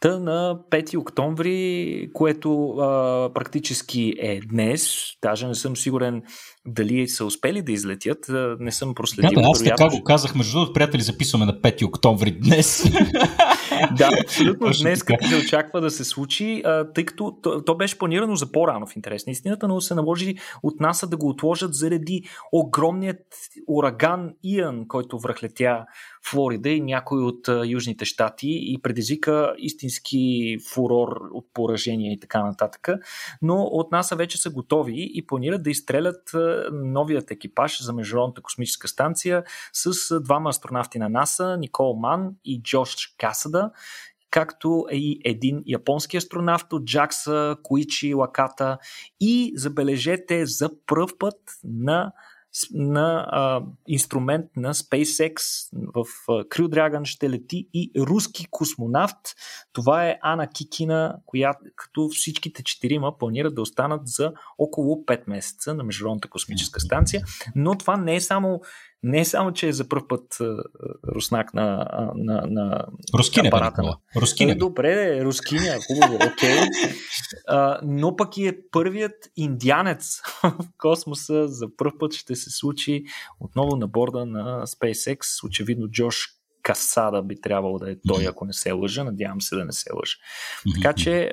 Та 0.00 0.18
на 0.18 0.58
5 0.70 0.98
октомври, 0.98 2.10
което 2.14 2.68
а, 2.68 3.30
практически 3.34 4.14
е 4.18 4.40
днес, 4.40 4.96
даже 5.22 5.46
не 5.46 5.54
съм 5.54 5.76
сигурен 5.76 6.22
дали 6.66 7.08
са 7.08 7.24
успели 7.24 7.62
да 7.62 7.72
излетят, 7.72 8.18
не 8.60 8.72
съм 8.72 8.94
проследил. 8.94 9.42
Да, 9.42 9.48
аз 9.50 9.64
така 9.64 9.88
го 9.88 10.04
казах, 10.04 10.34
между 10.34 10.52
другото, 10.52 10.72
приятели, 10.72 11.02
записваме 11.02 11.44
на 11.44 11.52
5 11.52 11.86
октомври 11.86 12.30
днес. 12.30 12.84
да, 13.96 14.10
абсолютно. 14.24 14.70
Днес 14.80 15.02
като 15.02 15.28
се 15.28 15.36
очаква 15.36 15.80
да 15.80 15.90
се 15.90 16.04
случи, 16.04 16.62
а, 16.64 16.92
тъй 16.92 17.04
като 17.04 17.38
то, 17.42 17.64
то 17.64 17.76
беше 17.76 17.98
планирано 17.98 18.36
за 18.36 18.52
по-рано 18.52 18.86
в 18.86 18.96
интерес 18.96 19.26
на 19.26 19.30
истината, 19.30 19.68
но 19.68 19.80
се 19.80 19.94
наложи 19.94 20.34
от 20.62 20.80
НАСА 20.80 21.06
да 21.06 21.16
го 21.16 21.28
отложат 21.28 21.74
заради 21.74 22.22
огромният 22.52 23.22
ураган 23.68 24.30
Иан, 24.44 24.84
който 24.88 25.18
връхлетя 25.18 25.84
Флорида 26.24 26.68
и 26.68 26.80
някои 26.80 27.22
от 27.22 27.48
южните 27.66 28.04
щати 28.04 28.48
и 28.50 28.78
предизвика 28.82 29.54
истински 29.58 30.56
фурор 30.72 31.08
от 31.32 31.46
поражения 31.54 32.12
и 32.12 32.20
така 32.20 32.44
нататък. 32.44 32.88
Но 33.42 33.62
от 33.62 33.92
НАСА 33.92 34.16
вече 34.16 34.38
са 34.38 34.50
готови 34.50 35.10
и 35.14 35.26
планират 35.26 35.62
да 35.62 35.70
изстрелят 35.70 36.30
новият 36.72 37.30
екипаж 37.30 37.82
за 37.82 37.92
Международната 37.92 38.42
космическа 38.42 38.88
станция 38.88 39.44
с 39.72 40.20
двама 40.20 40.48
астронавти 40.48 40.98
на 40.98 41.08
НАСА, 41.08 41.56
Никол 41.58 41.96
Ман 41.96 42.30
и 42.44 42.62
Джош 42.62 42.96
Касада 43.18 43.70
както 44.30 44.86
и 44.92 45.20
един 45.24 45.62
японски 45.66 46.16
астронавт 46.16 46.72
от 46.72 46.84
Джакса, 46.84 47.56
Коичи 47.62 48.14
Лаката 48.14 48.78
и 49.20 49.52
забележете 49.56 50.46
за 50.46 50.70
пръв 50.86 51.10
път 51.18 51.36
на 51.64 52.12
на 52.74 53.26
а, 53.30 53.62
инструмент 53.86 54.46
на 54.56 54.74
SpaceX 54.74 55.40
в 55.94 56.04
а, 56.28 56.32
Crew 56.32 56.68
Dragon 56.68 57.04
ще 57.04 57.30
лети 57.30 57.68
и 57.74 57.90
руски 57.98 58.46
космонавт. 58.50 59.16
Това 59.72 60.06
е 60.06 60.18
Ана 60.22 60.48
Кикина, 60.48 61.16
която 61.26 61.58
като 61.76 62.08
всичките 62.08 62.62
четирима 62.62 63.18
планират 63.18 63.54
да 63.54 63.62
останат 63.62 64.08
за 64.08 64.32
около 64.58 65.04
5 65.04 65.22
месеца 65.26 65.74
на 65.74 65.84
Международната 65.84 66.28
космическа 66.28 66.80
станция. 66.80 67.22
Но 67.54 67.78
това 67.78 67.96
не 67.96 68.14
е 68.14 68.20
само 68.20 68.60
не 69.02 69.24
само, 69.24 69.52
че 69.52 69.68
е 69.68 69.72
за 69.72 69.88
първ 69.88 70.08
път 70.08 70.38
руснак 71.14 71.54
на, 71.54 71.86
на, 72.14 72.46
на 72.46 72.84
Рускиня, 73.18 73.48
апарата. 73.48 73.82
На... 73.82 73.96
Рускиня. 74.16 74.58
Добре, 74.58 75.24
рускиня, 75.24 75.78
хубаво, 75.86 76.14
окей. 76.14 76.56
Okay. 76.56 77.78
Но 77.82 78.16
пък 78.16 78.36
и 78.36 78.46
е 78.46 78.58
първият 78.70 79.14
индианец 79.36 80.20
в 80.42 80.54
космоса. 80.78 81.48
За 81.48 81.66
първ 81.76 81.92
път 81.98 82.14
ще 82.14 82.36
се 82.36 82.50
случи 82.50 83.04
отново 83.40 83.76
на 83.76 83.88
борда 83.88 84.26
на 84.26 84.66
SpaceX. 84.66 85.46
Очевидно 85.46 85.88
Джош 85.88 86.28
Касада 86.62 87.22
би 87.22 87.40
трябвало 87.40 87.78
да 87.78 87.90
е 87.90 87.96
той, 88.08 88.26
ако 88.26 88.44
не 88.44 88.52
се 88.52 88.72
лъжа. 88.72 89.04
Надявам 89.04 89.40
се 89.40 89.56
да 89.56 89.64
не 89.64 89.72
се 89.72 89.92
лъжа. 89.92 90.16
Така 90.74 90.94
че 90.94 91.30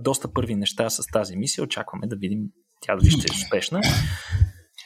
доста 0.00 0.32
първи 0.32 0.54
неща 0.54 0.90
с 0.90 1.06
тази 1.06 1.36
мисия. 1.36 1.64
Очакваме 1.64 2.06
да 2.06 2.16
видим 2.16 2.40
тя 2.80 2.96
дали 2.96 3.10
ще 3.10 3.26
е 3.32 3.34
успешна. 3.44 3.80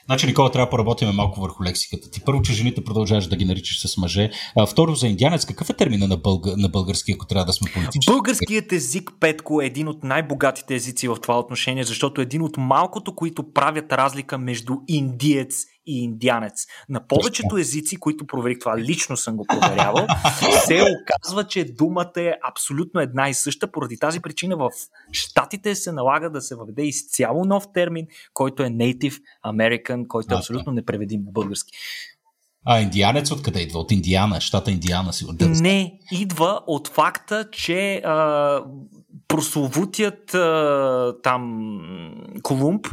Значи, 0.07 0.27
Никола, 0.27 0.51
трябва 0.51 0.67
да 0.67 0.71
поработим 0.71 1.09
малко 1.09 1.41
върху 1.41 1.65
лексиката 1.65 2.11
ти. 2.11 2.21
Първо, 2.21 2.43
че 2.43 2.53
жените 2.53 2.85
продължаваш 2.85 3.27
да 3.27 3.37
ги 3.37 3.45
наричаш 3.45 3.87
с 3.87 3.97
мъже. 3.97 4.31
А, 4.57 4.67
второ, 4.67 4.95
за 4.95 5.07
индианец, 5.07 5.45
какъв 5.45 5.71
е 5.71 5.73
термина 5.73 6.09
на, 6.09 6.17
бълга, 6.17 6.57
на 6.57 6.69
български, 6.69 7.13
ако 7.13 7.27
трябва 7.27 7.45
да 7.45 7.53
сме 7.53 7.71
политически? 7.75 8.13
Българският 8.13 8.73
език, 8.73 9.11
Петко, 9.21 9.63
е 9.63 9.67
един 9.67 9.89
от 9.89 10.05
най-богатите 10.05 10.75
езици 10.75 11.09
в 11.09 11.17
това 11.23 11.39
отношение, 11.39 11.85
защото 11.85 12.21
е 12.21 12.25
един 12.25 12.43
от 12.43 12.57
малкото, 12.57 13.15
които 13.15 13.53
правят 13.53 13.93
разлика 13.93 14.39
между 14.39 14.75
индиец 14.89 15.65
и 15.87 16.05
индианец. 16.05 16.67
На 16.89 17.07
повечето 17.07 17.57
езици, 17.57 17.97
които 17.97 18.27
проверих 18.27 18.59
това, 18.59 18.79
лично 18.79 19.17
съм 19.17 19.37
го 19.37 19.45
проверявал, 19.49 20.07
се 20.67 20.83
оказва, 21.03 21.45
че 21.45 21.65
думата 21.65 22.13
е 22.17 22.35
абсолютно 22.49 23.01
една 23.01 23.29
и 23.29 23.35
съща. 23.35 23.73
Поради 23.73 23.99
тази 23.99 24.21
причина 24.21 24.57
в 24.57 24.71
Штатите 25.13 25.75
се 25.75 25.93
налага 25.93 26.31
да 26.31 26.41
се 26.41 26.55
въведе 26.55 26.83
изцяло 26.83 27.45
нов 27.45 27.65
термин, 27.75 28.07
който 28.35 28.63
е 28.63 28.67
Native 28.67 29.21
American, 29.47 30.07
който 30.07 30.35
е 30.35 30.39
абсолютно 30.39 30.73
непреведим 30.73 31.23
на 31.25 31.31
български. 31.31 31.73
А 32.65 32.81
индианец 32.81 33.31
откъде 33.31 33.61
идва? 33.61 33.79
От 33.79 33.93
Индиана, 33.93 34.41
щата 34.41 34.71
Индиана 34.71 35.13
си. 35.13 35.27
Не, 35.41 35.99
идва 36.13 36.61
от 36.67 36.89
факта, 36.89 37.49
че 37.53 37.97
а, 37.97 38.61
прословутият 39.29 40.35
а, 40.35 41.15
там 41.23 41.69
Колумб, 42.43 42.87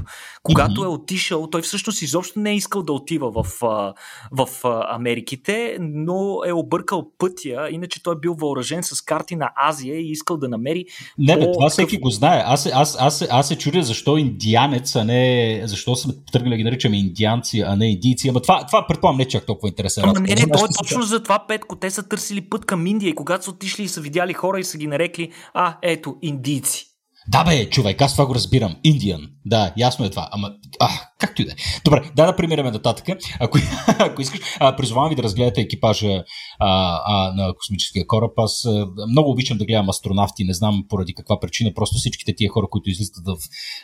когато 0.43 0.82
mm-hmm. 0.82 0.86
е 0.86 0.88
отишъл, 0.88 1.47
той 1.47 1.61
всъщност 1.61 2.01
изобщо 2.01 2.39
не 2.39 2.51
е 2.51 2.55
искал 2.55 2.84
да 2.84 2.93
отива 2.93 3.32
в, 3.32 3.45
а, 3.63 3.93
в 4.32 4.47
а, 4.63 4.95
Америките, 4.95 5.78
но 5.80 6.41
е 6.45 6.53
объркал 6.53 7.11
пътя, 7.17 7.67
иначе 7.72 8.03
той 8.03 8.15
е 8.15 8.20
бил 8.20 8.34
въоръжен 8.34 8.84
с 8.84 9.01
карти 9.01 9.36
на 9.36 9.51
Азия 9.55 9.99
и 9.99 10.11
искал 10.11 10.38
да 10.38 10.49
намери. 10.49 10.86
Не, 11.17 11.38
бе, 11.38 11.51
това 11.51 11.70
всеки 11.70 11.97
го 11.97 12.09
знае. 12.09 12.43
Аз, 12.45 12.70
аз, 12.74 12.97
аз, 12.99 13.28
аз 13.30 13.47
се 13.47 13.57
чудя 13.57 13.84
защо 13.84 14.17
индианец, 14.17 14.95
а 14.95 15.03
не. 15.03 15.61
Защо 15.65 15.95
сме 15.95 16.13
тръгнали 16.32 16.53
да 16.53 16.57
ги 16.57 16.63
наричаме 16.63 16.97
индианци, 16.97 17.63
а 17.67 17.76
не 17.76 17.91
индийци. 17.91 18.30
Ама 18.30 18.41
това, 18.41 18.65
това 18.65 18.88
предполагам 18.88 19.17
не 19.17 19.28
чак 19.28 19.45
толкова 19.45 19.59
интересен. 19.68 20.03
Ама 20.03 20.20
не, 20.20 20.36
не, 20.36 20.36
то 20.36 20.66
е 20.66 20.70
точно 20.78 21.01
за 21.01 21.24
това, 21.24 21.45
Петко. 21.47 21.76
Те 21.76 21.91
са 21.91 22.03
търсили 22.03 22.49
път 22.49 22.66
към 22.66 22.88
Индия 22.88 23.10
и 23.10 23.16
когато 23.16 23.43
са 23.43 23.51
отишли 23.51 23.84
и 23.84 23.88
са 23.88 24.01
видяли 24.01 24.34
хора 24.34 24.60
и 24.60 24.64
са 24.64 24.78
ги 24.78 24.88
нарекли, 24.88 25.32
а, 25.53 25.78
ето, 25.82 26.16
индийци. 26.22 26.89
Да 27.32 27.43
бе, 27.43 27.70
човек, 27.70 28.01
аз 28.01 28.12
това 28.12 28.26
го 28.26 28.36
разбирам. 28.36 28.76
Индиан. 28.84 29.22
Да, 29.45 29.74
ясно 29.78 30.05
е 30.05 30.10
това. 30.10 30.30
Ама, 30.32 30.51
а, 30.80 30.89
както 31.20 31.41
и 31.41 31.45
да 31.45 31.51
е. 31.51 31.55
Добре, 31.86 32.12
да 32.16 32.26
да 32.26 32.36
примеряме 32.36 32.72
нататък. 32.72 33.18
Ако, 33.39 33.57
ако 33.88 34.22
искаш, 34.22 34.39
а, 34.60 34.76
призовавам 34.76 35.10
ви 35.10 35.16
да 35.16 35.24
разгледате 35.24 35.62
екипажа 35.62 36.24
а, 36.60 36.99
а, 37.05 37.34
на 37.34 37.53
космическия 37.53 38.07
кораб. 38.07 38.32
Аз 38.38 38.66
а, 38.66 38.88
много 39.10 39.32
обичам 39.32 39.57
да 39.57 39.66
гледам 39.66 39.89
астронавти, 39.89 40.43
не 40.43 40.53
знам 40.53 40.84
поради 40.89 41.14
каква 41.14 41.39
причина. 41.39 41.72
Просто 41.76 41.97
всичките 41.97 42.36
тия 42.36 42.49
хора, 42.49 42.68
които 42.70 42.89
излизат 42.89 43.16
в, 43.26 43.38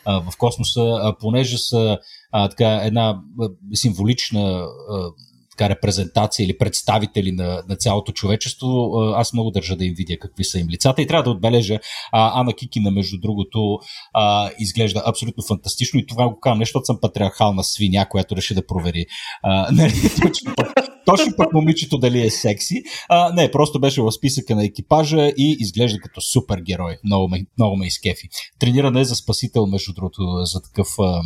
а, 0.05 0.31
в 0.31 0.37
космоса, 0.37 0.81
а, 0.81 1.15
понеже 1.19 1.57
са 1.57 1.97
а, 2.31 2.49
така, 2.49 2.81
една 2.83 3.19
а, 3.41 3.49
символична 3.73 4.41
а, 4.41 5.09
така, 5.57 5.69
репрезентация 5.69 6.43
или 6.43 6.57
представители 6.57 7.31
на, 7.31 7.63
на 7.69 7.75
цялото 7.75 8.11
човечество. 8.11 8.67
Аз 9.15 9.33
много 9.33 9.51
държа 9.51 9.75
да 9.75 9.85
им 9.85 9.93
видя 9.97 10.17
какви 10.19 10.43
са 10.43 10.59
им 10.59 10.67
лицата 10.69 11.01
и 11.01 11.07
трябва 11.07 11.23
да 11.23 11.29
отбележа 11.29 11.79
а, 12.11 12.41
Ана 12.41 12.53
Кикина, 12.53 12.91
между 12.91 13.19
другото, 13.19 13.79
а, 14.13 14.49
изглежда 14.59 15.03
абсолютно 15.05 15.43
фантастично 15.47 15.99
и 15.99 16.05
това 16.05 16.29
го 16.29 16.39
казвам, 16.39 16.59
не 16.59 16.65
защото 16.65 16.85
съм 16.85 16.97
патриархална 17.01 17.63
свиня, 17.63 18.07
която 18.09 18.35
реши 18.35 18.53
да 18.53 18.67
провери 18.67 19.05
а, 19.43 19.71
нали, 19.75 19.93
точно, 20.21 20.53
пък, 20.55 20.67
точно 21.05 21.33
пък 21.37 21.53
момичето 21.53 21.97
дали 21.97 22.21
е 22.21 22.29
секси. 22.29 22.83
А, 23.09 23.33
не, 23.33 23.51
просто 23.51 23.79
беше 23.79 24.01
в 24.01 24.11
списъка 24.11 24.55
на 24.55 24.65
екипажа 24.65 25.27
и 25.27 25.57
изглежда 25.59 25.99
като 25.99 26.21
супер 26.21 26.59
герой. 26.59 26.97
Много 27.03 27.27
ме, 27.27 27.45
много 27.57 27.75
ме 27.75 27.87
изкефи. 27.87 28.27
Трениране 28.59 29.03
за 29.03 29.15
спасител, 29.15 29.65
между 29.65 29.93
другото, 29.93 30.21
за 30.43 30.61
такъв 30.61 30.87
а, 30.99 31.21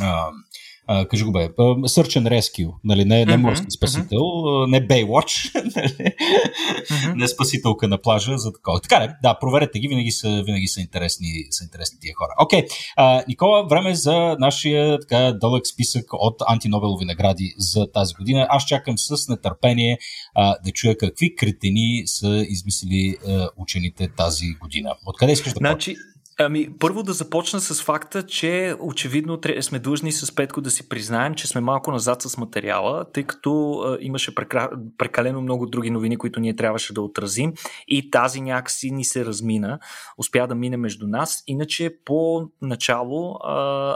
а, 0.00 0.26
а, 0.86 1.08
кажи 1.08 1.24
го 1.24 1.32
бе, 1.32 1.48
Search 1.48 2.20
and 2.20 2.28
Rescue, 2.28 2.74
нали, 2.84 3.04
не, 3.04 3.24
не 3.24 3.36
морски 3.36 3.70
спасител, 3.70 4.18
uh-huh. 4.18 4.70
не 4.70 4.88
Baywatch, 4.88 5.54
нали, 5.76 5.88
uh-huh. 5.88 7.14
не 7.14 7.28
спасителка 7.28 7.88
на 7.88 7.98
плажа 8.00 8.38
за 8.38 8.52
такова. 8.52 8.80
Така 8.80 9.04
ли, 9.04 9.08
да, 9.22 9.38
проверете 9.38 9.78
ги, 9.78 9.88
винаги 9.88 10.10
са, 10.10 10.42
винаги 10.46 10.66
са 10.66 10.80
интересни, 10.80 11.28
са 11.50 11.64
интересни 11.64 11.98
тия 12.00 12.14
хора. 12.14 12.30
Окей, 12.42 12.62
okay. 12.62 13.28
Никола, 13.28 13.66
време 13.66 13.94
за 13.94 14.36
нашия 14.40 15.00
така 15.00 15.32
дълъг 15.40 15.66
списък 15.66 16.04
от 16.12 16.42
антинобелови 16.48 17.04
награди 17.04 17.54
за 17.58 17.92
тази 17.92 18.14
година. 18.14 18.46
Аз 18.50 18.64
чакам 18.64 18.98
с 18.98 19.28
нетърпение 19.28 19.98
а, 20.34 20.56
да 20.64 20.70
чуя 20.70 20.96
какви 20.96 21.36
кретени 21.36 22.02
са 22.06 22.44
измислили 22.48 23.16
а, 23.28 23.48
учените 23.56 24.08
тази 24.08 24.46
година. 24.60 24.94
Откъде 25.06 25.32
искаш 25.32 25.52
да 25.52 25.58
значи, 25.58 25.94
Ами, 26.38 26.68
първо 26.78 27.02
да 27.02 27.12
започна 27.12 27.60
с 27.60 27.82
факта, 27.82 28.22
че 28.22 28.74
очевидно 28.80 29.40
сме 29.60 29.78
длъжни 29.78 30.12
с 30.12 30.34
Петко 30.34 30.60
да 30.60 30.70
си 30.70 30.88
признаем, 30.88 31.34
че 31.34 31.46
сме 31.46 31.60
малко 31.60 31.92
назад 31.92 32.22
с 32.22 32.36
материала, 32.36 33.04
тъй 33.12 33.22
като 33.22 33.72
а, 33.72 33.98
имаше 34.00 34.34
прекра... 34.34 34.70
прекалено 34.98 35.40
много 35.40 35.66
други 35.66 35.90
новини, 35.90 36.16
които 36.16 36.40
ние 36.40 36.56
трябваше 36.56 36.92
да 36.92 37.02
отразим 37.02 37.52
и 37.88 38.10
тази 38.10 38.40
някакси 38.40 38.90
ни 38.90 39.04
се 39.04 39.24
размина, 39.24 39.78
успя 40.18 40.46
да 40.46 40.54
мине 40.54 40.76
между 40.76 41.06
нас. 41.08 41.42
Иначе 41.46 41.96
по 42.04 42.48
начало 42.62 43.38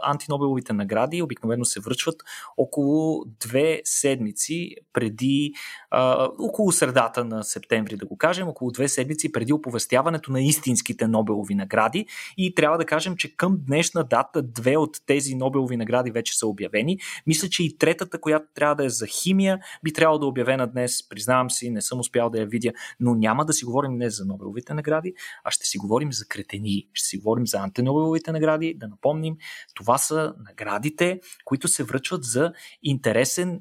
антинобеловите 0.03 0.73
награди 0.73 1.23
обикновено 1.23 1.65
се 1.65 1.81
връчват 1.81 2.17
около 2.57 3.25
две 3.41 3.81
седмици 3.85 4.75
преди, 4.93 5.53
а, 5.91 6.29
около 6.39 6.73
средата 6.73 7.25
на 7.25 7.45
септември 7.45 7.97
да 7.97 8.07
го 8.07 8.17
кажем, 8.17 8.49
около 8.49 8.71
две 8.71 8.89
седмици 8.89 9.33
преди 9.33 9.53
оповестяването 9.53 10.33
на 10.33 10.43
истинските 10.43 11.09
Нобелови 11.09 11.55
награди 11.55 12.07
и 12.37 12.55
трябва 12.55 12.79
да 12.79 12.85
кажем, 12.85 13.17
че 13.17 13.37
към 13.37 13.59
днешна 13.67 14.05
дата 14.05 14.43
две 14.43 14.77
от 14.77 14.97
тези 15.07 15.35
Нобелови 15.35 15.77
награди 15.77 16.11
вече 16.11 16.39
са 16.39 16.47
обявени. 16.47 16.99
Мисля, 17.27 17.49
че 17.49 17.63
и 17.63 17.79
третата, 17.79 18.21
която 18.21 18.47
трябва 18.55 18.75
да 18.75 18.85
е 18.85 18.89
за 18.89 19.07
химия, 19.07 19.59
би 19.85 19.93
трябвало 19.93 20.19
да 20.19 20.27
е 20.27 20.29
обявена 20.29 20.67
днес. 20.67 21.09
Признавам 21.09 21.51
си, 21.51 21.71
не 21.71 21.81
съм 21.81 22.01
успял 22.01 22.31
да 22.31 22.39
я 22.39 22.47
видя, 22.47 22.73
но 23.01 23.15
няма 23.15 23.45
да 23.45 23.53
си 23.53 23.65
говорим 23.65 23.97
днес 23.97 24.17
за 24.17 24.25
Нобеловите 24.25 24.75
награди, 24.75 25.15
а 25.45 25.51
ще 25.51 25.67
си 25.67 25.79
говорим 25.79 26.13
за 26.13 26.27
кретени. 26.27 26.89
Ще 26.93 27.09
си 27.09 27.19
говорим 27.19 27.47
за 27.47 27.59
антинобеловите 27.59 28.33
награди. 28.33 28.75
Да 28.75 28.89
напомним, 28.89 29.37
това 29.75 29.99
са 29.99 30.35
наградите, 30.49 31.21
които 31.45 31.69
се 31.69 31.85
връчват 31.85 32.25
за 32.25 32.53
интересен, 32.83 33.61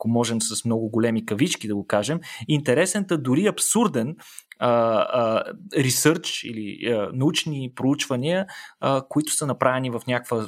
ако 0.00 0.08
можем 0.08 0.40
с 0.40 0.64
много 0.64 0.90
големи 0.90 1.26
кавички 1.26 1.68
да 1.68 1.74
го 1.74 1.86
кажем, 1.86 2.20
интересен, 2.48 3.06
дори 3.10 3.46
абсурден 3.46 4.16
ресърч 5.76 6.44
или 6.44 6.92
а, 6.92 7.10
научни 7.12 7.72
проучвания, 7.74 8.46
а, 8.80 9.02
които 9.08 9.32
са 9.32 9.46
направени 9.46 9.90
в 9.90 10.00
някаква 10.06 10.46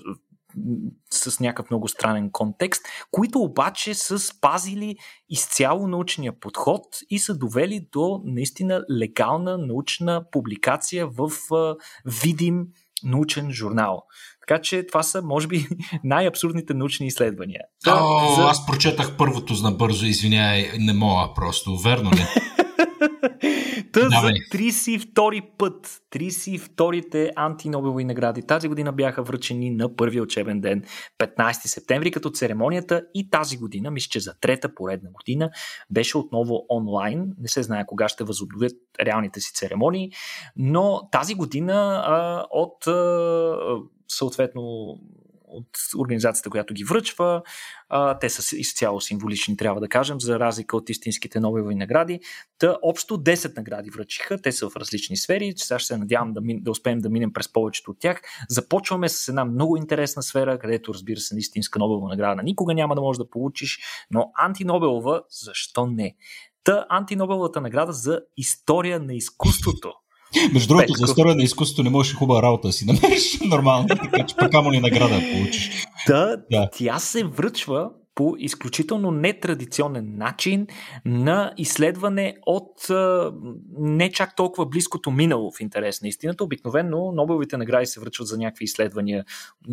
с 1.10 1.40
някакъв 1.40 1.70
много 1.70 1.88
странен 1.88 2.30
контекст, 2.30 2.82
които 3.10 3.38
обаче 3.38 3.94
са 3.94 4.18
спазили 4.18 4.96
изцяло 5.28 5.88
научния 5.88 6.40
подход 6.40 6.82
и 7.10 7.18
са 7.18 7.38
довели 7.38 7.88
до 7.92 8.20
наистина 8.24 8.84
легална 8.90 9.58
научна 9.58 10.24
публикация 10.30 11.06
в 11.06 11.30
а, 11.54 11.76
видим 12.22 12.66
научен 13.04 13.52
журнал. 13.52 14.02
Така 14.48 14.60
че 14.60 14.86
това 14.86 15.02
са, 15.02 15.22
може 15.22 15.46
би, 15.46 15.66
най-абсурдните 16.04 16.74
научни 16.74 17.06
изследвания. 17.06 17.60
О, 17.88 18.34
за... 18.36 18.42
Аз 18.42 18.66
прочетах 18.66 19.16
първото 19.16 19.54
набързо, 19.62 20.06
извиняй, 20.06 20.70
не 20.78 20.92
мога 20.92 21.34
просто. 21.34 21.76
Верно 21.76 22.10
ли? 22.10 22.26
Та 23.92 24.00
да, 24.00 24.08
за 24.08 24.26
32-и 24.26 25.42
път, 25.58 26.02
32-те 26.12 27.30
антинобелови 27.36 28.04
награди. 28.04 28.42
Тази 28.42 28.68
година 28.68 28.92
бяха 28.92 29.22
връчени 29.22 29.70
на 29.70 29.96
първия 29.96 30.22
учебен 30.22 30.60
ден, 30.60 30.84
15 31.18 31.52
септември, 31.52 32.10
като 32.10 32.30
церемонията 32.30 33.02
и 33.14 33.30
тази 33.30 33.56
година, 33.56 33.90
мисля, 33.90 34.08
че 34.10 34.20
за 34.20 34.34
трета 34.40 34.74
поредна 34.74 35.10
година, 35.10 35.50
беше 35.90 36.18
отново 36.18 36.66
онлайн. 36.70 37.32
Не 37.40 37.48
се 37.48 37.62
знае 37.62 37.86
кога 37.86 38.08
ще 38.08 38.24
възобновят 38.24 38.72
реалните 39.00 39.40
си 39.40 39.52
церемонии, 39.54 40.10
но 40.56 41.08
тази 41.12 41.34
година 41.34 42.02
а, 42.06 42.44
от 42.50 42.86
а, 42.86 43.56
съответно 44.08 44.96
от 45.52 45.66
организацията, 45.98 46.50
която 46.50 46.74
ги 46.74 46.84
връчва. 46.84 47.42
А, 47.88 48.18
те 48.18 48.28
са 48.28 48.56
изцяло 48.56 49.00
символични, 49.00 49.56
трябва 49.56 49.80
да 49.80 49.88
кажем, 49.88 50.20
за 50.20 50.38
разлика 50.38 50.76
от 50.76 50.90
истинските 50.90 51.40
Нобелови 51.40 51.74
награди. 51.74 52.20
Та 52.58 52.78
общо 52.82 53.18
10 53.18 53.56
награди 53.56 53.90
връчиха, 53.90 54.42
те 54.42 54.52
са 54.52 54.70
в 54.70 54.76
различни 54.76 55.16
сфери. 55.16 55.52
Сега 55.56 55.78
ще 55.78 55.86
се 55.86 55.96
надявам 55.96 56.32
да, 56.32 56.40
мин, 56.40 56.58
да 56.62 56.70
успеем 56.70 56.98
да 56.98 57.10
минем 57.10 57.32
през 57.32 57.52
повечето 57.52 57.90
от 57.90 58.00
тях. 58.00 58.22
Започваме 58.48 59.08
с 59.08 59.28
една 59.28 59.44
много 59.44 59.76
интересна 59.76 60.22
сфера, 60.22 60.58
където 60.58 60.94
разбира 60.94 61.20
се, 61.20 61.38
истинска 61.38 61.78
Нобелова 61.78 62.08
награда 62.08 62.42
никога 62.42 62.74
няма 62.74 62.94
да 62.94 63.00
можеш 63.00 63.18
да 63.18 63.30
получиш, 63.30 63.78
но 64.10 64.30
антинобелова, 64.34 65.22
защо 65.44 65.86
не? 65.86 66.16
Та 66.64 66.86
антинобеловата 66.88 67.60
награда 67.60 67.92
за 67.92 68.20
история 68.36 69.00
на 69.00 69.14
изкуството 69.14 69.92
между 70.52 70.68
другото, 70.68 70.92
за 70.92 71.04
история 71.04 71.34
на 71.34 71.42
изкуството 71.42 71.82
не 71.82 71.90
можеш 71.90 72.14
хубава 72.14 72.42
работа 72.42 72.68
да 72.68 72.72
си 72.72 72.84
намериш 72.84 73.40
нормално, 73.44 73.88
така 73.88 74.26
че 74.26 74.36
пък 74.36 74.54
ли 74.72 74.80
награда 74.80 75.14
да 75.14 75.32
получиш. 75.32 75.86
Да, 76.06 76.36
да, 76.50 76.68
тя 76.78 76.98
се 76.98 77.24
връчва 77.24 77.88
по 78.14 78.34
изключително 78.38 79.10
нетрадиционен 79.10 80.16
начин 80.16 80.66
на 81.04 81.52
изследване 81.56 82.36
от 82.46 82.90
а, 82.90 83.32
не 83.78 84.12
чак 84.12 84.36
толкова 84.36 84.66
близкото 84.66 85.10
минало 85.10 85.52
в 85.52 85.60
интерес 85.60 86.02
на 86.02 86.08
истината. 86.08 86.44
Обикновено 86.44 87.12
Нобеловите 87.12 87.56
награди 87.56 87.86
се 87.86 88.00
връчват 88.00 88.28
за 88.28 88.38
някакви 88.38 88.64
изследвания, 88.64 89.24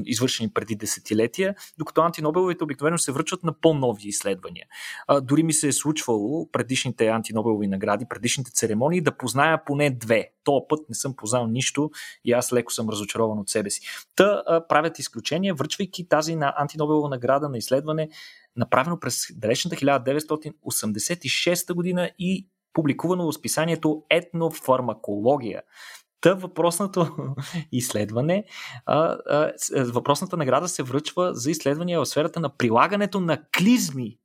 извършени 0.05 0.49
преди 0.49 0.75
десетилетия, 0.75 1.55
докато 1.77 2.01
антинобеловите 2.01 2.63
обикновено 2.63 2.97
се 2.97 3.11
връчват 3.11 3.43
на 3.43 3.53
по-нови 3.53 4.07
изследвания. 4.07 4.65
А, 5.07 5.21
дори 5.21 5.43
ми 5.43 5.53
се 5.53 5.67
е 5.67 5.71
случвало 5.71 6.51
предишните 6.51 7.07
антинобелови 7.07 7.67
награди, 7.67 8.05
предишните 8.09 8.51
церемонии 8.51 9.01
да 9.01 9.17
позная 9.17 9.65
поне 9.65 9.89
две. 9.89 10.29
То 10.43 10.65
път 10.67 10.89
не 10.89 10.95
съм 10.95 11.15
познал 11.15 11.47
нищо 11.47 11.91
и 12.25 12.31
аз 12.31 12.53
леко 12.53 12.73
съм 12.73 12.89
разочарован 12.89 13.39
от 13.39 13.49
себе 13.49 13.69
си. 13.69 13.81
Та 14.15 14.43
а, 14.45 14.67
правят 14.67 14.99
изключение, 14.99 15.53
връчвайки 15.53 16.07
тази 16.07 16.35
на 16.35 16.53
антинобелова 16.57 17.09
награда 17.09 17.49
на 17.49 17.57
изследване 17.57 18.09
направено 18.55 18.99
през 18.99 19.25
далечната 19.35 19.75
1986 19.75 21.73
година 21.73 22.11
и 22.19 22.47
публикувано 22.73 23.31
в 23.31 23.35
списанието 23.35 24.03
Етнофармакология. 24.09 25.61
Та 26.21 26.33
въпросното 26.33 27.07
изследване, 27.71 28.45
а, 28.85 29.17
а, 29.29 29.53
въпросната 29.75 30.37
награда 30.37 30.67
се 30.67 30.83
връчва 30.83 31.33
за 31.33 31.51
изследвания 31.51 31.99
в 31.99 32.05
сферата 32.05 32.39
на 32.39 32.57
прилагането 32.57 33.19
на 33.19 33.41
клизми 33.57 34.17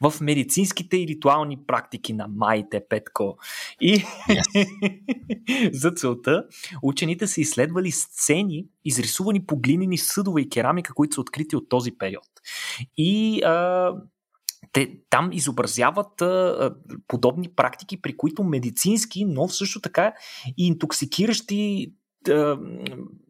в 0.00 0.14
медицинските 0.20 0.96
и 0.96 1.06
ритуални 1.06 1.58
практики 1.66 2.12
на 2.12 2.28
майте 2.28 2.82
Петко. 2.88 3.36
И 3.80 4.04
yes. 4.28 5.72
за 5.72 5.90
целта 5.90 6.44
учените 6.82 7.26
са 7.26 7.40
изследвали 7.40 7.90
сцени, 7.90 8.66
изрисувани 8.84 9.46
по 9.46 9.56
глинени 9.56 9.98
съдове 9.98 10.40
и 10.40 10.48
керамика, 10.48 10.94
които 10.94 11.14
са 11.14 11.20
открити 11.20 11.56
от 11.56 11.68
този 11.68 11.92
период. 11.98 12.28
И 12.96 13.42
а, 13.42 13.92
те 14.72 14.96
там 15.10 15.30
изобразяват 15.32 16.22
а, 16.22 16.74
подобни 17.08 17.48
практики, 17.48 18.02
при 18.02 18.16
които 18.16 18.44
медицински, 18.44 19.24
но 19.24 19.48
също 19.48 19.80
така 19.80 20.12
и 20.58 20.66
интоксикиращи 20.66 21.92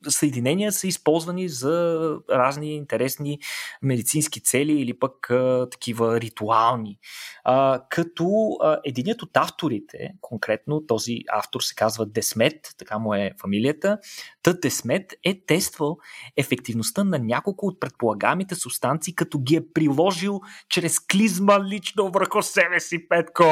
съединения 0.08 0.72
са 0.72 0.86
използвани 0.86 1.48
за 1.48 1.98
разни 2.30 2.74
интересни 2.74 3.38
медицински 3.82 4.40
цели 4.40 4.72
или 4.72 4.98
пък 4.98 5.30
а, 5.30 5.68
такива 5.70 6.20
ритуални. 6.20 6.98
А, 7.44 7.82
като 7.90 8.56
а, 8.62 8.80
единият 8.84 9.22
от 9.22 9.36
авторите, 9.36 10.10
конкретно 10.20 10.86
този 10.86 11.18
автор 11.32 11.60
се 11.60 11.74
казва 11.74 12.06
Десмет, 12.06 12.74
така 12.78 12.98
му 12.98 13.14
е 13.14 13.30
фамилията, 13.40 13.98
та 14.42 14.52
Десмет 14.52 15.14
е 15.24 15.40
тествал 15.46 15.98
ефективността 16.36 17.04
на 17.04 17.18
няколко 17.18 17.66
от 17.66 17.80
предполагаемите 17.80 18.54
субстанции, 18.54 19.14
като 19.14 19.38
ги 19.38 19.56
е 19.56 19.72
приложил 19.74 20.40
чрез 20.68 21.00
клизма 21.00 21.60
лично 21.64 22.10
върху 22.10 22.42
себе 22.42 22.80
си, 22.80 23.08
Петко. 23.08 23.44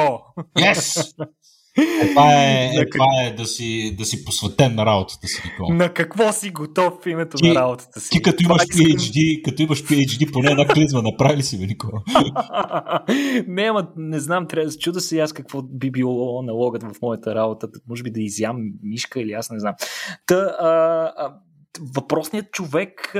Yes! 0.57 1.15
Е, 1.77 2.09
това 2.09 2.33
е, 2.33 2.71
е, 2.75 2.89
това 2.89 3.05
е 3.23 3.33
да, 3.33 3.45
си, 3.45 3.95
да 3.97 4.05
си 4.05 4.25
посветен 4.25 4.75
на 4.75 4.85
работата 4.85 5.27
си, 5.27 5.41
Никола. 5.45 5.75
На 5.75 5.93
какво 5.93 6.31
си 6.31 6.49
готов 6.49 6.93
в 7.03 7.07
името 7.07 7.37
ти, 7.37 7.47
на 7.47 7.55
работата 7.55 7.99
си? 7.99 8.09
Ти 8.09 8.21
като 8.21 8.43
имаш, 8.43 8.61
PhD, 8.61 9.41
като 9.45 9.61
имаш 9.61 9.83
PhD, 9.83 10.31
поне 10.31 10.51
една 10.51 10.67
клизма 10.67 11.01
направи 11.01 11.43
си, 11.43 11.59
бе, 11.59 11.65
Никола? 11.65 12.03
не, 13.47 13.63
ама 13.63 13.87
не 13.97 14.19
знам, 14.19 14.47
трябва 14.47 14.69
да 14.69 14.77
чуда 14.77 15.01
се 15.01 15.19
аз 15.19 15.33
какво 15.33 15.61
би 15.61 15.91
било 15.91 16.41
налогът 16.41 16.83
в 16.83 17.01
моята 17.01 17.35
работа. 17.35 17.67
Може 17.89 18.03
би 18.03 18.11
да 18.11 18.21
изям 18.21 18.57
мишка 18.83 19.21
или 19.21 19.31
аз 19.31 19.49
не 19.49 19.59
знам. 19.59 19.73
Та, 20.25 20.35
а, 20.35 20.67
а, 21.17 21.33
въпросният 21.95 22.51
човек 22.51 23.15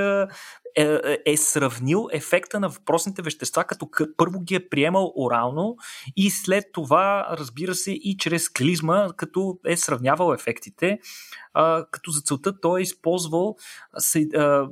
е, 0.76 1.18
е 1.26 1.36
сравнил 1.36 2.08
ефекта 2.12 2.60
на 2.60 2.68
въпросните 2.68 3.22
вещества, 3.22 3.64
като 3.64 3.88
първо 4.16 4.40
ги 4.40 4.54
е 4.54 4.68
приемал 4.68 5.12
орално 5.16 5.76
и 6.16 6.30
след 6.30 6.64
това, 6.72 7.26
разбира 7.30 7.74
се, 7.74 7.92
и 7.92 8.16
чрез 8.18 8.48
клизма, 8.48 9.08
като 9.16 9.58
е 9.66 9.76
сравнявал 9.76 10.34
ефектите, 10.34 10.98
а, 11.54 11.86
като 11.90 12.10
за 12.10 12.20
целта 12.20 12.60
той 12.60 12.80
е 12.80 12.82
използвал 12.82 13.56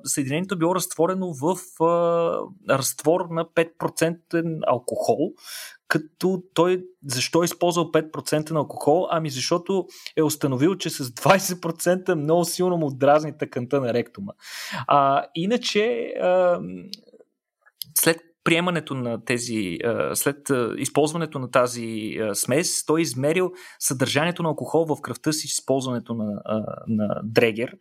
съединението 0.05 0.59
било 0.59 0.75
разтворено 0.75 1.33
в 1.33 1.57
а, 1.85 2.75
разтвор 2.75 3.21
на 3.31 3.45
5% 3.45 4.59
алкохол, 4.67 5.33
като 5.93 6.43
той 6.55 6.85
защо 7.07 7.43
е 7.43 7.45
използвал 7.45 7.85
5% 7.85 8.51
на 8.51 8.59
алкохол? 8.59 9.07
Ами 9.11 9.31
защото 9.31 9.87
е 10.17 10.23
установил, 10.23 10.75
че 10.75 10.91
с 10.91 11.05
20% 11.05 12.15
много 12.15 12.45
силно 12.45 12.77
му 12.77 12.91
дразни 12.91 13.39
тъканта 13.39 13.81
на 13.81 13.95
ректума. 13.95 14.33
А, 14.87 15.25
иначе, 15.35 16.15
а, 16.23 16.61
след 17.95 18.21
приемането 18.45 18.95
на 18.95 19.25
тези, 19.25 19.79
след 20.15 20.37
използването 20.77 21.39
на 21.39 21.51
тази 21.51 22.19
смес, 22.35 22.85
той 22.87 23.01
е 23.01 23.03
измерил 23.03 23.53
съдържанието 23.79 24.43
на 24.43 24.49
алкохол 24.49 24.85
в 24.85 25.01
кръвта 25.03 25.33
си 25.33 25.49
с 25.49 25.53
използването 25.53 26.15
на, 26.15 26.43
на 26.89 27.21
дрегер 27.25 27.77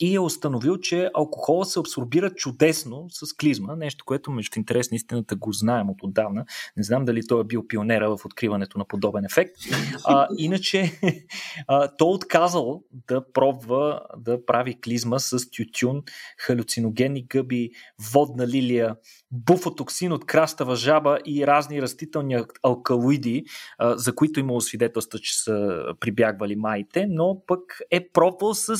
и 0.00 0.14
е 0.14 0.20
установил, 0.20 0.76
че 0.76 1.10
алкохола 1.14 1.64
се 1.64 1.80
абсорбира 1.80 2.30
чудесно 2.30 3.06
с 3.10 3.36
клизма, 3.36 3.76
нещо, 3.76 4.04
което 4.04 4.30
между 4.30 4.58
интерес 4.58 4.90
на 4.90 4.94
истината 4.94 5.36
го 5.36 5.52
знаем 5.52 5.90
от 5.90 6.02
отдавна. 6.02 6.44
Не 6.76 6.82
знам 6.82 7.04
дали 7.04 7.26
той 7.26 7.40
е 7.40 7.44
бил 7.44 7.66
пионера 7.66 8.16
в 8.16 8.24
откриването 8.24 8.78
на 8.78 8.84
подобен 8.84 9.24
ефект. 9.24 9.56
А, 10.04 10.28
иначе 10.38 10.92
а, 11.66 11.88
той 11.96 12.08
отказал 12.08 12.82
да 13.08 13.32
пробва 13.32 14.00
да 14.16 14.46
прави 14.46 14.80
клизма 14.80 15.18
с 15.18 15.50
тютюн, 15.50 16.02
халюциногенни 16.38 17.26
гъби, 17.26 17.70
водна 18.12 18.48
лилия, 18.48 18.96
буфотоксин 19.30 20.12
от 20.12 20.26
крастава 20.26 20.76
жаба 20.76 21.18
и 21.26 21.46
разни 21.46 21.82
растителни 21.82 22.36
алкалоиди, 22.62 23.44
а, 23.78 23.98
за 23.98 24.14
които 24.14 24.40
имало 24.40 24.60
свидетелства, 24.60 25.18
че 25.18 25.42
са 25.42 25.84
прибягвали 26.00 26.56
майите, 26.56 27.06
но 27.08 27.42
пък 27.46 27.60
е 27.90 28.08
пробвал 28.08 28.54
с 28.54 28.76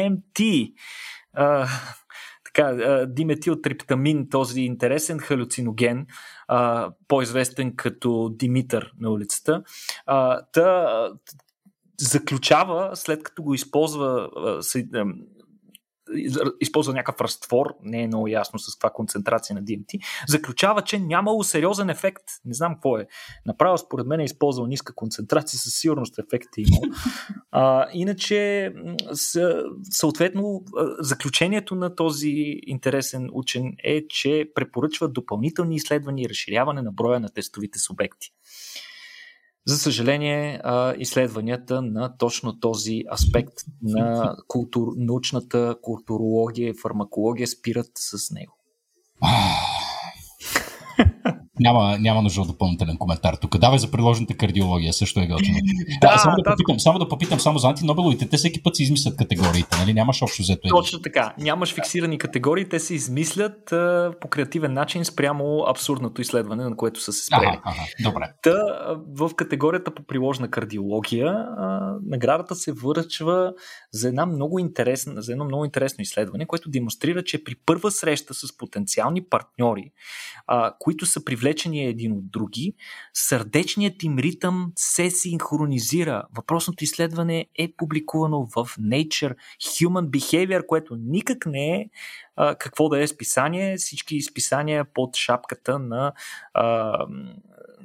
DMT. 0.00 0.72
А, 1.34 1.68
така, 2.44 2.72
диметилтриптамин, 3.08 4.28
този 4.30 4.60
интересен 4.60 5.18
халюциноген, 5.18 6.06
а, 6.48 6.90
по-известен 7.08 7.76
като 7.76 8.30
Димитър 8.38 8.92
на 9.00 9.10
улицата. 9.10 9.62
А, 10.06 10.42
та, 10.52 11.08
заключава, 12.00 12.96
след 12.96 13.22
като 13.22 13.42
го 13.42 13.54
използва 13.54 14.30
използва 16.60 16.92
някакъв 16.92 17.20
разтвор, 17.20 17.66
не 17.82 18.02
е 18.02 18.06
много 18.06 18.28
ясно 18.28 18.58
с 18.58 18.74
каква 18.74 18.90
концентрация 18.90 19.56
на 19.56 19.62
DMT, 19.62 20.00
заключава, 20.28 20.82
че 20.82 20.98
нямало 20.98 21.44
сериозен 21.44 21.90
ефект. 21.90 22.24
Не 22.44 22.54
знам 22.54 22.74
какво 22.74 22.98
е. 22.98 23.06
Направо, 23.46 23.78
според 23.78 24.06
мен 24.06 24.20
е 24.20 24.24
използвал 24.24 24.66
ниска 24.66 24.94
концентрация, 24.94 25.58
със 25.58 25.74
сигурност 25.74 26.18
ефект 26.18 26.48
е 26.58 26.60
имал. 26.60 26.82
А, 27.50 27.86
иначе, 27.92 28.72
съответно, 29.90 30.64
заключението 30.98 31.74
на 31.74 31.94
този 31.94 32.60
интересен 32.66 33.28
учен 33.32 33.72
е, 33.84 34.06
че 34.08 34.50
препоръчва 34.54 35.08
допълнителни 35.08 35.76
изследвания 35.76 36.24
и 36.24 36.28
разширяване 36.28 36.82
на 36.82 36.92
броя 36.92 37.20
на 37.20 37.28
тестовите 37.28 37.78
субекти. 37.78 38.32
За 39.66 39.76
съжаление, 39.78 40.62
изследванията 40.98 41.82
на 41.82 42.16
точно 42.16 42.60
този 42.60 43.02
аспект 43.12 43.52
на 43.82 44.36
култур, 44.48 44.88
научната 44.96 45.76
културология 45.82 46.68
и 46.68 46.74
фармакология 46.82 47.48
спират 47.48 47.90
с 47.94 48.30
него. 48.30 48.52
Няма, 51.60 51.98
няма 51.98 52.22
нужда 52.22 52.40
от 52.40 52.48
допълнителен 52.48 52.96
коментар 52.96 53.34
тук. 53.34 53.58
Давай 53.58 53.78
за 53.78 53.90
приложената 53.90 54.34
кардиология, 54.34 54.92
също 54.92 55.20
е 55.20 55.26
готино. 55.26 55.58
да, 56.00 56.18
само, 56.18 56.36
да, 56.36 56.42
да 56.42 56.50
попитам, 56.50 56.80
само 56.80 56.98
да 56.98 57.08
попитам, 57.08 57.40
само 57.40 57.58
за 57.58 57.68
антинобеловите, 57.68 58.28
те 58.28 58.36
всеки 58.36 58.62
път 58.62 58.76
си 58.76 58.82
измислят 58.82 59.16
категориите, 59.16 59.76
нали? 59.80 59.94
Нямаш 59.94 60.22
общо 60.22 60.42
взето. 60.42 60.68
Точно 60.68 61.02
така. 61.02 61.34
Нямаш 61.38 61.74
фиксирани 61.74 62.18
категории, 62.18 62.68
те 62.68 62.80
се 62.80 62.94
измислят 62.94 63.72
а, 63.72 64.12
по 64.20 64.28
креативен 64.28 64.72
начин 64.72 65.04
спрямо 65.04 65.64
абсурдното 65.68 66.20
изследване, 66.20 66.64
на 66.64 66.76
което 66.76 67.00
са 67.00 67.12
се 67.12 67.26
спрели. 67.26 67.46
Ага, 67.46 67.60
ага, 67.64 67.82
добре. 68.10 68.32
Та, 68.42 68.54
в 69.16 69.30
категорията 69.36 69.94
по 69.94 70.02
приложна 70.02 70.50
кардиология 70.50 71.28
а, 71.28 71.94
наградата 72.06 72.54
се 72.54 72.72
връчва 72.72 73.52
за, 73.92 74.08
една 74.08 74.26
много 74.26 74.58
интересна, 74.58 75.22
за 75.22 75.32
едно 75.32 75.44
много 75.44 75.64
интересно 75.64 76.02
изследване, 76.02 76.46
което 76.46 76.70
демонстрира, 76.70 77.24
че 77.24 77.44
при 77.44 77.54
първа 77.66 77.90
среща 77.90 78.34
с 78.34 78.56
потенциални 78.56 79.24
партньори, 79.24 79.92
а, 80.46 80.74
които 80.78 81.06
са 81.06 81.24
привлечени 81.24 81.49
един 81.88 82.12
от 82.12 82.30
други, 82.30 82.74
сърдечният 83.14 84.02
им 84.02 84.18
ритъм 84.18 84.72
се 84.76 85.10
синхронизира. 85.10 86.22
Въпросното 86.36 86.84
изследване 86.84 87.46
е 87.58 87.72
публикувано 87.76 88.46
в 88.46 88.64
Nature 88.64 89.34
Human 89.60 90.06
Behavior, 90.06 90.66
което 90.66 90.96
никак 90.96 91.46
не 91.46 91.74
е 91.74 91.86
а, 92.36 92.54
какво 92.54 92.88
да 92.88 93.02
е 93.02 93.06
списание. 93.06 93.76
Всички 93.76 94.16
изписания 94.16 94.84
под 94.84 95.16
шапката 95.16 95.78
на 95.78 96.12
а, 96.54 97.06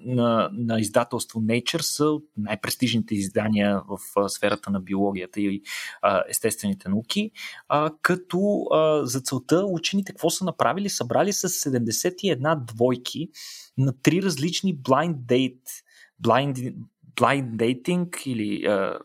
на, 0.05 0.49
на 0.53 0.79
издателство 0.79 1.41
Nature 1.41 1.81
са 1.81 2.05
от 2.05 2.23
най-престижните 2.37 3.15
издания 3.15 3.81
в 3.87 4.29
сферата 4.29 4.71
на 4.71 4.79
биологията 4.79 5.41
и 5.41 5.61
а, 6.01 6.23
естествените 6.29 6.89
науки, 6.89 7.31
а, 7.67 7.91
като 8.01 8.65
а, 8.73 9.05
за 9.05 9.21
целта 9.21 9.65
учените 9.65 10.11
какво 10.11 10.29
са 10.29 10.45
направили? 10.45 10.89
Събрали 10.89 11.33
с 11.33 11.49
71 11.49 12.65
двойки 12.65 13.29
на 13.77 13.93
три 14.01 14.21
различни 14.21 14.77
blind 14.77 15.15
date, 15.15 15.83
blind, 16.23 16.75
blind 17.15 17.55
dating 17.55 18.27
или 18.27 18.65
а, 18.65 18.99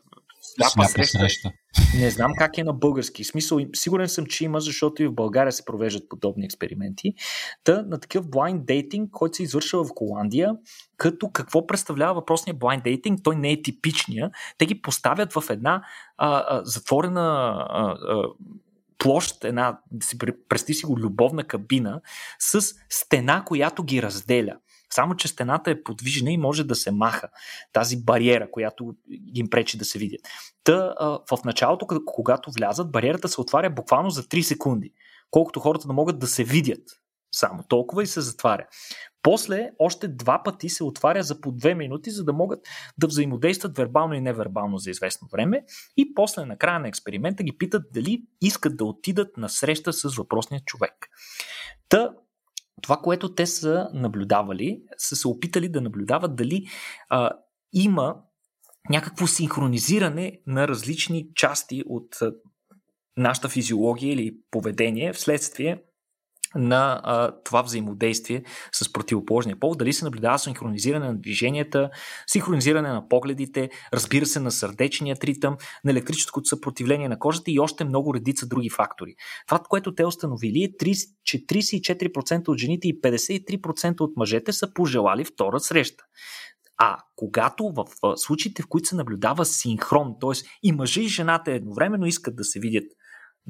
сляпа 0.57 0.89
среща. 0.89 1.19
среща. 1.19 1.53
Не 1.99 2.11
знам 2.11 2.33
как 2.39 2.59
е 2.59 2.65
на 2.65 2.73
български. 2.73 3.25
Смисъл, 3.25 3.59
сигурен 3.75 4.09
съм, 4.09 4.27
че 4.27 4.45
има, 4.45 4.61
защото 4.61 5.03
и 5.03 5.07
в 5.07 5.15
България 5.15 5.53
се 5.53 5.65
провеждат 5.65 6.09
подобни 6.09 6.45
експерименти. 6.45 7.15
Та 7.65 7.83
на 7.83 8.01
такъв 8.01 8.27
blind 8.27 8.65
dating, 8.65 9.11
който 9.11 9.37
се 9.37 9.43
извършва 9.43 9.85
в 9.85 9.91
Холандия, 9.99 10.55
като 10.97 11.31
какво 11.31 11.67
представлява 11.67 12.15
въпросния 12.15 12.55
blind 12.55 12.83
dating, 12.83 13.25
той 13.25 13.37
не 13.37 13.53
е 13.53 13.63
типичния. 13.63 14.31
Те 14.59 14.67
ги 14.67 14.83
поставят 14.83 15.33
в 15.33 15.45
една 15.51 15.83
а, 16.17 16.45
а, 16.49 16.61
затворена 16.65 17.21
а, 17.69 17.97
а, 18.09 18.25
площ, 18.99 19.45
една, 19.45 19.79
представи 20.49 20.75
си 20.75 20.87
го, 20.87 20.99
любовна 20.99 21.45
кабина 21.45 22.01
с 22.39 22.75
стена, 22.89 23.45
която 23.47 23.85
ги 23.85 24.03
разделя. 24.03 24.57
Само, 24.95 25.14
че 25.14 25.28
стената 25.28 25.70
е 25.70 25.82
подвижна 25.82 26.30
и 26.30 26.38
може 26.38 26.64
да 26.64 26.74
се 26.74 26.91
маха. 26.91 27.28
Тази 27.72 28.05
бариера, 28.05 28.51
която 28.51 28.95
им 29.34 29.51
пречи 29.51 29.78
да 29.78 29.84
се 29.84 29.99
видят. 29.99 30.20
Та, 30.64 30.95
в 31.30 31.45
началото, 31.45 31.86
когато 32.07 32.51
влязат, 32.51 32.93
бариерата 32.93 33.28
се 33.28 33.41
отваря 33.41 33.70
буквално 33.70 34.11
за 34.11 34.22
3 34.22 34.43
секунди. 34.43 34.93
Колкото 35.30 35.61
хората 35.61 35.86
да 35.86 35.93
могат 35.93 36.18
да 36.18 36.26
се 36.26 36.45
видят. 36.45 36.82
Само 37.34 37.62
толкова 37.68 38.03
и 38.03 38.07
се 38.07 38.20
затваря. 38.20 38.66
После 39.22 39.70
още 39.78 40.09
два 40.09 40.43
пъти 40.43 40.68
се 40.68 40.84
отваря 40.84 41.22
за 41.22 41.41
по 41.41 41.53
две 41.53 41.74
минути, 41.74 42.11
за 42.11 42.24
да 42.24 42.32
могат 42.32 42.61
да 42.99 43.07
взаимодействат 43.07 43.76
вербално 43.76 44.14
и 44.14 44.20
невербално 44.20 44.78
за 44.78 44.91
известно 44.91 45.28
време. 45.32 45.64
И 45.97 46.14
после 46.14 46.45
на 46.45 46.57
края 46.57 46.80
на 46.80 46.88
експеримента 46.88 47.43
ги 47.43 47.59
питат 47.59 47.82
дали 47.93 48.22
искат 48.41 48.76
да 48.76 48.84
отидат 48.84 49.36
на 49.36 49.49
среща 49.49 49.93
с 49.93 50.16
въпросния 50.16 50.61
човек. 50.66 50.95
Та 51.88 52.11
това, 52.83 52.97
което 52.97 53.35
те 53.35 53.47
са 53.47 53.89
наблюдавали, 53.95 54.83
са 54.97 55.16
се 55.16 55.28
опитали 55.28 55.68
да 55.68 55.81
наблюдават 55.81 56.37
дали 56.37 56.66
а, 57.09 57.31
има 57.72 58.16
някакво 58.91 59.26
синхронизиране 59.26 60.41
на 60.47 60.68
различни 60.68 61.28
части 61.35 61.83
от 61.87 62.16
нашата 63.16 63.49
физиология 63.49 64.12
или 64.12 64.37
поведение 64.51 65.12
вследствие 65.12 65.83
на 66.55 67.01
а, 67.05 67.33
това 67.45 67.63
взаимодействие 67.63 68.43
с 68.73 68.93
противоположния 68.93 69.61
пол, 69.61 69.75
дали 69.75 69.93
се 69.93 70.05
наблюдава 70.05 70.39
синхронизиране 70.39 71.07
на 71.07 71.19
движенията, 71.19 71.91
синхронизиране 72.27 72.89
на 72.89 73.09
погледите, 73.09 73.71
разбира 73.93 74.27
се 74.27 74.41
на 74.41 74.51
сърдечния 74.51 75.17
ритъм, 75.25 75.57
на 75.85 75.91
електрическото 75.91 76.49
съпротивление 76.49 77.09
на 77.09 77.19
кожата 77.19 77.51
и 77.51 77.61
още 77.61 77.85
много 77.85 78.15
редица 78.15 78.47
други 78.47 78.71
фактори. 78.71 79.15
Това, 79.47 79.59
което 79.59 79.95
те 79.95 80.07
установили 80.07 80.63
е, 80.63 80.69
30, 80.69 81.09
че 81.25 81.47
34% 81.47 82.49
от 82.49 82.59
жените 82.59 82.89
и 82.89 83.01
53% 83.01 84.01
от 84.01 84.17
мъжете 84.17 84.53
са 84.53 84.75
пожелали 84.75 85.25
втора 85.25 85.61
среща. 85.61 86.05
А 86.83 86.99
когато 87.17 87.73
в 87.77 87.85
случаите, 88.17 88.63
в 88.63 88.67
които 88.69 88.89
се 88.89 88.97
наблюдава 88.97 89.45
синхрон, 89.45 90.15
т.е. 90.21 90.47
и 90.63 90.73
мъжа 90.73 91.01
и 91.01 91.09
жената 91.09 91.53
едновременно 91.53 92.07
искат 92.07 92.37
да 92.37 92.45
се 92.45 92.61
видят 92.61 92.85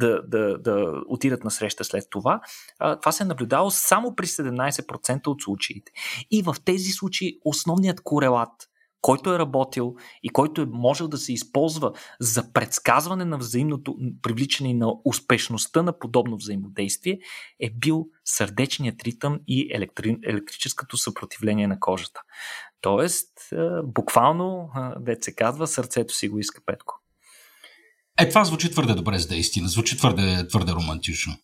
да, 0.01 0.23
да, 0.29 0.59
да 0.59 1.03
отидат 1.07 1.45
на 1.45 1.51
среща 1.51 1.85
след 1.85 2.05
това. 2.11 2.41
Това 2.79 3.13
се 3.13 3.23
е 3.23 3.27
наблюдавало 3.27 3.71
само 3.71 4.15
при 4.17 4.27
17% 4.27 5.27
от 5.27 5.43
случаите. 5.43 5.93
И 6.31 6.43
в 6.43 6.57
тези 6.65 6.91
случаи 6.91 7.39
основният 7.45 8.01
корелат, 8.01 8.51
който 9.01 9.35
е 9.35 9.39
работил 9.39 9.95
и 10.23 10.29
който 10.29 10.61
е 10.61 10.67
можел 10.67 11.09
да 11.09 11.19
се 11.19 11.33
използва 11.33 11.93
за 12.21 12.53
предсказване 12.53 13.25
на 13.25 13.39
взаимното 13.39 13.97
привличане 14.23 14.75
на 14.75 14.93
успешността 15.05 15.83
на 15.83 15.99
подобно 15.99 16.37
взаимодействие, 16.37 17.19
е 17.61 17.71
бил 17.71 18.07
сърдечният 18.25 19.03
ритъм 19.03 19.41
и 19.47 19.71
електри... 19.73 20.19
електрическото 20.25 20.97
съпротивление 20.97 21.67
на 21.67 21.81
кожата. 21.81 22.23
Тоест, 22.81 23.29
буквално, 23.85 24.71
дете 25.01 25.25
се 25.25 25.35
казва, 25.35 25.67
сърцето 25.67 26.15
си 26.15 26.29
го 26.29 26.39
иска 26.39 26.61
Петко. 26.67 27.00
Е, 28.19 28.29
това 28.29 28.45
звучи 28.45 28.71
твърде 28.71 28.95
добре 28.95 29.19
за 29.19 29.29
да 29.29 29.37
е 29.37 29.39
истина. 29.39 29.69
Звучи 29.69 29.97
твърде, 29.97 30.49
твърде 30.49 30.73
романтично. 30.73 31.37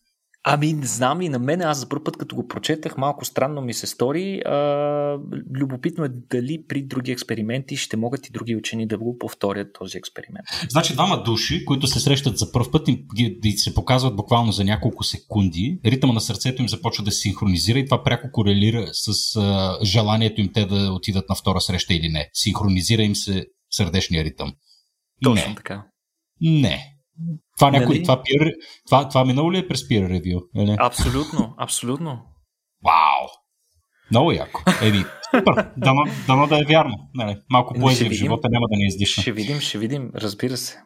Ами, 0.49 0.77
знам 0.83 1.23
и 1.23 1.29
на 1.29 1.39
мен, 1.39 1.63
аз 1.63 1.79
за 1.79 1.89
първ 1.89 2.05
път, 2.05 2.17
като 2.17 2.37
го 2.37 2.49
прочетах, 2.49 2.97
малко 2.97 3.25
странно 3.25 3.63
ми 3.63 3.75
се 3.75 3.87
стори. 3.87 4.41
А, 4.41 5.19
любопитно 5.61 6.05
е 6.05 6.09
дали 6.09 6.65
при 6.69 6.83
други 6.83 7.13
експерименти 7.13 7.77
ще 7.77 7.97
могат 7.97 8.27
и 8.27 8.33
други 8.33 8.57
учени 8.57 8.87
да 8.87 8.99
го 8.99 9.19
повторят 9.19 9.69
този 9.79 9.99
експеримент. 9.99 10.47
Значи, 10.69 10.93
двама 10.93 11.23
души, 11.23 11.65
които 11.65 11.87
се 11.87 12.01
срещат 12.01 12.39
за 12.39 12.53
първ 12.53 12.71
път 12.73 12.89
и, 12.89 13.07
и 13.45 13.53
се 13.53 13.75
показват 13.75 14.17
буквално 14.17 14.53
за 14.53 14.65
няколко 14.65 15.05
секунди, 15.05 15.81
ритъма 15.85 16.13
на 16.13 16.21
сърцето 16.21 16.63
им 16.63 16.69
започва 16.69 17.05
да 17.05 17.13
се 17.13 17.21
синхронизира 17.21 17.79
и 17.79 17.85
това 17.85 18.05
пряко 18.05 18.29
корелира 18.33 18.89
с 18.93 19.37
а, 19.37 19.79
желанието 19.85 20.41
им 20.41 20.53
те 20.53 20.67
да 20.67 20.93
отидат 20.93 21.29
на 21.29 21.35
втора 21.35 21.61
среща 21.61 21.95
или 21.95 22.09
не. 22.09 22.31
Синхронизира 22.33 23.03
им 23.03 23.17
се 23.17 23.47
сърдечния 23.71 24.25
ритъм. 24.25 24.53
Точно 25.25 25.49
не. 25.49 25.55
така. 25.55 25.85
Не. 26.41 26.93
Това, 27.57 27.71
някой, 27.71 27.95
нали? 27.95 28.03
това, 28.03 28.23
peer, 28.23 28.53
това, 28.87 29.09
това 29.09 29.25
минало 29.25 29.53
ли 29.53 29.59
е 29.59 29.69
през 29.69 29.89
peer 29.89 30.09
review? 30.09 30.43
Или? 30.57 30.77
Абсолютно, 30.79 31.55
абсолютно. 31.59 32.23
Вау! 32.85 33.29
Много 34.11 34.33
яко. 34.33 34.63
Еди, 34.83 35.05
супер. 35.31 35.71
Дано, 35.77 36.05
дано 36.27 36.47
да 36.47 36.59
е 36.59 36.65
вярно. 36.65 36.95
Нали, 37.15 37.37
малко 37.51 37.75
поезия 37.75 38.11
в 38.11 38.13
живота 38.13 38.49
няма 38.51 38.67
да 38.71 38.77
ни 38.77 38.87
издиша. 38.87 39.23
Ще 39.23 39.33
видим, 39.33 39.61
ще 39.61 39.79
видим, 39.79 40.11
разбира 40.15 40.57
се. 40.57 40.79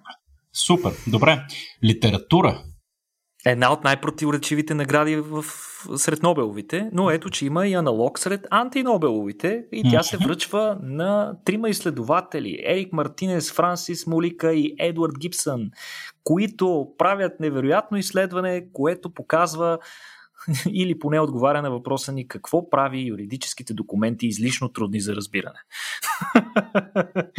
Супер. 0.67 0.93
Добре. 1.07 1.43
Литература. 1.85 2.63
Една 3.47 3.73
от 3.73 3.85
най-противоречивите 3.85 4.75
награди 4.75 5.17
в, 5.17 5.45
сред 5.97 6.23
Нобеловите, 6.23 6.91
но 6.93 7.11
ето, 7.11 7.31
че 7.31 7.47
има 7.47 7.67
и 7.67 7.75
аналог 7.75 8.19
сред 8.19 8.47
антинобеловите 8.51 9.65
и 9.73 9.91
тя 9.91 10.03
се 10.03 10.17
връчва 10.17 10.79
на 10.83 11.37
трима 11.45 11.69
изследователи 11.69 12.63
Ерик 12.67 12.93
Мартинес, 12.93 13.53
Франсис 13.53 14.07
Молика 14.07 14.55
и 14.55 14.75
Едвард 14.79 15.19
Гибсън, 15.19 15.71
които 16.25 16.89
правят 16.99 17.41
невероятно 17.41 17.99
изследване, 17.99 18.65
което 18.73 19.15
показва 19.15 19.79
или 20.73 20.99
поне 20.99 21.21
отговаря 21.21 21.63
на 21.63 21.71
въпроса 21.71 22.13
ни 22.13 22.29
какво 22.29 22.71
прави 22.71 23.07
юридическите 23.07 23.75
документи 23.75 24.27
излишно 24.27 24.69
трудни 24.69 25.01
за 25.01 25.17
разбиране. 25.17 25.59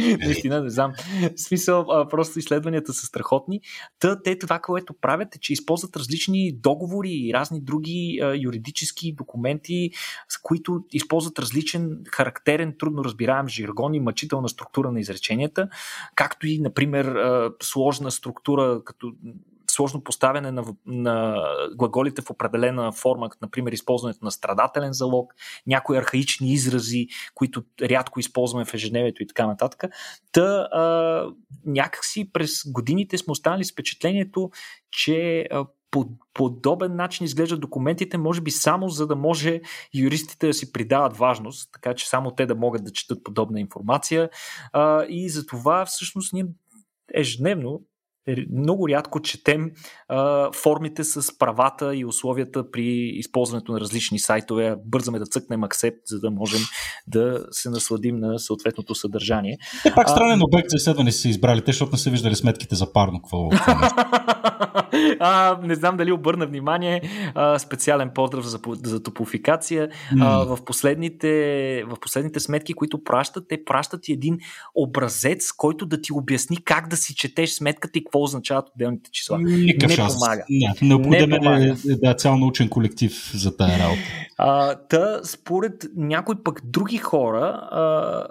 Наистина, 0.00 0.62
не 0.62 0.70
знам. 0.70 0.92
В 1.36 1.40
смисъл, 1.40 1.86
просто 2.10 2.38
изследванията 2.38 2.92
са 2.92 3.06
страхотни. 3.06 3.60
Та, 3.98 4.22
те 4.22 4.38
това, 4.38 4.58
което 4.58 4.94
правят 4.94 5.36
е, 5.36 5.38
че 5.38 5.52
използват 5.52 5.96
различни 5.96 6.52
договори 6.52 7.10
и 7.12 7.32
разни 7.34 7.60
други 7.60 8.20
юридически 8.40 9.12
документи, 9.12 9.90
с 10.28 10.38
които 10.42 10.84
използват 10.92 11.38
различен 11.38 11.98
характерен, 12.08 12.74
трудно 12.78 13.04
разбираем 13.04 13.48
жаргон 13.48 13.94
и 13.94 14.00
мъчителна 14.00 14.48
структура 14.48 14.92
на 14.92 15.00
изреченията, 15.00 15.68
както 16.14 16.46
и, 16.46 16.58
например, 16.58 17.16
сложна 17.62 18.10
структура, 18.10 18.82
като 18.84 19.12
сложно 19.72 20.04
поставяне 20.04 20.52
на, 20.52 20.64
на 20.86 21.36
глаголите 21.76 22.22
в 22.22 22.30
определена 22.30 22.92
форма, 22.92 23.30
например 23.42 23.72
използването 23.72 24.24
на 24.24 24.30
страдателен 24.30 24.92
залог, 24.92 25.34
някои 25.66 25.98
архаични 25.98 26.52
изрази, 26.52 27.06
които 27.34 27.62
рядко 27.82 28.20
използваме 28.20 28.64
в 28.64 28.74
ежедневието 28.74 29.22
и 29.22 29.26
така 29.26 29.46
нататък. 29.46 29.84
Та 30.32 30.68
а, 30.72 31.26
някакси 31.66 32.32
през 32.32 32.62
годините 32.66 33.18
сме 33.18 33.30
останали 33.30 33.64
с 33.64 33.72
впечатлението, 33.72 34.50
че 34.90 35.46
а, 35.50 35.66
по 35.90 36.08
подобен 36.34 36.96
начин 36.96 37.24
изглеждат 37.24 37.60
документите, 37.60 38.18
може 38.18 38.40
би 38.40 38.50
само 38.50 38.88
за 38.88 39.06
да 39.06 39.16
може 39.16 39.60
юристите 39.94 40.46
да 40.46 40.54
си 40.54 40.72
придават 40.72 41.16
важност, 41.16 41.70
така 41.72 41.94
че 41.94 42.08
само 42.08 42.30
те 42.30 42.46
да 42.46 42.54
могат 42.54 42.84
да 42.84 42.92
четат 42.92 43.24
подобна 43.24 43.60
информация. 43.60 44.30
А, 44.72 45.04
и 45.08 45.28
за 45.28 45.46
това 45.46 45.86
всъщност 45.86 46.32
ние 46.32 46.46
ежедневно 47.14 47.82
много 48.52 48.88
рядко 48.88 49.20
четем 49.20 49.70
а, 50.08 50.52
формите 50.52 51.04
с 51.04 51.38
правата 51.38 51.94
и 51.96 52.04
условията 52.04 52.70
при 52.70 53.10
използването 53.14 53.72
на 53.72 53.80
различни 53.80 54.18
сайтове. 54.18 54.76
Бързаме 54.84 55.18
да 55.18 55.26
цъкнем 55.26 55.60
accept, 55.60 56.00
за 56.06 56.20
да 56.20 56.30
можем 56.30 56.60
да 57.06 57.46
се 57.50 57.70
насладим 57.70 58.16
на 58.18 58.38
съответното 58.38 58.94
съдържание. 58.94 59.58
Е, 59.86 59.94
пак 59.94 60.10
странен 60.10 60.42
обект 60.42 60.70
за 60.70 60.76
изследване 60.76 61.12
са 61.12 61.28
избрали, 61.28 61.60
те, 61.60 61.72
защото 61.72 61.92
не 61.92 61.98
са 61.98 62.10
виждали 62.10 62.34
сметките 62.34 62.74
за 62.74 62.92
парно. 62.92 63.22
Какво, 63.22 63.48
какво 63.48 63.72
а, 65.20 65.58
не 65.62 65.74
знам 65.74 65.96
дали 65.96 66.12
обърна 66.12 66.46
внимание. 66.46 67.02
А, 67.34 67.58
специален 67.58 68.10
поздрав 68.14 68.44
за, 68.44 68.58
за 68.84 69.02
топофикация. 69.02 69.88
А, 70.20 70.44
в, 70.44 70.58
последните, 70.64 71.84
в 71.84 71.96
последните 72.00 72.40
сметки, 72.40 72.74
които 72.74 73.04
пращат, 73.04 73.48
те 73.48 73.64
пращат 73.64 74.08
и 74.08 74.12
един 74.12 74.38
образец, 74.74 75.52
който 75.52 75.86
да 75.86 76.00
ти 76.00 76.12
обясни 76.12 76.64
как 76.64 76.88
да 76.88 76.96
си 76.96 77.14
четеш 77.14 77.50
сметката 77.50 77.98
и 77.98 78.04
какво 78.12 78.22
означават 78.22 78.68
отделните 78.74 79.10
числа. 79.10 79.38
Никакъв 79.38 79.88
не 79.88 79.96
шанс. 79.96 80.14
помага. 80.14 80.44
Не, 80.50 80.74
необходим 80.82 81.32
е 81.32 81.76
да, 81.84 82.14
цял 82.14 82.36
научен 82.36 82.68
колектив 82.68 83.30
за 83.34 83.56
тая 83.56 83.78
работа. 83.78 84.02
А, 84.38 84.74
та, 84.74 85.20
според 85.24 85.86
някои 85.96 86.42
пък 86.44 86.60
други 86.64 86.96
хора, 86.96 87.68
а, 87.70 88.26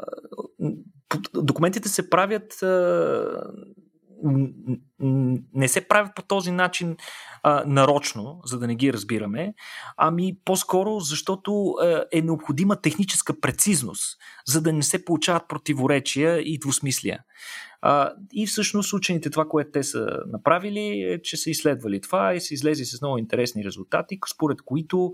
документите 1.34 1.90
се 1.90 2.10
правят 2.10 2.64
а, 2.64 3.26
не 5.54 5.68
се 5.68 5.88
правят 5.88 6.16
по 6.16 6.22
този 6.22 6.52
начин 6.52 6.98
а, 7.44 7.64
нарочно, 7.68 8.42
за 8.46 8.60
да 8.60 8.68
не 8.68 8.76
ги 8.76 8.94
разбираме, 8.94 9.54
ами 9.98 10.38
по-скоро 10.46 11.00
защото 11.00 11.76
е, 11.84 12.18
е 12.18 12.22
необходима 12.22 12.76
техническа 12.76 13.40
прецизност, 13.40 14.18
за 14.48 14.62
да 14.62 14.74
не 14.74 14.84
се 14.84 15.06
получават 15.06 15.48
противоречия 15.50 16.40
и 16.40 16.60
двусмислия. 16.60 17.20
А, 17.82 18.12
и 18.34 18.48
всъщност 18.48 18.94
учените 18.94 19.30
това, 19.30 19.48
което 19.48 19.72
те 19.72 19.84
са 19.84 20.08
направили, 20.28 21.02
е, 21.02 21.22
че 21.22 21.38
са 21.38 21.50
изследвали 21.50 22.02
това 22.02 22.34
и 22.34 22.42
са 22.42 22.54
излезли 22.54 22.86
с 22.86 23.02
много 23.02 23.18
интересни 23.18 23.64
резултати, 23.64 24.20
според 24.34 24.62
които 24.62 25.12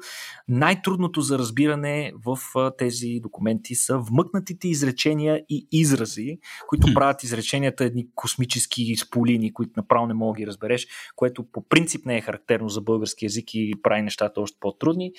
най-трудното 0.47 1.22
за 1.22 1.38
разбиране 1.38 2.13
в 2.26 2.38
тези 2.78 3.20
документи 3.22 3.76
са 3.76 3.97
вмъкнатите 3.97 4.68
изречения 4.68 5.43
и 5.49 5.68
изрази, 5.72 6.39
които 6.68 6.93
правят 6.93 7.24
изреченията 7.24 7.84
едни 7.84 8.07
космически 8.15 8.95
сполини, 8.95 9.53
които 9.53 9.72
направо 9.78 10.07
не 10.07 10.13
мога 10.13 10.34
да 10.34 10.38
ги 10.38 10.47
разбереш, 10.47 10.88
което 11.15 11.43
по 11.51 11.68
принцип 11.68 12.05
не 12.05 12.18
е 12.18 12.22
характерно 12.22 12.70
за 12.70 12.82
български 12.82 13.26
язик 13.26 13.53
и 13.53 13.74
прави 13.84 14.01
нещата 14.01 14.41
още 14.41 14.57
по-трудни. 14.59 15.11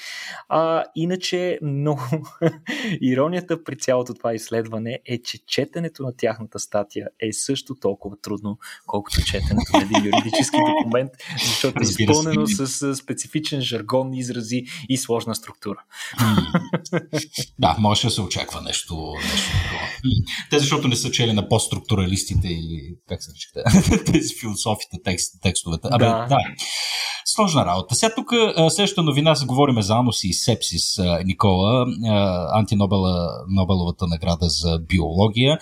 А, 0.48 0.84
иначе, 0.94 1.58
много 1.62 2.02
иронията 3.00 3.64
при 3.64 3.76
цялото 3.76 4.14
това 4.14 4.34
изследване 4.34 5.00
е, 5.06 5.22
че 5.22 5.38
четенето 5.46 6.02
на 6.02 6.16
тяхната 6.16 6.58
статия 6.58 7.08
е 7.20 7.32
също 7.44 7.74
толкова 7.74 8.16
трудно, 8.22 8.58
колкото 8.86 9.24
четенето 9.24 9.72
на 9.74 9.82
един 9.82 10.04
юридически 10.04 10.56
документ, 10.76 11.10
защото 11.42 11.80
е 11.80 11.82
изпълнено 11.82 12.46
с 12.46 12.96
специфичен 12.96 13.60
жаргон, 13.60 14.14
изрази 14.14 14.64
и 14.88 14.98
сложна 14.98 15.34
структура. 15.34 15.82
да, 17.58 17.76
може 17.78 18.02
да 18.02 18.10
се 18.10 18.20
очаква 18.20 18.60
нещо, 18.60 19.14
нещо 19.22 19.50
такова. 19.62 19.88
Те 20.50 20.58
защото 20.58 20.88
не 20.88 20.96
са 20.96 21.10
чели 21.10 21.32
на 21.32 21.48
постструктуралистите 21.48 22.48
или 22.48 22.94
как 23.08 23.22
се 23.22 23.30
наричат 23.30 24.06
тези 24.12 24.34
философите, 24.40 24.96
текст, 25.04 25.34
текстовете. 25.42 25.88
Абе, 25.90 26.04
да. 26.04 26.26
да. 26.28 26.38
Сложна 27.24 27.66
работа. 27.66 27.94
Сега 27.94 28.14
тук 28.14 28.32
следващата 28.68 29.02
новина 29.02 29.34
се 29.34 29.46
говориме 29.46 29.82
за 29.82 29.94
аноси 29.94 30.28
и 30.28 30.32
сепсис, 30.32 30.98
Никола, 31.24 31.86
антинобеловата 32.52 34.06
награда 34.06 34.48
за 34.48 34.78
биология. 34.78 35.58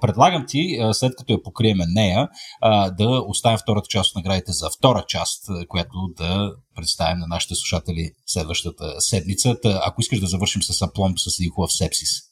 Предлагам 0.00 0.44
ти, 0.48 0.78
след 0.98 1.12
като 1.18 1.32
я 1.32 1.42
покриеме 1.42 1.84
нея, 1.88 2.28
да 2.98 3.22
оставим 3.28 3.58
втората 3.58 3.88
част 3.88 4.10
от 4.10 4.16
наградите 4.16 4.52
за 4.52 4.70
втора 4.78 5.04
част, 5.08 5.44
която 5.68 5.92
да 6.16 6.52
представим 6.74 7.18
на 7.18 7.26
нашите 7.26 7.54
слушатели 7.54 8.10
следващата 8.26 9.00
седмица. 9.00 9.56
Ако 9.64 10.00
искаш 10.00 10.20
да 10.20 10.26
завършим 10.26 10.62
с 10.62 10.82
апломб 10.82 11.18
с 11.18 11.40
един 11.40 11.50
хубав 11.50 11.72
сепсис. 11.72 12.25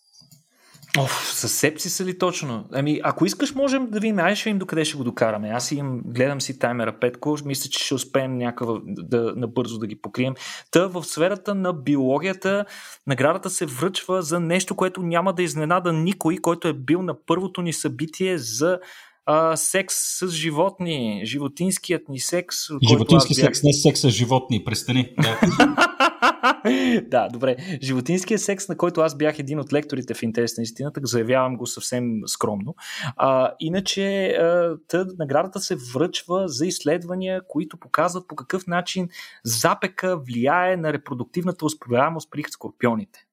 Оф, 0.99 1.33
с 1.35 1.49
сепсиса 1.49 2.05
ли 2.05 2.19
точно? 2.19 2.65
Ами, 2.73 3.01
ако 3.05 3.27
искаш, 3.27 3.55
можем 3.55 3.87
да 3.91 4.01
видим. 4.01 4.19
Ай, 4.19 4.37
ще 4.37 4.49
видим 4.49 4.59
докъде 4.59 4.85
ще 4.85 4.97
го 4.97 5.05
докараме. 5.05 5.49
Аз 5.49 5.73
имам, 5.73 6.01
гледам 6.05 6.41
си 6.41 6.59
таймера 6.59 6.99
Петко, 7.01 7.37
мисля, 7.45 7.71
че 7.71 7.85
ще 7.85 7.95
успеем 7.95 8.39
някакъв 8.39 8.79
да, 8.85 9.33
набързо 9.37 9.79
да 9.79 9.87
ги 9.87 9.97
покрием. 9.97 10.35
Та 10.71 10.87
в 10.87 11.05
сферата 11.05 11.55
на 11.55 11.73
биологията 11.73 12.65
наградата 13.07 13.51
се 13.51 13.67
връчва 13.67 14.23
за 14.23 14.41
нещо, 14.41 14.75
което 14.75 15.03
няма 15.03 15.33
да 15.33 15.43
изненада 15.43 15.93
никой, 15.93 16.37
който 16.37 16.69
е 16.69 16.73
бил 16.73 17.03
на 17.03 17.15
първото 17.27 17.63
ни 17.63 17.73
събитие 17.73 18.39
за 18.39 18.79
а, 19.27 19.57
секс 19.57 19.95
с 20.19 20.29
животни. 20.29 21.23
Животинският 21.25 22.09
ни 22.09 22.21
секс. 22.21 22.57
Животински 22.89 23.35
бях... 23.35 23.45
секс, 23.45 23.63
не 23.63 23.73
секс 23.73 24.01
с 24.01 24.11
животни, 24.11 24.65
престани. 24.65 25.15
Да. 27.09 27.29
добре. 27.33 27.57
Животинският 27.83 28.41
секс, 28.41 28.69
на 28.69 28.77
който 28.77 29.01
аз 29.01 29.17
бях 29.17 29.39
един 29.39 29.61
от 29.61 29.73
лекторите 29.73 30.15
в 30.15 30.23
интерес 30.23 30.57
на 30.57 30.63
истината, 30.63 31.01
заявявам 31.05 31.57
го 31.57 31.67
съвсем 31.67 32.21
скромно. 32.27 32.75
А, 33.17 33.53
иначе 33.61 34.27
а, 34.27 34.77
тъд, 34.89 35.09
наградата 35.19 35.61
се 35.61 35.77
връчва 35.95 36.49
за 36.49 36.67
изследвания, 36.67 37.41
които 37.49 37.77
показват 37.77 38.29
по 38.29 38.37
какъв 38.37 38.67
начин 38.67 39.09
запека 39.45 40.17
влияе 40.19 40.77
на 40.77 40.93
репродуктивната 40.93 41.65
успеваемост 41.65 42.31
при 42.31 42.43
скорпионите. 42.43 43.27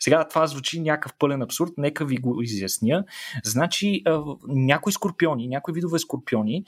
Сега 0.00 0.28
това 0.28 0.46
звучи 0.46 0.80
някакъв 0.80 1.14
пълен 1.18 1.42
абсурд, 1.42 1.72
нека 1.76 2.04
ви 2.04 2.16
го 2.16 2.42
изясня. 2.42 3.04
Значи 3.44 4.02
някои 4.48 4.92
скорпиони, 4.92 5.48
някои 5.48 5.74
видове 5.74 5.98
скорпиони, 5.98 6.64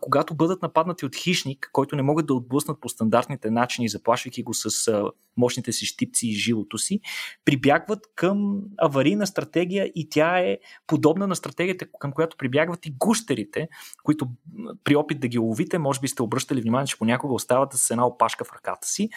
когато 0.00 0.34
бъдат 0.34 0.62
нападнати 0.62 1.06
от 1.06 1.16
хищник, 1.16 1.70
който 1.72 1.96
не 1.96 2.02
могат 2.02 2.26
да 2.26 2.34
отблъснат 2.34 2.80
по 2.80 2.88
стандартните 2.88 3.50
начини, 3.50 3.88
заплашвайки 3.88 4.42
го 4.42 4.54
с 4.54 4.92
мощните 5.36 5.72
си 5.72 5.86
щипци 5.86 6.28
и 6.28 6.32
жилото 6.32 6.78
си, 6.78 7.00
прибягват 7.44 8.06
към 8.14 8.60
аварийна 8.78 9.26
стратегия 9.26 9.92
и 9.94 10.08
тя 10.08 10.38
е 10.38 10.58
подобна 10.86 11.26
на 11.26 11.36
стратегията, 11.36 11.86
към 12.00 12.12
която 12.12 12.36
прибягват 12.36 12.86
и 12.86 12.94
гущерите, 12.98 13.68
които 14.04 14.28
при 14.84 14.96
опит 14.96 15.20
да 15.20 15.28
ги 15.28 15.38
ловите, 15.38 15.78
може 15.78 16.00
би 16.00 16.08
сте 16.08 16.22
обръщали 16.22 16.60
внимание, 16.60 16.86
че 16.86 16.98
понякога 16.98 17.34
остават 17.34 17.72
с 17.72 17.90
една 17.90 18.06
опашка 18.06 18.44
в 18.44 18.52
ръката 18.52 18.88
си 18.88 19.08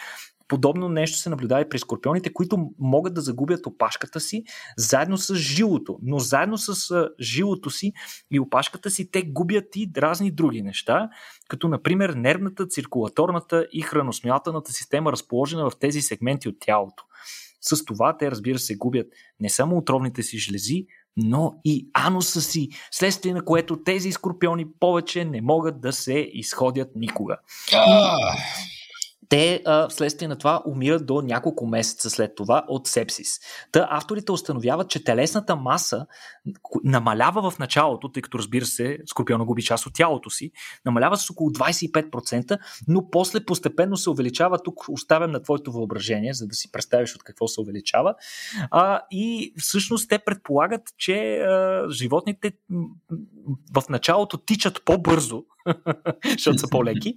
Подобно 0.48 0.88
нещо 0.88 1.18
се 1.18 1.30
наблюдава 1.30 1.60
и 1.60 1.68
при 1.68 1.78
скорпионите, 1.78 2.32
които 2.32 2.70
могат 2.78 3.14
да 3.14 3.20
загубят 3.20 3.66
опашката 3.66 4.20
си 4.20 4.44
заедно 4.76 5.18
с 5.18 5.34
жилото. 5.34 5.98
Но 6.02 6.18
заедно 6.18 6.58
с 6.58 7.08
жилото 7.20 7.70
си 7.70 7.92
и 8.30 8.40
опашката 8.40 8.90
си 8.90 9.10
те 9.10 9.22
губят 9.22 9.76
и 9.76 9.90
разни 9.96 10.30
други 10.30 10.62
неща, 10.62 11.08
като 11.48 11.68
например 11.68 12.10
нервната, 12.10 12.66
циркулаторната 12.66 13.66
и 13.72 13.82
храносмилателната 13.82 14.72
система, 14.72 15.12
разположена 15.12 15.70
в 15.70 15.78
тези 15.80 16.00
сегменти 16.00 16.48
от 16.48 16.56
тялото. 16.60 17.04
С 17.60 17.84
това 17.84 18.16
те, 18.16 18.30
разбира 18.30 18.58
се, 18.58 18.76
губят 18.76 19.06
не 19.40 19.48
само 19.50 19.76
отровните 19.76 20.22
си 20.22 20.38
жлези, 20.38 20.86
но 21.16 21.54
и 21.64 21.88
ануса 21.92 22.40
си, 22.40 22.68
следствие 22.90 23.34
на 23.34 23.44
което 23.44 23.82
тези 23.82 24.12
скорпиони 24.12 24.66
повече 24.80 25.24
не 25.24 25.40
могат 25.40 25.80
да 25.80 25.92
се 25.92 26.30
изходят 26.32 26.88
никога. 26.96 27.36
Те 29.28 29.62
а, 29.66 29.88
вследствие 29.88 30.28
на 30.28 30.38
това 30.38 30.62
умират 30.66 31.06
до 31.06 31.22
няколко 31.22 31.66
месеца 31.66 32.10
след 32.10 32.34
това 32.34 32.64
от 32.68 32.86
сепсис. 32.86 33.28
Та 33.72 33.88
авторите 33.90 34.32
установяват, 34.32 34.88
че 34.88 35.04
телесната 35.04 35.56
маса 35.56 36.06
намалява 36.84 37.50
в 37.50 37.58
началото, 37.58 38.08
тъй 38.08 38.22
като 38.22 38.38
разбира 38.38 38.64
се, 38.66 38.98
скорпиона 39.06 39.44
губи 39.44 39.62
част 39.62 39.86
от 39.86 39.94
тялото 39.94 40.30
си, 40.30 40.50
намалява 40.84 41.16
с 41.16 41.30
около 41.30 41.50
25%, 41.50 42.58
но 42.88 43.10
после 43.10 43.44
постепенно 43.44 43.96
се 43.96 44.10
увеличава. 44.10 44.58
Тук 44.62 44.84
оставям 44.88 45.30
на 45.30 45.42
твоето 45.42 45.72
въображение, 45.72 46.34
за 46.34 46.46
да 46.46 46.54
си 46.54 46.72
представиш 46.72 47.14
от 47.14 47.22
какво 47.22 47.48
се 47.48 47.60
увеличава. 47.60 48.14
А, 48.70 49.00
и 49.10 49.54
всъщност 49.58 50.08
те 50.08 50.18
предполагат, 50.18 50.82
че 50.98 51.36
а, 51.36 51.86
животните 51.90 52.52
в 53.74 53.88
началото 53.88 54.38
тичат 54.38 54.84
по-бързо, 54.84 55.44
защото 56.32 56.58
са 56.58 56.68
по-леки, 56.68 57.14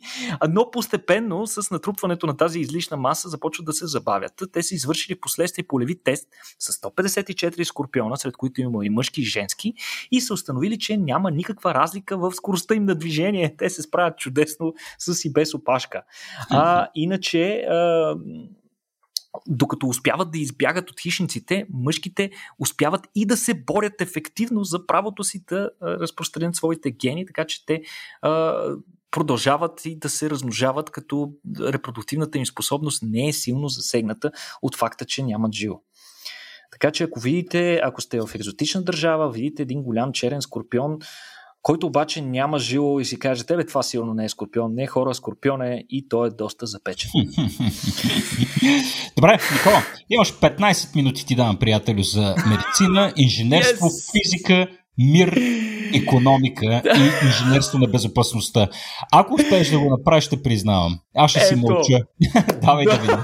но 0.50 0.72
постепенно 0.72 1.48
с 1.48 1.72
натрупването 1.72 2.28
на 2.28 2.38
тази 2.38 2.60
излишна 2.60 2.98
маса 2.98 3.30
започват 3.30 3.66
да 3.66 3.74
се 3.74 3.88
забавят. 3.88 4.44
Те 4.52 4.64
са 4.64 4.76
извършили 4.76 5.20
последствие 5.20 5.68
полеви 5.68 6.04
тест 6.04 6.28
с 6.60 6.74
154 6.74 7.64
скорпиона, 7.64 8.18
сред 8.18 8.38
които 8.38 8.62
има 8.62 8.86
и 8.86 8.90
мъжки 8.90 9.22
и 9.22 9.26
женски, 9.26 9.74
и 10.12 10.22
са 10.22 10.34
установили, 10.34 10.80
че 10.80 10.98
няма 10.98 11.32
никаква 11.32 11.74
разлика 11.74 12.18
в 12.18 12.32
скоростта 12.32 12.76
им 12.76 12.86
на 12.86 12.96
движение. 12.96 13.56
Те 13.58 13.70
се 13.70 13.82
справят 13.82 14.18
чудесно 14.18 14.74
с 15.00 15.26
и 15.26 15.34
без 15.34 15.54
опашка. 15.54 16.04
А, 16.50 16.88
иначе 16.96 17.56
а, 17.56 18.16
докато 19.48 19.88
успяват 19.88 20.32
да 20.32 20.38
избягат 20.38 20.92
от 20.92 21.00
хищниците, 21.00 21.66
мъжките 21.74 22.32
успяват 22.60 23.08
и 23.16 23.26
да 23.26 23.38
се 23.38 23.54
борят 23.54 24.02
ефективно 24.02 24.64
за 24.64 24.86
правото 24.88 25.24
си 25.24 25.44
да 25.50 25.70
разпространят 25.82 26.56
своите 26.56 26.92
гени, 26.92 27.26
така 27.26 27.46
че 27.46 27.66
те 27.66 27.82
продължават 29.12 29.86
и 29.86 30.00
да 30.00 30.10
се 30.10 30.30
размножават, 30.30 30.90
като 30.90 31.32
репродуктивната 31.60 32.38
им 32.38 32.46
способност 32.46 33.04
не 33.04 33.28
е 33.28 33.34
силно 33.34 33.68
засегната 33.68 34.32
от 34.62 34.76
факта, 34.76 35.06
че 35.06 35.24
нямат 35.24 35.54
жило. 35.54 35.82
Така 36.72 36.92
че 36.92 37.04
ако 37.04 37.20
видите, 37.20 37.82
ако 37.84 38.02
сте 38.02 38.22
в 38.22 38.30
екзотична 38.36 38.84
държава, 38.84 39.32
видите 39.32 39.62
един 39.62 39.84
голям 39.84 40.12
черен 40.12 40.42
скорпион, 40.42 41.00
който 41.68 41.88
обаче 41.88 42.22
няма 42.22 42.60
жило 42.60 43.00
и 43.00 43.06
си 43.06 43.20
каже, 43.20 43.44
тебе 43.44 43.66
това 43.66 43.84
силно 43.84 44.14
не 44.14 44.26
е 44.26 44.30
скорпион, 44.30 44.74
не 44.74 44.84
е 44.84 44.88
хора, 44.88 45.14
скорпион 45.14 45.62
е 45.62 45.84
и 45.90 46.10
той 46.10 46.28
е 46.28 46.32
доста 46.32 46.66
запечен. 46.66 47.12
Добре, 49.16 49.40
Никола, 49.54 49.84
имаш 50.10 50.34
15 50.34 50.96
минути 50.96 51.26
ти 51.26 51.36
давам, 51.36 51.58
приятелю, 51.58 52.04
за 52.04 52.36
медицина, 52.50 53.14
инженерство, 53.18 53.86
yes! 53.86 54.12
физика, 54.12 54.68
мир, 54.98 55.38
економика 55.94 56.82
и 56.98 57.26
инженерство 57.28 57.78
на 57.78 57.88
безопасността. 57.88 58.68
Ако 59.12 59.34
успееш 59.34 59.70
да 59.70 59.80
го 59.80 59.90
направиш, 59.90 60.24
ще 60.24 60.44
признавам. 60.44 61.00
Аз 61.16 61.32
ще 61.32 61.40
Ето. 61.40 61.48
си 61.48 61.56
мълча. 61.56 62.00
Давай 62.62 62.86
да 62.86 62.98
видим. 62.98 63.18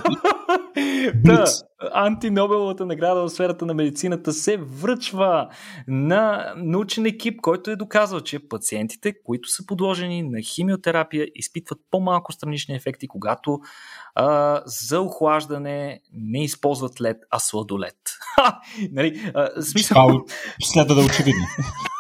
Да, 1.15 1.45
антинобеловата 1.93 2.85
награда 2.85 3.21
в 3.21 3.29
сферата 3.29 3.65
на 3.65 3.73
медицината 3.73 4.33
се 4.33 4.57
връчва 4.57 5.49
на 5.87 6.53
научен 6.57 7.05
екип, 7.05 7.41
който 7.41 7.71
е 7.71 7.75
доказал, 7.75 8.19
че 8.19 8.47
пациентите, 8.49 9.13
които 9.25 9.49
са 9.49 9.65
подложени 9.65 10.23
на 10.23 10.41
химиотерапия, 10.41 11.27
изпитват 11.35 11.79
по-малко 11.91 12.31
странични 12.31 12.75
ефекти, 12.75 13.07
когато 13.07 13.59
а, 14.15 14.61
за 14.65 15.01
охлаждане 15.01 15.99
не 16.13 16.43
използват 16.43 17.01
лед, 17.01 17.17
а 17.29 17.39
сладолед. 17.39 17.97
нали, 18.91 19.31
а, 19.35 19.61
смисъл... 19.61 20.21
Следва 20.63 20.95
да 20.95 21.01
е 21.01 21.05
очевидно. 21.05 21.45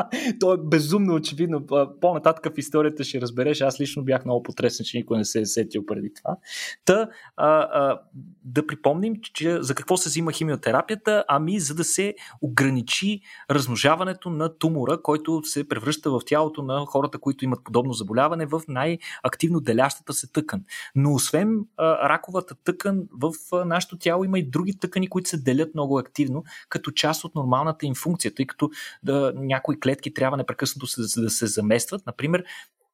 То 0.40 0.54
е 0.54 0.56
безумно 0.56 1.14
очевидно. 1.14 1.66
По-нататък 2.00 2.54
в 2.54 2.58
историята 2.58 3.04
ще 3.04 3.20
разбереш. 3.20 3.60
Аз 3.60 3.80
лично 3.80 4.04
бях 4.04 4.24
много 4.24 4.42
потресен, 4.42 4.86
че 4.86 4.98
никой 4.98 5.18
не 5.18 5.24
се 5.24 5.40
е 5.40 5.46
сетил 5.46 5.86
преди 5.86 6.14
това. 6.14 6.36
Та, 6.84 7.08
а, 7.36 7.46
а, 7.46 8.00
да 8.44 8.66
припомним, 8.66 9.14
че 9.34 9.62
за 9.62 9.74
какво 9.74 9.96
се 9.96 10.08
взима 10.08 10.32
химиотерапията? 10.32 11.24
Ами 11.28 11.60
за 11.60 11.74
да 11.74 11.84
се 11.84 12.14
ограничи 12.40 13.20
размножаването 13.50 14.30
на 14.30 14.58
тумора, 14.58 15.02
който 15.02 15.42
се 15.44 15.68
превръща 15.68 16.10
в 16.10 16.20
тялото 16.26 16.62
на 16.62 16.86
хората, 16.86 17.18
които 17.18 17.44
имат 17.44 17.64
подобно 17.64 17.92
заболяване 17.92 18.46
в 18.46 18.62
най-активно 18.68 19.60
делящата 19.60 20.12
се 20.12 20.32
тъкан. 20.32 20.60
Но 20.94 21.14
освен 21.14 21.60
а, 21.76 22.08
раковата 22.08 22.54
тъкан, 22.64 23.02
в 23.20 23.32
нашето 23.64 23.98
тяло 23.98 24.24
има 24.24 24.38
и 24.38 24.50
други 24.50 24.78
тъкани, 24.78 25.08
които 25.08 25.28
се 25.28 25.36
делят 25.36 25.74
много 25.74 25.98
активно, 25.98 26.44
като 26.68 26.90
част 26.90 27.24
от 27.24 27.34
нормалната 27.34 27.86
им 27.86 27.94
функция, 27.94 28.34
тъй 28.34 28.46
като 28.46 28.70
да, 29.02 29.32
някои 29.36 29.80
клетки 29.82 30.14
трябва 30.14 30.36
непрекъснато 30.36 30.86
да 31.16 31.30
се 31.30 31.46
заместват. 31.46 32.06
Например, 32.06 32.44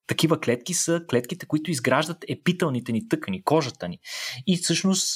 такива 0.06 0.40
клетки 0.40 0.74
са 0.74 1.02
клетките, 1.10 1.46
които 1.46 1.70
изграждат 1.70 2.24
епителните 2.28 2.92
ни 2.92 3.08
тъкани, 3.08 3.42
кожата 3.44 3.88
ни. 3.88 3.98
И 4.46 4.56
всъщност 4.56 5.14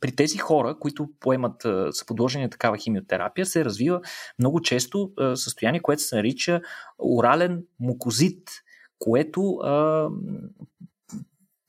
при 0.00 0.16
тези 0.16 0.38
хора, 0.38 0.76
които 0.80 1.08
поемат, 1.20 1.62
са 1.90 2.06
подложени 2.06 2.44
на 2.44 2.50
такава 2.50 2.76
химиотерапия, 2.76 3.46
се 3.46 3.64
развива 3.64 4.00
много 4.38 4.60
често 4.60 5.10
състояние, 5.34 5.82
което 5.82 6.02
се 6.02 6.16
нарича 6.16 6.60
орален 6.98 7.64
мукозит, 7.80 8.50
което 8.98 9.58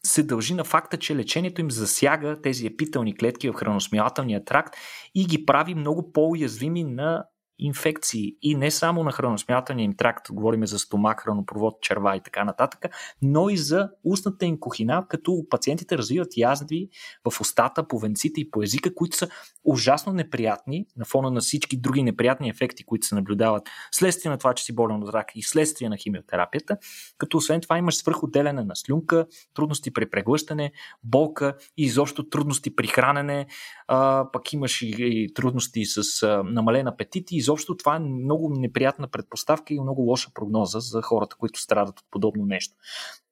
се 0.06 0.24
дължи 0.24 0.54
на 0.54 0.64
факта, 0.64 0.98
че 0.98 1.16
лечението 1.16 1.62
им 1.62 1.72
засяга 1.72 2.42
тези 2.42 2.68
епителни 2.68 3.18
клетки 3.18 3.50
в 3.50 3.54
храносмилателния 3.54 4.46
тракт 4.46 4.76
и 5.16 5.26
ги 5.26 5.46
прави 5.46 5.76
много 5.76 6.12
по-уязвими 6.12 6.84
на 6.84 7.26
инфекции 7.60 8.36
и 8.42 8.56
не 8.56 8.72
само 8.72 9.04
на 9.04 9.12
храносмятания 9.12 9.84
им 9.84 9.96
тракт, 9.96 10.32
говорим 10.32 10.66
за 10.66 10.80
стомак, 10.80 11.20
хранопровод, 11.20 11.82
черва 11.82 12.16
и 12.16 12.22
така 12.22 12.44
нататък, 12.44 12.86
но 13.22 13.50
и 13.50 13.58
за 13.58 13.90
устната 14.04 14.46
им 14.46 14.60
кухина, 14.60 15.06
като 15.10 15.46
пациентите 15.50 15.98
развиват 15.98 16.38
язви 16.38 16.90
в 17.30 17.42
устата, 17.42 17.88
по 17.88 18.00
венците 18.00 18.42
и 18.42 18.52
по 18.52 18.64
езика, 18.64 18.96
които 18.96 19.18
са 19.18 19.30
ужасно 19.64 20.14
неприятни 20.14 20.86
на 20.98 21.06
фона 21.06 21.32
на 21.32 21.42
всички 21.42 21.78
други 21.78 22.04
неприятни 22.04 22.50
ефекти, 22.50 22.86
които 22.86 23.08
се 23.08 23.16
наблюдават 23.16 23.70
следствие 23.92 24.32
на 24.32 24.38
това, 24.38 24.54
че 24.54 24.64
си 24.64 24.76
болен 24.76 25.04
от 25.04 25.14
рак 25.14 25.32
и 25.36 25.44
следствие 25.44 25.90
на 25.90 25.98
химиотерапията, 25.98 26.78
като 27.18 27.38
освен 27.38 27.62
това 27.62 27.78
имаш 27.78 27.96
свръхотделяне 27.96 28.64
на 28.64 28.76
слюнка, 28.76 29.26
трудности 29.54 29.94
при 29.94 30.10
преглъщане, 30.10 30.72
болка 31.04 31.56
и 31.78 31.84
изобщо 31.84 32.30
трудности 32.30 32.76
при 32.76 32.88
хранене, 32.88 33.48
а, 33.88 34.28
пък 34.34 34.54
имаш 34.54 34.82
и, 34.82 34.96
и 35.00 35.34
трудности 35.34 35.86
с 35.86 36.24
а, 36.24 36.44
намален 36.44 36.88
апетит 36.88 37.32
и 37.32 37.38
изобщо 37.44 37.78
това 37.78 37.96
е 37.96 38.00
много 38.00 38.50
неприятна 38.50 39.08
предпоставка 39.08 39.74
и 39.74 39.80
много 39.80 40.02
лоша 40.02 40.32
прогноза 40.34 40.80
за 40.80 41.02
хората, 41.02 41.36
които 41.40 41.60
страдат 41.60 42.00
от 42.00 42.06
подобно 42.12 42.46
нещо. 42.46 42.76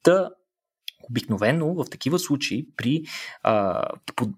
Та, 0.03 0.29
Обикновено 1.09 1.73
в 1.73 1.85
такива 1.91 2.19
случаи 2.19 2.67
при, 2.77 3.03
а, 3.43 3.83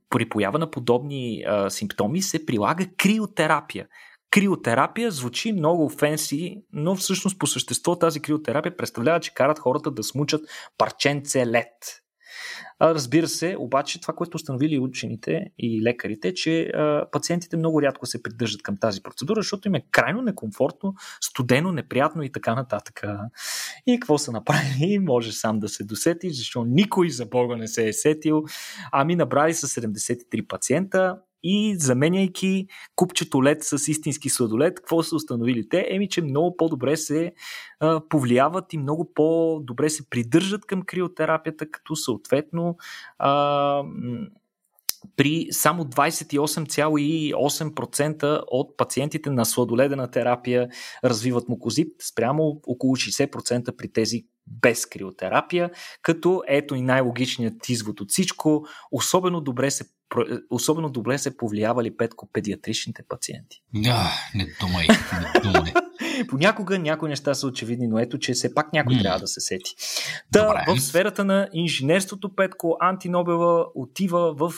при 0.09 0.29
поява 0.29 0.59
на 0.59 0.71
подобни 0.71 1.43
а, 1.47 1.69
симптоми 1.69 2.21
се 2.21 2.45
прилага 2.45 2.85
криотерапия. 2.97 3.87
Криотерапия 4.29 5.11
звучи 5.11 5.51
много 5.51 5.89
фенси, 5.89 6.63
но 6.73 6.95
всъщност 6.95 7.39
по 7.39 7.47
същество 7.47 7.95
тази 7.95 8.19
криотерапия 8.19 8.77
представлява, 8.77 9.19
че 9.19 9.33
карат 9.33 9.59
хората 9.59 9.91
да 9.91 10.03
смучат 10.03 10.41
парченце 10.77 11.47
лед. 11.47 12.03
Разбира 12.81 13.27
се, 13.27 13.55
обаче 13.59 14.01
това, 14.01 14.13
което 14.13 14.35
установили 14.35 14.79
учените 14.79 15.45
и 15.57 15.81
лекарите, 15.83 16.33
че 16.33 16.71
пациентите 17.11 17.57
много 17.57 17.81
рядко 17.81 18.05
се 18.05 18.23
придържат 18.23 18.63
към 18.63 18.77
тази 18.77 19.03
процедура, 19.03 19.39
защото 19.39 19.67
им 19.67 19.75
е 19.75 19.85
крайно 19.91 20.21
некомфортно, 20.21 20.93
студено, 21.21 21.71
неприятно 21.71 22.23
и 22.23 22.31
така 22.31 22.55
нататък. 22.55 23.03
И 23.87 23.99
какво 23.99 24.17
са 24.17 24.31
направили? 24.31 24.99
Може 25.01 25.31
сам 25.31 25.59
да 25.59 25.69
се 25.69 25.83
досети, 25.83 26.29
защото 26.29 26.65
никой 26.65 27.09
за 27.09 27.25
Бога 27.25 27.55
не 27.55 27.67
се 27.67 27.87
е 27.87 27.93
сетил. 27.93 28.43
Ами 28.91 29.15
набрали 29.15 29.53
са 29.53 29.67
73 29.67 30.47
пациента, 30.47 31.17
и 31.43 31.75
заменяйки 31.79 32.67
купчето 32.95 33.43
лед 33.43 33.63
с 33.63 33.87
истински 33.87 34.29
сладолед, 34.29 34.75
какво 34.75 35.03
са 35.03 35.15
установили 35.15 35.69
те? 35.69 35.87
Еми, 35.89 36.09
че 36.09 36.21
много 36.21 36.57
по-добре 36.57 36.97
се 36.97 37.33
а, 37.79 38.01
повлияват 38.09 38.73
и 38.73 38.77
много 38.77 39.13
по-добре 39.13 39.89
се 39.89 40.09
придържат 40.09 40.65
към 40.65 40.81
криотерапията, 40.81 41.71
като 41.71 41.95
съответно 41.95 42.77
а, 43.17 43.83
при 45.15 45.47
само 45.51 45.83
28,8% 45.83 48.43
от 48.47 48.77
пациентите 48.77 49.29
на 49.29 49.45
сладоледена 49.45 50.11
терапия 50.11 50.69
развиват 51.03 51.49
мукозит, 51.49 51.87
спрямо 52.01 52.61
около 52.67 52.95
60% 52.95 53.75
при 53.75 53.91
тези 53.91 54.25
без 54.47 54.85
криотерапия, 54.85 55.71
като 56.01 56.43
ето 56.47 56.75
и 56.75 56.81
най-логичният 56.81 57.69
извод 57.69 58.01
от 58.01 58.09
всичко, 58.09 58.65
особено 58.91 59.41
добре 59.41 59.71
се 59.71 59.85
особено 60.49 60.89
добре 60.89 61.17
се 61.17 61.37
повлиявали 61.37 61.97
петко 61.97 62.29
педиатричните 62.33 63.03
пациенти. 63.09 63.61
Да, 63.73 64.11
не 64.35 64.47
думай, 64.59 64.87
не 64.87 65.51
думай. 65.51 65.73
Понякога 66.27 66.79
някои 66.79 67.09
неща 67.09 67.33
са 67.33 67.47
очевидни, 67.47 67.87
но 67.87 67.99
ето, 67.99 68.19
че 68.19 68.33
все 68.33 68.53
пак 68.53 68.73
някой 68.73 68.95
mm. 68.95 69.01
трябва 69.01 69.19
да 69.19 69.27
се 69.27 69.41
сети. 69.41 69.75
Та, 70.31 70.65
в 70.67 70.79
сферата 70.79 71.25
на 71.25 71.49
инженерството, 71.53 72.35
Петко, 72.35 72.77
антинобела 72.79 73.65
отива 73.75 74.33
в 74.33 74.53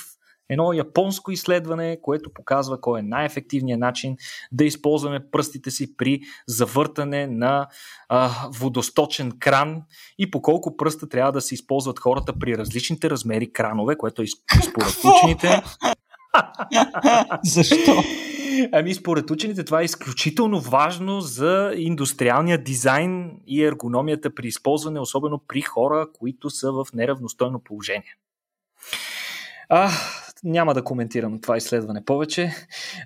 едно 0.49 0.73
японско 0.73 1.31
изследване, 1.31 1.97
което 2.01 2.33
показва 2.33 2.81
кой 2.81 2.99
е 2.99 3.03
най-ефективният 3.03 3.79
начин 3.79 4.17
да 4.51 4.65
използваме 4.65 5.29
пръстите 5.31 5.71
си 5.71 5.97
при 5.97 6.19
завъртане 6.47 7.27
на 7.27 7.67
а, 8.09 8.31
водосточен 8.49 9.31
кран 9.39 9.81
и 10.17 10.31
по 10.31 10.41
колко 10.41 10.77
пръста 10.77 11.09
трябва 11.09 11.31
да 11.31 11.41
се 11.41 11.53
използват 11.53 11.99
хората 11.99 12.33
при 12.39 12.57
различните 12.57 13.09
размери 13.09 13.53
кранове, 13.53 13.97
което 13.97 14.21
е 14.21 14.25
според 14.69 14.95
учените. 15.03 15.63
Защо? 17.43 18.03
Ами, 18.71 18.93
според 18.93 19.31
учените 19.31 19.63
това 19.63 19.81
е 19.81 19.85
изключително 19.85 20.59
важно 20.59 21.21
за 21.21 21.73
индустриалния 21.75 22.63
дизайн 22.63 23.31
и 23.47 23.63
ергономията 23.63 24.35
при 24.35 24.47
използване, 24.47 24.99
особено 24.99 25.41
при 25.47 25.61
хора, 25.61 26.07
които 26.13 26.49
са 26.49 26.71
в 26.71 26.85
неравностойно 26.93 27.59
положение. 27.59 28.15
А, 29.69 29.91
няма 30.45 30.73
да 30.73 30.83
коментирам 30.83 31.41
това 31.41 31.57
изследване 31.57 32.05
повече. 32.05 32.51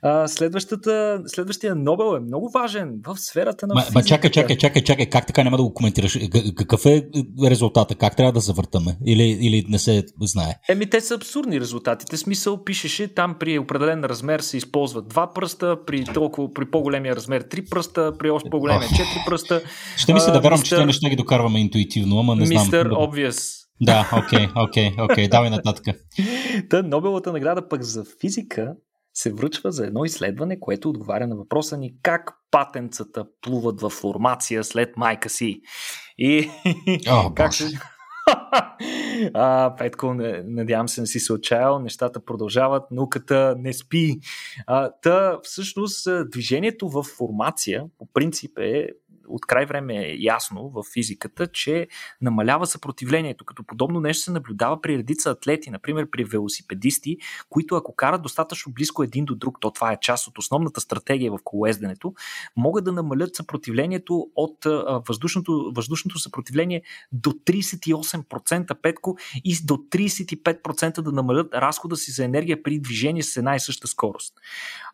А, 0.02 0.28
следващата, 0.28 1.22
следващия 1.28 1.76
Нобел 1.76 2.16
е 2.18 2.20
много 2.20 2.50
важен 2.50 3.00
в 3.08 3.18
сферата 3.18 3.68
на. 3.68 3.74
Ма, 3.74 3.84
ма 3.96 4.04
чакай, 4.04 4.32
чакай, 4.32 4.58
чакай, 4.58 4.84
чакай, 4.84 5.06
как 5.06 5.28
така 5.28 5.44
няма 5.44 5.58
да 5.58 5.64
го 5.64 5.74
коментираш? 5.74 6.20
Какъв 6.56 6.86
е 6.86 7.04
резултата? 7.44 7.96
Как 7.96 8.16
трябва 8.16 8.32
да 8.32 8.40
завъртаме? 8.40 8.98
Или, 9.06 9.24
или 9.24 9.66
не 9.70 9.80
се 9.80 10.04
знае? 10.22 10.54
Еми, 10.70 10.90
те 10.90 11.02
са 11.02 11.16
абсурдни 11.16 11.60
резултатите. 11.60 12.18
Смисъл, 12.18 12.64
пишеше 12.64 13.14
там 13.14 13.36
при 13.40 13.60
определен 13.60 14.04
размер 14.04 14.40
се 14.40 14.58
използват 14.58 15.08
два 15.08 15.34
пръста, 15.34 15.78
при, 15.86 16.04
толкова, 16.04 16.54
при 16.54 16.66
по-големия 16.66 17.16
размер 17.16 17.42
три 17.42 17.66
пръста, 17.66 18.14
при 18.20 18.30
още 18.30 18.50
по-големия 18.50 18.88
четири 18.88 19.24
пръста. 19.28 19.62
Ще 19.98 20.14
ми 20.14 20.20
се 20.20 20.32
да 20.32 20.40
вярвам, 20.40 20.62
че 20.62 20.76
те 20.76 20.86
неща 20.86 21.10
ги 21.10 21.16
докарваме 21.16 21.60
интуитивно, 21.60 22.20
ама 22.20 22.36
не 22.36 22.46
знам. 22.46 22.64
Мистер 22.64 22.90
Obvious 22.90 23.59
да, 23.82 24.10
окей, 24.18 24.48
окей, 24.56 24.96
окей, 25.00 25.28
давай 25.28 25.50
нататък. 25.50 25.96
Та 26.70 26.84
Нобеловата 26.84 27.32
награда 27.32 27.68
пък 27.68 27.84
за 27.84 28.06
физика 28.22 28.76
се 29.14 29.34
връчва 29.34 29.72
за 29.72 29.86
едно 29.86 30.06
изследване, 30.06 30.60
което 30.60 30.90
отговаря 30.90 31.28
на 31.28 31.36
въпроса 31.36 31.78
ни 31.78 31.94
как 32.04 32.34
патенцата 32.52 33.26
плуват 33.42 33.82
в 33.82 33.90
формация 33.90 34.64
след 34.64 34.98
майка 34.98 35.30
си. 35.30 35.62
И 36.18 36.50
О, 37.10 37.34
как 37.36 37.54
се... 37.54 37.66
а, 39.34 39.76
Петко, 39.78 40.14
надявам 40.44 40.90
се 40.90 41.02
не 41.02 41.08
си 41.08 41.20
се 41.20 41.34
отчаял, 41.34 41.80
нещата 41.80 42.26
продължават, 42.26 42.92
науката 42.92 43.56
не 43.60 43.74
спи. 43.74 44.20
А, 44.68 44.92
та, 45.02 45.40
всъщност, 45.44 46.08
движението 46.30 46.90
в 46.90 47.04
формация 47.04 47.86
по 47.98 48.08
принцип 48.14 48.58
е 48.58 48.90
от 49.30 49.46
край 49.46 49.66
време 49.66 49.98
е 49.98 50.16
ясно 50.20 50.70
в 50.70 50.84
физиката, 50.94 51.48
че 51.48 51.88
намалява 52.22 52.66
съпротивлението, 52.66 53.46
като 53.46 53.64
подобно 53.64 54.00
нещо 54.00 54.24
се 54.24 54.32
наблюдава 54.32 54.82
при 54.82 54.98
редица 54.98 55.30
атлети, 55.30 55.70
например 55.70 56.10
при 56.12 56.24
велосипедисти, 56.24 57.18
които 57.50 57.76
ако 57.76 57.96
карат 57.96 58.22
достатъчно 58.22 58.74
близко 58.74 59.04
един 59.04 59.26
до 59.26 59.36
друг, 59.36 59.58
то 59.62 59.72
това 59.72 59.92
е 59.92 60.00
част 60.02 60.28
от 60.28 60.38
основната 60.38 60.82
стратегия 60.82 61.32
в 61.32 61.40
колоезденето, 61.44 62.14
могат 62.56 62.86
да 62.86 62.92
намалят 62.92 63.36
съпротивлението 63.36 64.28
от 64.36 64.58
въздушното, 65.08 65.72
въздушното 65.76 66.20
съпротивление 66.20 66.82
до 67.12 67.30
38% 67.30 68.82
петко 68.82 69.18
и 69.44 69.56
до 69.64 69.74
35% 69.74 71.02
да 71.02 71.12
намалят 71.12 71.54
разхода 71.54 71.96
си 71.96 72.12
за 72.12 72.26
енергия 72.26 72.64
при 72.64 72.80
движение 72.80 73.24
с 73.24 73.38
една 73.38 73.56
и 73.56 73.60
съща 73.60 73.88
скорост. 73.88 74.34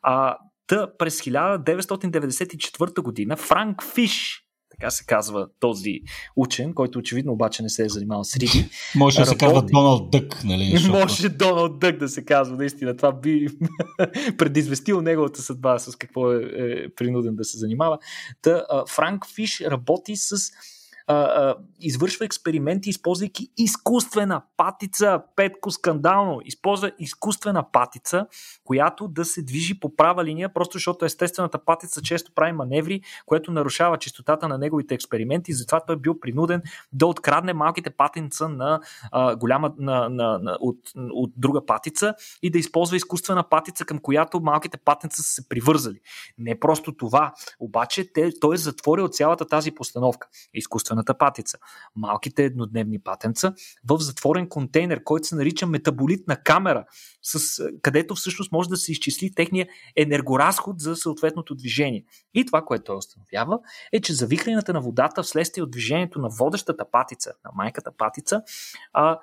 А, 0.02 0.38
Та 0.68 0.98
през 0.98 1.22
1994 1.22 3.02
година 3.02 3.38
Франк 3.38 3.84
Фиш, 3.84 4.46
така 4.72 4.92
се 4.92 5.06
казва 5.06 5.48
този 5.60 6.02
учен, 6.36 6.74
който 6.74 7.00
очевидно 7.00 7.34
обаче 7.34 7.64
не 7.64 7.70
се 7.70 7.86
е 7.86 7.90
занимавал 7.90 8.24
с 8.24 8.38
риби. 8.38 8.70
Може 8.96 9.20
да 9.20 9.26
се 9.26 9.38
казва 9.38 9.62
Доналд 9.62 10.12
Дък, 10.12 10.44
нали? 10.44 10.72
Защото... 10.74 11.00
Може 11.00 11.30
Доналд 11.30 11.80
Дък 11.80 11.98
да 11.98 12.10
се 12.10 12.26
казва, 12.26 12.58
наистина. 12.58 12.98
Това 12.98 13.12
би 13.12 13.48
предизвестило 14.38 15.02
неговата 15.02 15.42
съдба 15.42 15.80
с 15.80 15.96
какво 15.96 16.32
е, 16.32 16.52
е 16.58 16.90
принуден 16.96 17.36
да 17.36 17.44
се 17.44 17.58
занимава. 17.58 17.98
Та, 18.42 18.64
Франк 18.90 19.28
Фиш 19.36 19.62
работи 19.62 20.16
с 20.16 20.36
а, 21.08 21.16
а, 21.16 21.56
извършва 21.80 22.26
експерименти, 22.26 22.90
използвайки 22.90 23.50
изкуствена 23.58 24.42
патица. 24.58 25.22
Петко 25.36 25.72
скандално. 25.72 26.42
Използва 26.46 26.92
изкуствена 27.00 27.72
патица, 27.72 28.28
която 28.64 29.08
да 29.08 29.26
се 29.26 29.42
движи 29.42 29.80
по 29.80 29.96
права 29.96 30.26
линия, 30.26 30.54
просто 30.54 30.78
защото 30.78 31.06
естествената 31.06 31.66
патица 31.66 32.02
често 32.02 32.32
прави 32.36 32.52
маневри, 32.52 33.02
което 33.26 33.52
нарушава 33.52 33.98
чистотата 33.98 34.48
на 34.48 34.58
неговите 34.58 34.96
експерименти. 34.96 35.54
Затова 35.54 35.80
той 35.80 35.96
е 35.96 36.00
бил 36.00 36.20
принуден 36.20 36.62
да 36.94 37.08
открадне 37.08 37.54
малките 37.54 37.90
патенца 37.90 38.48
на 38.48 38.80
а, 39.12 39.36
голяма 39.36 39.74
на, 39.78 40.10
на, 40.10 40.40
на, 40.40 40.58
от, 40.60 40.78
от 40.96 41.32
друга 41.38 41.66
патица 41.66 42.14
и 42.44 42.50
да 42.50 42.58
използва 42.58 42.98
изкуствена 42.98 43.50
патица, 43.50 43.86
към 43.86 44.00
която 44.00 44.40
малките 44.40 44.78
патенца 44.78 45.24
са 45.24 45.30
се 45.30 45.50
привързали. 45.50 46.00
Не 46.38 46.60
просто 46.60 46.92
това, 46.92 47.34
обаче 47.60 48.14
те, 48.14 48.40
той 48.40 48.56
е 48.56 48.58
затворил 48.58 49.08
цялата 49.08 49.48
тази 49.48 49.72
постановка. 49.72 50.28
Изкуствена 50.54 50.95
собствената 50.96 51.18
патица. 51.18 51.58
Малките 51.96 52.44
еднодневни 52.44 53.00
патенца 53.00 53.54
в 53.90 53.98
затворен 54.00 54.50
контейнер, 54.50 55.04
който 55.04 55.28
се 55.28 55.36
нарича 55.36 55.68
метаболитна 55.68 56.36
камера, 56.44 56.86
с, 57.22 57.64
където 57.82 58.16
всъщност 58.16 58.52
може 58.52 58.70
да 58.70 58.78
се 58.78 58.92
изчисли 58.92 59.34
техния 59.36 59.68
енергоразход 59.96 60.80
за 60.80 60.96
съответното 60.96 61.56
движение. 61.56 62.06
И 62.34 62.46
това, 62.46 62.62
което 62.62 62.84
той 62.84 62.98
установява, 62.98 63.60
е, 63.94 64.02
че 64.02 64.14
завихрянето 64.14 64.74
на 64.74 64.82
водата 64.82 65.24
вследствие 65.24 65.64
от 65.64 65.72
движението 65.72 66.20
на 66.20 66.30
водещата 66.30 66.86
патица, 66.92 67.34
на 67.46 67.52
майката 67.56 67.92
патица, 67.98 68.42
а, 68.94 69.20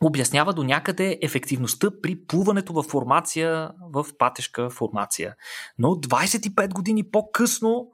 обяснява 0.00 0.52
до 0.52 0.62
някъде 0.64 1.18
ефективността 1.22 1.90
при 2.02 2.16
плуването 2.26 2.72
в 2.72 2.82
формация, 2.82 3.70
в 3.94 4.06
патешка 4.18 4.70
формация. 4.70 5.34
Но 5.78 5.88
25 5.88 6.74
години 6.74 7.10
по-късно 7.10 7.90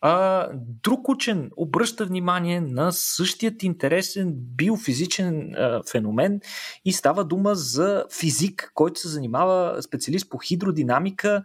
а, 0.00 0.48
друг 0.82 1.08
учен 1.08 1.50
обръща 1.56 2.04
внимание 2.04 2.60
на 2.60 2.92
същият 2.92 3.62
интересен 3.62 4.32
биофизичен 4.36 5.54
а, 5.54 5.82
феномен 5.90 6.40
и 6.84 6.92
става 6.92 7.24
дума 7.24 7.54
за 7.54 8.04
физик, 8.20 8.70
който 8.74 9.00
се 9.00 9.08
занимава 9.08 9.82
специалист 9.82 10.30
по 10.30 10.38
хидродинамика. 10.38 11.42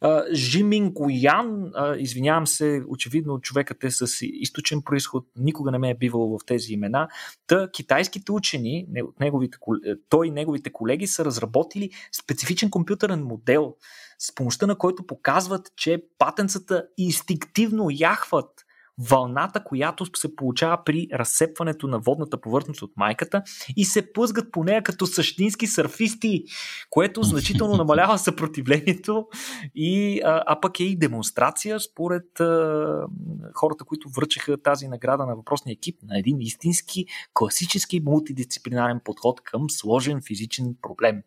А, 0.00 0.24
Жимин 0.32 0.90
Гоян, 0.90 1.70
а, 1.74 1.96
извинявам 1.96 2.46
се, 2.46 2.82
очевидно 2.88 3.40
човекът 3.40 3.84
е 3.84 3.90
с 3.90 4.06
източен 4.22 4.82
происход, 4.82 5.24
никога 5.36 5.70
не 5.70 5.78
ме 5.78 5.90
е 5.90 5.94
бивал 5.94 6.38
в 6.38 6.46
тези 6.46 6.72
имена. 6.72 7.08
Та 7.46 7.70
китайските 7.70 8.32
учени, 8.32 8.86
неговите, 9.20 9.58
той 10.08 10.26
и 10.26 10.30
неговите 10.30 10.72
колеги 10.72 11.06
са 11.06 11.24
разработили 11.24 11.90
специфичен 12.12 12.70
компютърен 12.70 13.22
модел, 13.22 13.74
с 14.18 14.34
помощта 14.34 14.66
на 14.66 14.78
който 14.78 15.06
показват, 15.06 15.72
че 15.76 16.02
патенцата 16.18 16.86
инстинктивно 16.98 17.88
яхват 17.90 18.64
вълната, 18.98 19.64
която 19.64 20.06
се 20.16 20.36
получава 20.36 20.78
при 20.84 21.06
разсепването 21.12 21.86
на 21.86 21.98
водната 21.98 22.40
повърхност 22.40 22.82
от 22.82 22.92
майката 22.96 23.42
и 23.76 23.84
се 23.84 24.12
плъзгат 24.12 24.52
по 24.52 24.64
нея 24.64 24.82
като 24.82 25.06
същински 25.06 25.66
сърфисти, 25.66 26.44
което 26.90 27.22
значително 27.22 27.76
намалява 27.76 28.18
съпротивлението 28.18 29.26
и, 29.74 30.20
а, 30.24 30.42
а 30.46 30.60
пък 30.60 30.80
е 30.80 30.84
и 30.84 30.98
демонстрация 30.98 31.80
според 31.80 32.40
а, 32.40 33.06
хората, 33.54 33.84
които 33.84 34.08
връчаха 34.16 34.62
тази 34.62 34.88
награда 34.88 35.26
на 35.26 35.36
въпросния 35.36 35.72
екип 35.72 35.98
на 36.02 36.18
един 36.18 36.40
истински 36.40 37.06
класически 37.34 38.00
мултидисциплинарен 38.00 39.00
подход 39.04 39.40
към 39.40 39.70
сложен 39.70 40.20
физичен 40.26 40.74
проблем. 40.82 41.22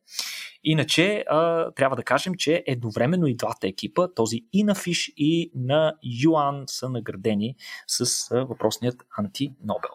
Иначе 0.64 1.24
а, 1.30 1.72
трябва 1.72 1.96
да 1.96 2.04
кажем, 2.04 2.34
че 2.36 2.64
едновременно 2.68 3.28
и 3.28 3.36
двата 3.36 3.68
екипа, 3.68 4.08
този 4.16 4.40
и 4.54 4.64
на 4.64 4.76
Фиш 4.76 5.14
и 5.18 5.52
на 5.56 5.94
Юан 6.24 6.64
са 6.68 6.90
наградени 6.90 7.56
с 7.88 8.28
въпросният 8.50 9.04
антинобел. 9.18 9.92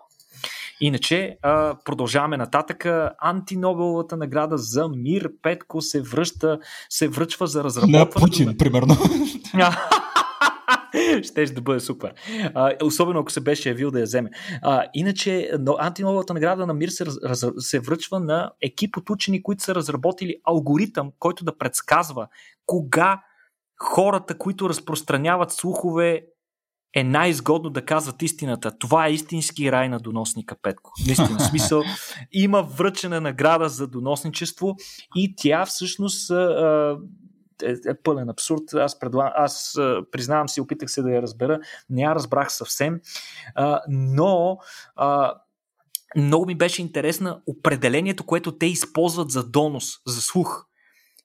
Иначе 0.81 1.39
а, 1.43 1.77
продължаваме 1.85 2.37
нататък. 2.37 2.87
Антинобеловата 3.19 4.17
награда 4.17 4.59
за 4.59 4.89
мир 4.89 5.31
Петко 5.43 5.81
се 5.81 6.03
връща, 6.03 6.59
се 6.89 7.09
връчва 7.09 7.47
за 7.47 7.65
разработване. 7.65 7.99
На 7.99 8.11
Путин, 8.11 8.57
примерно. 8.59 8.97
Щеше 11.23 11.55
да 11.55 11.61
бъде 11.61 11.81
супер. 11.81 12.15
А, 12.55 12.73
особено 12.83 13.21
ако 13.21 13.33
се 13.33 13.41
беше 13.41 13.69
явил 13.69 13.91
да 13.91 13.99
я 13.99 14.05
вземе. 14.05 14.31
А, 14.63 14.85
иначе, 14.95 15.51
но 15.61 15.77
антиновата 15.79 16.35
награда 16.35 16.67
на 16.67 16.75
мир 16.75 16.89
се, 16.89 17.07
раз, 17.07 17.47
се 17.59 17.81
връчва 17.81 18.21
на 18.21 18.53
екип 18.63 18.97
от 18.97 19.11
учени, 19.11 19.43
които 19.43 19.63
са 19.63 19.75
разработили 19.75 20.37
алгоритъм, 20.45 21.13
който 21.19 21.45
да 21.45 21.59
предсказва 21.59 22.29
кога 22.67 23.23
хората, 23.83 24.39
които 24.39 24.69
разпространяват 24.69 25.53
слухове, 25.53 26.27
е 26.97 27.05
най-изгодно 27.05 27.71
да 27.71 27.85
казват 27.85 28.23
истината. 28.23 28.79
Това 28.79 29.07
е 29.07 29.13
истински 29.13 29.73
рай 29.73 29.89
на 29.89 29.99
доносника 29.99 30.57
Петко. 30.63 30.93
Наистина, 31.07 31.41
смисъл. 31.41 31.83
Има 32.33 32.63
връчена 32.63 33.21
награда 33.21 33.69
за 33.69 33.87
доносничество 33.87 34.77
и 35.17 35.35
тя 35.37 35.67
всъщност 35.67 36.31
е, 37.63 37.75
е 37.91 37.95
пълен 38.03 38.29
абсурд. 38.29 38.75
Аз, 38.75 38.99
предла... 38.99 39.33
аз 39.37 39.79
признавам 40.13 40.49
си, 40.49 40.61
опитах 40.61 40.91
се 40.91 41.03
да 41.03 41.11
я 41.11 41.23
разбера, 41.23 41.61
не 41.91 42.03
я 42.03 42.15
разбрах 42.15 42.53
съвсем, 42.53 43.01
а, 43.55 43.81
но 43.89 44.59
а, 44.97 45.35
много 46.17 46.47
ми 46.47 46.55
беше 46.55 46.83
интересна 46.83 47.41
определението, 47.47 48.25
което 48.25 48.59
те 48.59 48.67
използват 48.67 49.31
за 49.31 49.45
донос, 49.45 49.99
за 50.07 50.21
слух. 50.21 50.67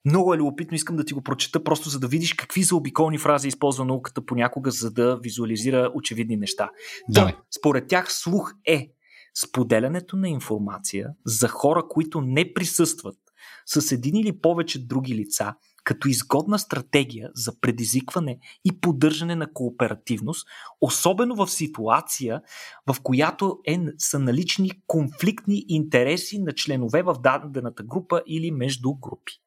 Много 0.05 0.33
е 0.33 0.37
любопитно, 0.37 0.75
искам 0.75 0.95
да 0.95 1.05
ти 1.05 1.13
го 1.13 1.21
прочета, 1.21 1.63
просто 1.63 1.89
за 1.89 1.99
да 1.99 2.07
видиш 2.07 2.33
какви 2.33 2.63
заобиколни 2.63 3.17
фрази 3.17 3.47
използва 3.47 3.85
науката 3.85 4.25
понякога, 4.25 4.71
за 4.71 4.91
да 4.91 5.19
визуализира 5.23 5.91
очевидни 5.95 6.37
неща. 6.37 6.69
Да, 7.09 7.37
според 7.59 7.87
тях 7.87 8.13
слух 8.13 8.53
е 8.65 8.91
споделянето 9.35 10.17
на 10.17 10.29
информация 10.29 11.09
за 11.25 11.47
хора, 11.47 11.83
които 11.89 12.21
не 12.21 12.53
присъстват 12.53 13.17
с 13.65 13.91
един 13.91 14.15
или 14.15 14.41
повече 14.41 14.87
други 14.87 15.15
лица 15.15 15.53
като 15.83 16.07
изгодна 16.07 16.59
стратегия 16.59 17.29
за 17.35 17.59
предизвикване 17.59 18.39
и 18.65 18.79
поддържане 18.79 19.35
на 19.35 19.53
кооперативност, 19.53 20.47
особено 20.81 21.35
в 21.35 21.47
ситуация, 21.47 22.41
в 22.87 23.01
която 23.03 23.59
е, 23.67 23.79
са 23.97 24.19
налични 24.19 24.71
конфликтни 24.87 25.65
интереси 25.67 26.39
на 26.39 26.51
членове 26.51 27.03
в 27.03 27.15
дадената 27.23 27.83
група 27.83 28.21
или 28.27 28.51
между 28.51 28.93
групи. 28.93 29.40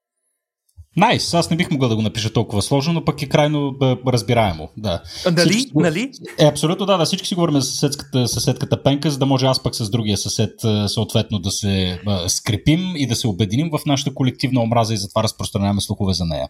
Найс, 0.97 1.31
nice. 1.31 1.39
аз 1.39 1.51
не 1.51 1.57
бих 1.57 1.71
могъл 1.71 1.89
да 1.89 1.97
го 1.97 2.03
напиша 2.03 2.33
толкова 2.33 2.63
сложно, 2.63 2.93
но 2.93 3.05
пък 3.05 3.23
е 3.23 3.29
крайно 3.29 3.73
бе, 3.73 3.97
разбираемо. 4.07 4.69
Да. 4.77 5.03
Нали? 5.27 5.51
Всички, 5.51 5.73
нали? 5.75 6.11
Е, 6.39 6.47
абсолютно 6.47 6.87
да, 6.87 6.97
да. 6.97 7.05
Всички 7.05 7.29
си 7.29 7.35
говорим 7.35 7.55
за 7.55 7.63
съседката, 7.63 8.29
съседката 8.29 8.83
Пенка, 8.83 9.11
за 9.11 9.19
да 9.19 9.27
може 9.27 9.47
аз 9.47 9.63
пък 9.63 9.75
с 9.75 9.91
другия 9.91 10.17
съсед 10.17 10.51
съответно 10.87 11.39
да 11.39 11.51
се 11.51 12.01
а, 12.07 12.29
скрепим 12.29 12.93
и 12.97 13.07
да 13.07 13.17
се 13.17 13.29
обединим 13.29 13.71
в 13.73 13.87
нашата 13.87 14.15
колективна 14.15 14.61
омраза 14.61 14.95
и 14.95 14.97
затова 14.97 15.23
разпространяваме 15.23 15.81
слухове 15.81 16.13
за 16.13 16.25
нея. 16.25 16.49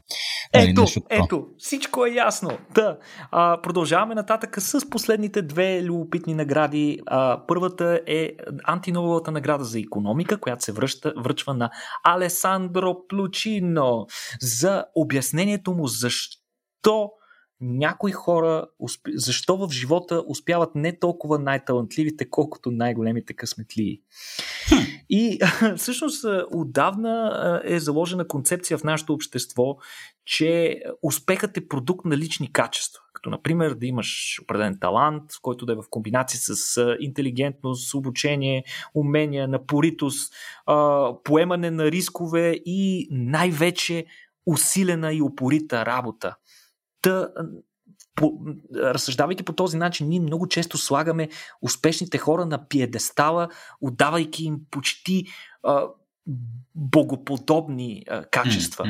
Нали, 0.55 0.71
ето, 0.71 0.81
нещо 0.81 1.01
ето, 1.11 1.45
всичко 1.59 2.07
е 2.07 2.11
ясно. 2.11 2.51
Да. 2.75 2.99
А, 3.31 3.61
продължаваме 3.63 4.15
нататък 4.15 4.57
с 4.61 4.91
последните 4.91 5.43
две 5.43 5.83
любопитни 5.83 6.35
награди. 6.35 6.99
А, 7.07 7.41
първата 7.49 8.01
е 8.07 8.31
антиновата 8.65 9.31
награда 9.31 9.65
за 9.65 9.81
економика, 9.81 10.41
която 10.41 10.65
се 10.65 10.73
връща, 10.73 11.13
връчва 11.17 11.55
на 11.55 11.71
Алесандро 12.05 12.95
Плучино 13.09 14.07
за 14.41 14.85
обяснението 14.95 15.75
му 15.75 15.87
защо 15.87 17.11
някои 17.61 18.13
хора, 18.13 18.67
защо 19.15 19.57
в 19.57 19.71
живота 19.71 20.25
успяват 20.27 20.75
не 20.75 20.99
толкова 20.99 21.39
най-талантливите, 21.39 22.31
колкото 22.31 22.71
най-големите 22.71 23.35
късметлии. 23.35 24.01
И 25.11 25.39
всъщност 25.77 26.25
отдавна 26.53 27.63
е 27.65 27.79
заложена 27.79 28.29
концепция 28.29 28.79
в 28.79 28.85
нашето 28.85 29.15
общество, 29.15 29.77
че 30.25 30.81
успехът 31.03 31.57
е 31.57 31.69
продукт 31.69 32.05
на 32.05 32.17
лични 32.17 32.53
качества. 32.53 33.01
Като, 33.13 33.31
например, 33.31 33.75
да 33.75 33.87
имаш 33.87 34.41
определен 34.43 34.79
талант, 34.81 35.23
който 35.43 35.67
да 35.67 35.73
е 35.73 35.77
в 35.77 35.85
комбинация 35.91 36.41
с 36.43 36.97
интелигентност, 37.01 37.95
обучение, 37.95 38.65
умения, 38.95 39.49
напоритост, 39.49 40.35
поемане 41.25 41.71
на 41.71 41.91
рискове 41.91 42.61
и 42.65 43.09
най-вече 43.11 44.07
усилена 44.47 45.13
и 45.13 45.23
упорита 45.23 45.87
работа. 45.87 46.37
Та, 47.03 47.29
по, 48.15 48.33
разсъждавайки 48.77 49.43
по 49.43 49.53
този 49.53 49.77
начин, 49.77 50.09
ние 50.09 50.21
много 50.21 50.49
често 50.49 50.79
слагаме 50.79 51.29
успешните 51.63 52.19
хора 52.19 52.47
на 52.47 52.69
пиедестала, 52.69 53.49
отдавайки 53.81 54.45
им 54.45 54.61
почти 54.71 55.27
а, 55.63 55.87
богоподобни 56.75 58.05
а, 58.11 58.25
качества. 58.25 58.85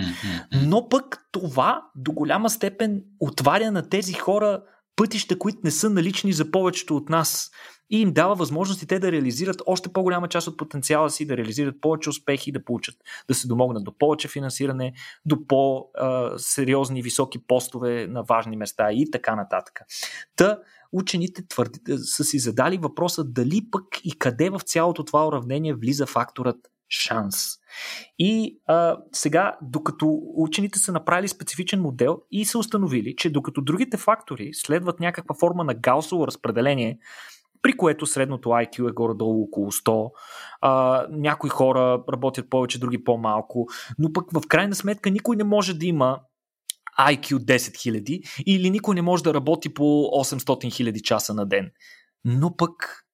Но 0.52 0.88
пък 0.88 1.28
това 1.32 1.86
до 1.94 2.12
голяма 2.12 2.50
степен 2.50 3.04
отваря 3.20 3.70
на 3.70 3.88
тези 3.88 4.12
хора 4.12 4.62
пътища, 4.96 5.38
които 5.38 5.58
не 5.64 5.70
са 5.70 5.90
налични 5.90 6.32
за 6.32 6.50
повечето 6.50 6.96
от 6.96 7.08
нас 7.08 7.50
и 7.90 8.00
им 8.00 8.12
дава 8.12 8.34
възможности 8.34 8.86
те 8.86 8.98
да 8.98 9.12
реализират 9.12 9.62
още 9.66 9.92
по-голяма 9.92 10.28
част 10.28 10.48
от 10.48 10.56
потенциала 10.56 11.10
си, 11.10 11.26
да 11.26 11.36
реализират 11.36 11.80
повече 11.80 12.10
успехи, 12.10 12.52
да 12.52 12.64
получат, 12.64 12.96
да 13.28 13.34
се 13.34 13.48
домогнат 13.48 13.84
до 13.84 13.98
повече 13.98 14.28
финансиране, 14.28 14.94
до 15.26 15.46
по-сериозни 15.46 17.02
високи 17.02 17.46
постове 17.46 18.06
на 18.06 18.22
важни 18.22 18.56
места 18.56 18.92
и 18.92 19.10
така 19.10 19.36
нататък. 19.36 19.80
Та, 20.36 20.58
учените 20.92 21.48
твърди, 21.48 21.80
са 21.96 22.24
си 22.24 22.38
задали 22.38 22.78
въпроса 22.78 23.24
дали 23.24 23.70
пък 23.70 23.84
и 24.04 24.18
къде 24.18 24.50
в 24.50 24.60
цялото 24.60 25.04
това 25.04 25.26
уравнение 25.26 25.74
влиза 25.74 26.06
факторът 26.06 26.56
шанс. 26.94 27.36
И 28.18 28.58
а, 28.66 28.96
сега, 29.12 29.56
докато 29.62 30.20
учените 30.36 30.78
са 30.78 30.92
направили 30.92 31.28
специфичен 31.28 31.80
модел 31.80 32.20
и 32.30 32.44
са 32.44 32.58
установили, 32.58 33.16
че 33.16 33.30
докато 33.30 33.60
другите 33.60 33.96
фактори 33.96 34.50
следват 34.54 35.00
някаква 35.00 35.34
форма 35.34 35.64
на 35.64 35.74
гаусово 35.74 36.26
разпределение, 36.26 36.98
при 37.62 37.72
което 37.72 38.06
средното 38.06 38.48
IQ 38.48 38.88
е 38.90 38.92
горе-долу 38.92 39.44
около 39.44 39.72
100. 39.72 40.10
А, 40.60 41.06
някои 41.10 41.50
хора 41.50 42.02
работят 42.12 42.50
повече, 42.50 42.80
други 42.80 43.04
по-малко, 43.04 43.66
но 43.98 44.12
пък 44.12 44.24
в 44.32 44.42
крайна 44.48 44.74
сметка 44.74 45.10
никой 45.10 45.36
не 45.36 45.44
може 45.44 45.74
да 45.74 45.86
има 45.86 46.20
IQ 46.98 47.38
10 47.38 47.56
000 47.56 48.42
или 48.46 48.70
никой 48.70 48.94
не 48.94 49.02
може 49.02 49.22
да 49.22 49.34
работи 49.34 49.74
по 49.74 49.82
800 49.82 50.38
000 50.42 51.02
часа 51.02 51.34
на 51.34 51.46
ден. 51.46 51.70
Но 52.24 52.56
пък 52.56 53.04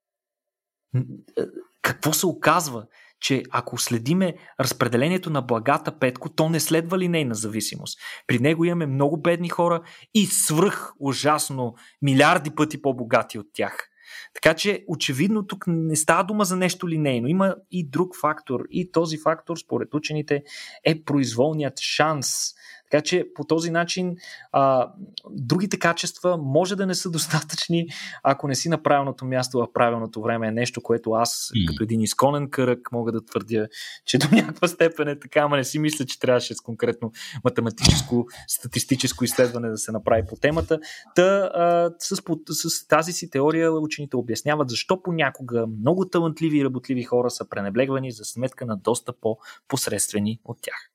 какво 1.82 2.12
се 2.12 2.26
оказва? 2.26 2.86
Че 3.20 3.42
ако 3.50 3.78
следиме 3.78 4.34
разпределението 4.60 5.30
на 5.30 5.42
благата 5.42 5.98
Петко, 5.98 6.28
то 6.28 6.48
не 6.48 6.60
следва 6.60 6.98
линейна 6.98 7.34
зависимост. 7.34 7.98
При 8.26 8.38
него 8.38 8.64
имаме 8.64 8.86
много 8.86 9.16
бедни 9.16 9.48
хора 9.48 9.82
и 10.14 10.26
свръх 10.26 10.92
ужасно 11.00 11.74
милиарди 12.02 12.50
пъти 12.50 12.82
по-богати 12.82 13.38
от 13.38 13.46
тях. 13.52 13.90
Така 14.34 14.54
че, 14.54 14.84
очевидно, 14.88 15.46
тук 15.46 15.64
не 15.66 15.96
става 15.96 16.24
дума 16.24 16.44
за 16.44 16.56
нещо 16.56 16.88
линейно. 16.88 17.28
Има 17.28 17.56
и 17.70 17.88
друг 17.88 18.16
фактор. 18.20 18.60
И 18.70 18.92
този 18.92 19.18
фактор, 19.18 19.56
според 19.56 19.94
учените, 19.94 20.42
е 20.84 21.04
произволният 21.04 21.80
шанс 21.80 22.54
така 22.90 23.02
че 23.02 23.26
по 23.34 23.44
този 23.44 23.70
начин 23.70 24.16
а, 24.52 24.92
другите 25.30 25.78
качества 25.78 26.36
може 26.36 26.76
да 26.76 26.86
не 26.86 26.94
са 26.94 27.10
достатъчни, 27.10 27.88
ако 28.22 28.48
не 28.48 28.54
си 28.54 28.68
на 28.68 28.82
правилното 28.82 29.24
място 29.24 29.58
в 29.58 29.72
правилното 29.72 30.22
време. 30.22 30.48
Е 30.48 30.52
нещо, 30.52 30.82
което 30.82 31.10
аз, 31.10 31.50
mm. 31.56 31.68
като 31.68 31.82
един 31.82 32.00
изконен 32.00 32.50
кръг, 32.50 32.92
мога 32.92 33.12
да 33.12 33.24
твърдя, 33.24 33.68
че 34.04 34.18
до 34.18 34.26
някаква 34.32 34.68
степен 34.68 35.08
е 35.08 35.18
така, 35.18 35.40
ама 35.40 35.56
не 35.56 35.64
си 35.64 35.78
мисля, 35.78 36.06
че 36.06 36.20
трябваше 36.20 36.54
с 36.54 36.60
конкретно 36.60 37.12
математическо, 37.44 38.26
статистическо 38.48 39.24
изследване 39.24 39.68
да 39.68 39.78
се 39.78 39.92
направи 39.92 40.22
по 40.28 40.36
темата. 40.36 40.78
Та, 41.14 41.50
а, 41.54 41.90
с, 41.98 42.16
с 42.50 42.86
тази 42.88 43.12
си 43.12 43.30
теория 43.30 43.72
учените 43.72 44.16
обясняват 44.16 44.70
защо 44.70 45.02
понякога 45.02 45.66
много 45.66 46.08
талантливи 46.08 46.58
и 46.58 46.64
работливи 46.64 47.02
хора 47.02 47.30
са 47.30 47.48
пренеблегвани 47.48 48.12
за 48.12 48.24
сметка 48.24 48.66
на 48.66 48.76
доста 48.76 49.12
по-посредствени 49.20 50.40
от 50.44 50.58
тях. 50.62 50.90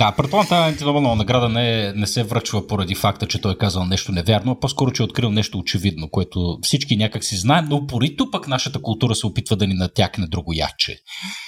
Да, 0.00 0.12
предполагам, 0.12 0.48
тази 0.48 0.68
антинобелнова 0.68 1.16
награда 1.16 1.48
не, 1.48 1.92
не 1.92 2.06
се 2.06 2.22
връчва 2.22 2.66
поради 2.66 2.94
факта, 2.94 3.26
че 3.26 3.40
той 3.40 3.52
е 3.52 3.58
казал 3.58 3.84
нещо 3.84 4.12
невярно, 4.12 4.52
а 4.52 4.60
по-скоро, 4.60 4.90
че 4.90 5.02
е 5.02 5.04
открил 5.04 5.30
нещо 5.30 5.58
очевидно, 5.58 6.08
което 6.08 6.58
всички 6.62 6.96
някак 6.96 7.24
си 7.24 7.36
знаем, 7.36 7.66
но 7.70 7.86
порито 7.86 8.30
пък 8.30 8.48
нашата 8.48 8.82
култура 8.82 9.14
се 9.14 9.26
опитва 9.26 9.56
да 9.56 9.66
ни 9.66 9.74
натякне 9.74 10.26
друго 10.26 10.52
яче. 10.52 10.98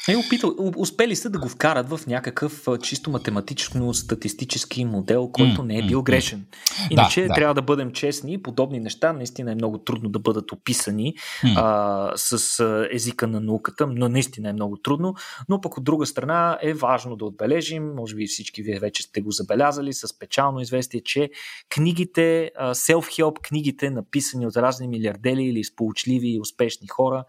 Е, 0.09 0.17
опитал, 0.17 0.55
успели 0.77 1.17
са 1.17 1.31
да 1.31 1.39
го 1.39 1.49
вкарат 1.49 1.89
в 1.89 2.01
някакъв 2.07 2.69
чисто 2.83 3.11
математично-статистически 3.11 4.85
модел, 4.85 5.29
който 5.33 5.63
не 5.63 5.79
е 5.79 5.83
бил 5.83 6.03
грешен. 6.03 6.45
Иначе 6.91 7.21
да, 7.21 7.29
да. 7.29 7.35
трябва 7.35 7.55
да 7.55 7.63
бъдем 7.63 7.93
честни, 7.93 8.43
подобни 8.43 8.81
неща 8.81 9.13
наистина 9.13 9.53
е 9.53 9.55
много 9.55 9.79
трудно 9.79 10.09
да 10.09 10.19
бъдат 10.19 10.53
описани 10.53 11.15
mm-hmm. 11.15 11.55
а, 11.57 12.13
с 12.17 12.65
езика 12.93 13.27
на 13.27 13.41
науката, 13.41 13.87
но 13.87 14.09
наистина 14.09 14.49
е 14.49 14.53
много 14.53 14.77
трудно, 14.77 15.15
но 15.49 15.61
пък 15.61 15.79
от 15.79 15.85
друга 15.85 16.07
страна 16.07 16.59
е 16.63 16.75
важно 16.75 17.17
да 17.17 17.25
отбележим 17.25 17.42
отбележим, 17.43 17.95
може 17.95 18.15
би 18.17 18.27
всички 18.27 18.63
вие 18.63 18.79
вече 18.79 19.03
сте 19.03 19.21
го 19.21 19.31
забелязали, 19.31 19.93
с 19.93 20.19
печално 20.19 20.61
известие, 20.61 21.01
че 21.01 21.31
книгите, 21.69 22.51
self-help 22.61 23.41
книгите, 23.43 23.91
написани 23.91 24.47
от 24.47 24.57
разни 24.57 24.89
милиардели 24.89 25.43
или 25.43 25.65
сполучливи 25.65 26.29
и 26.29 26.41
успешни 26.41 26.89
хора, 26.89 27.25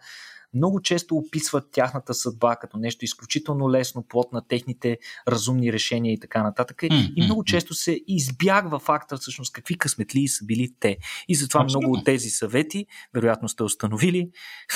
много 0.54 0.82
често 0.82 1.16
описват 1.16 1.72
тяхната 1.72 2.14
съдба 2.14 2.56
като 2.56 2.78
нещо 2.78 3.06
изключително 3.06 3.72
лесно, 3.72 4.04
плод 4.08 4.34
на 4.34 4.48
техните 4.48 4.98
разумни 5.28 5.74
решения 5.74 6.14
и 6.14 6.20
така 6.20 6.44
нататък. 6.44 6.78
Mm-hmm. 6.78 7.14
И 7.16 7.24
много 7.24 7.44
често 7.44 7.74
се 7.74 8.00
избягва 8.08 8.80
факта 8.80 9.18
всъщност 9.18 9.54
какви 9.54 9.78
късметли 9.78 10.28
са 10.28 10.46
били 10.46 10.70
те. 10.80 10.98
И 11.28 11.36
затова 11.36 11.62
Абсолютно. 11.62 11.88
много 11.88 12.00
от 12.00 12.06
тези 12.06 12.30
съвети, 12.30 12.86
вероятно 13.14 13.50
сте 13.50 13.64
установили, 13.64 14.30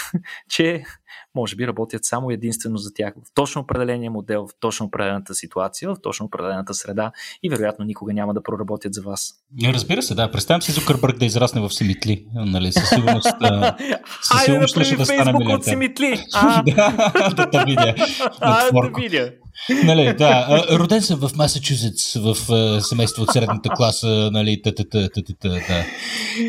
че 0.50 0.84
може 1.36 1.56
би 1.56 1.68
работят 1.68 2.06
само 2.06 2.32
единствено 2.32 2.78
за 2.78 2.94
тях 2.94 3.14
в 3.14 3.34
точно 3.34 3.62
определения 3.62 4.12
модел, 4.12 4.48
в 4.48 4.52
точно 4.60 4.86
определената 4.86 5.34
ситуация, 5.34 5.90
в 5.90 5.96
точно 6.04 6.26
определената 6.26 6.74
среда 6.74 7.12
и 7.44 7.50
вероятно 7.50 7.86
никога 7.86 8.14
няма 8.14 8.34
да 8.34 8.44
проработят 8.44 8.94
за 8.94 9.02
вас. 9.02 9.34
Разбира 9.64 10.02
се, 10.02 10.16
да. 10.16 10.32
Представям 10.32 10.62
си 10.62 10.72
Зукърбърг 10.72 11.18
да 11.18 11.26
израсне 11.26 11.62
в 11.62 11.70
Симитли. 11.70 12.26
Нали, 12.36 12.72
със 12.72 12.90
сигурност, 12.90 13.28
със 14.22 14.44
сигурност 14.44 14.76
да 14.76 14.86
ще 14.86 14.96
да 14.96 15.06
стане 15.06 15.54
от 15.54 15.64
Симитли. 15.64 16.24
да, 16.66 17.32
да 17.36 17.50
те 17.50 17.64
видя. 17.66 17.96
А, 18.40 18.72
да 18.72 19.02
видя. 19.02 19.32
Нали, 19.84 20.14
да. 20.18 20.66
Роден 20.72 21.02
съм 21.02 21.20
в 21.20 21.36
Масачузетс, 21.36 22.14
в 22.16 22.36
семейство 22.82 23.24
от 23.24 23.30
средната 23.32 23.70
класа, 23.70 24.30
нали, 24.34 24.62
да. 25.44 25.86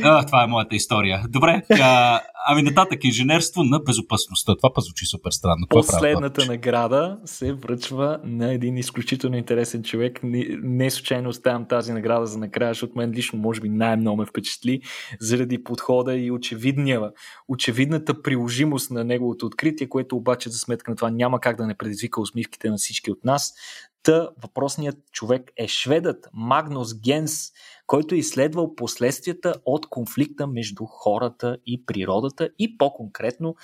А, 0.03 0.27
това 0.27 0.45
е 0.45 0.47
моята 0.47 0.77
история. 0.77 1.23
Добре, 1.29 1.63
а, 1.71 2.21
ами 2.47 2.63
нататък 2.63 3.05
инженерство 3.05 3.63
на 3.65 3.81
безопасността. 3.81 4.57
Това 4.57 4.73
па 4.75 4.81
звучи 4.81 5.07
супер 5.07 5.31
странно. 5.31 5.67
Последната 5.71 6.47
награда 6.47 7.19
се 7.25 7.53
връчва 7.53 8.19
на 8.25 8.53
един 8.53 8.77
изключително 8.77 9.37
интересен 9.37 9.83
човек. 9.83 10.21
Не, 10.23 10.47
не 10.63 10.91
случайно 10.91 11.29
оставям 11.29 11.65
тази 11.69 11.93
награда 11.93 12.27
за 12.27 12.39
накрая, 12.39 12.71
защото 12.71 12.93
мен 12.97 13.11
лично 13.11 13.39
може 13.39 13.61
би 13.61 13.69
най-много 13.69 14.17
ме 14.17 14.27
впечатли 14.27 14.81
заради 15.21 15.65
подхода 15.65 16.17
и 16.17 16.31
очевидния, 16.31 17.01
очевидната 17.49 18.23
приложимост 18.23 18.91
на 18.91 19.05
неговото 19.05 19.47
откритие, 19.47 19.89
което 19.89 20.17
обаче 20.17 20.51
за 20.51 20.59
сметка 20.59 20.91
на 20.91 20.97
това 20.97 21.11
няма 21.11 21.41
как 21.41 21.57
да 21.57 21.67
не 21.67 21.75
предизвика 21.75 22.21
усмивките 22.21 22.71
на 22.71 22.77
всички 22.77 22.98
от 23.11 23.25
нас. 23.25 23.55
Та 24.03 24.29
въпросният 24.43 24.97
човек 25.13 25.51
е 25.57 25.69
шведът 25.69 26.29
Магнус 26.33 27.01
Генс, 27.01 27.51
който 27.87 28.15
е 28.15 28.19
изследвал 28.19 28.75
последствията 28.75 29.55
от 29.65 29.87
конфликта 29.89 30.47
между 30.47 30.85
хората 30.85 31.59
и 31.67 31.87
природата 31.87 32.51
и 32.59 32.79
по-конкретно 32.79 33.57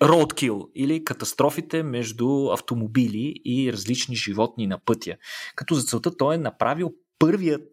roadkill 0.00 0.70
или 0.74 1.04
катастрофите 1.04 1.82
между 1.82 2.48
автомобили 2.52 3.34
и 3.44 3.72
различни 3.72 4.16
животни 4.16 4.66
на 4.66 4.78
пътя. 4.78 5.16
Като 5.56 5.74
за 5.74 5.82
целта 5.82 6.16
той 6.16 6.34
е 6.34 6.38
направил 6.38 6.92
първият 7.18 7.68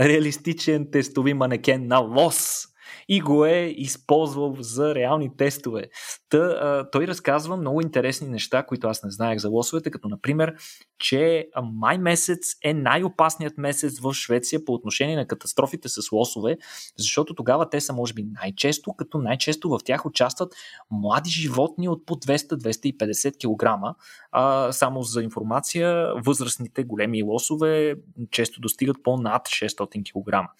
реалистичен 0.00 0.90
тестови 0.90 1.34
манекен 1.34 1.86
на 1.86 1.98
лос 1.98 2.66
и 3.12 3.20
го 3.20 3.44
е 3.44 3.74
използвал 3.76 4.56
за 4.60 4.94
реални 4.94 5.36
тестове. 5.36 5.84
Та, 6.28 6.38
а, 6.38 6.90
той 6.90 7.06
разказва 7.06 7.56
много 7.56 7.80
интересни 7.80 8.28
неща, 8.28 8.62
които 8.62 8.88
аз 8.88 9.02
не 9.02 9.10
знаех 9.10 9.38
за 9.38 9.48
лосовете, 9.48 9.90
като 9.90 10.08
например, 10.08 10.54
че 10.98 11.48
май 11.62 11.98
месец 11.98 12.38
е 12.64 12.74
най-опасният 12.74 13.58
месец 13.58 14.00
в 14.00 14.14
Швеция 14.14 14.64
по 14.64 14.72
отношение 14.72 15.16
на 15.16 15.26
катастрофите 15.26 15.88
с 15.88 16.12
лосове, 16.12 16.56
защото 16.98 17.34
тогава 17.34 17.70
те 17.70 17.80
са 17.80 17.92
може 17.92 18.14
би 18.14 18.22
най-често, 18.22 18.92
като 18.92 19.18
най-често 19.18 19.68
в 19.68 19.78
тях 19.84 20.06
участват 20.06 20.54
млади 20.90 21.30
животни 21.30 21.88
от 21.88 22.06
по 22.06 22.14
200-250 22.14 23.34
кг. 23.36 23.96
А, 24.32 24.72
само 24.72 25.02
за 25.02 25.22
информация, 25.22 26.14
възрастните 26.14 26.84
големи 26.84 27.22
лосове 27.22 27.94
често 28.30 28.60
достигат 28.60 28.96
по 29.02 29.16
над 29.16 29.42
600 29.48 30.12
кг. 30.12 30.50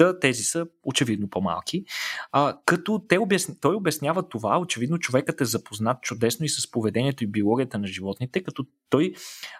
Та, 0.00 0.18
тези 0.18 0.42
са 0.42 0.66
очевидно 0.84 1.30
по-малки. 1.30 1.84
А, 2.32 2.58
като 2.64 3.04
те 3.08 3.18
обясня, 3.18 3.54
той 3.60 3.74
обяснява 3.74 4.28
това, 4.28 4.58
очевидно 4.58 4.98
човекът 4.98 5.40
е 5.40 5.44
запознат 5.44 6.02
чудесно 6.02 6.46
и 6.46 6.48
с 6.48 6.70
поведението 6.70 7.24
и 7.24 7.26
биологията 7.26 7.78
на 7.78 7.86
животните, 7.86 8.42
като 8.42 8.64
той 8.90 9.12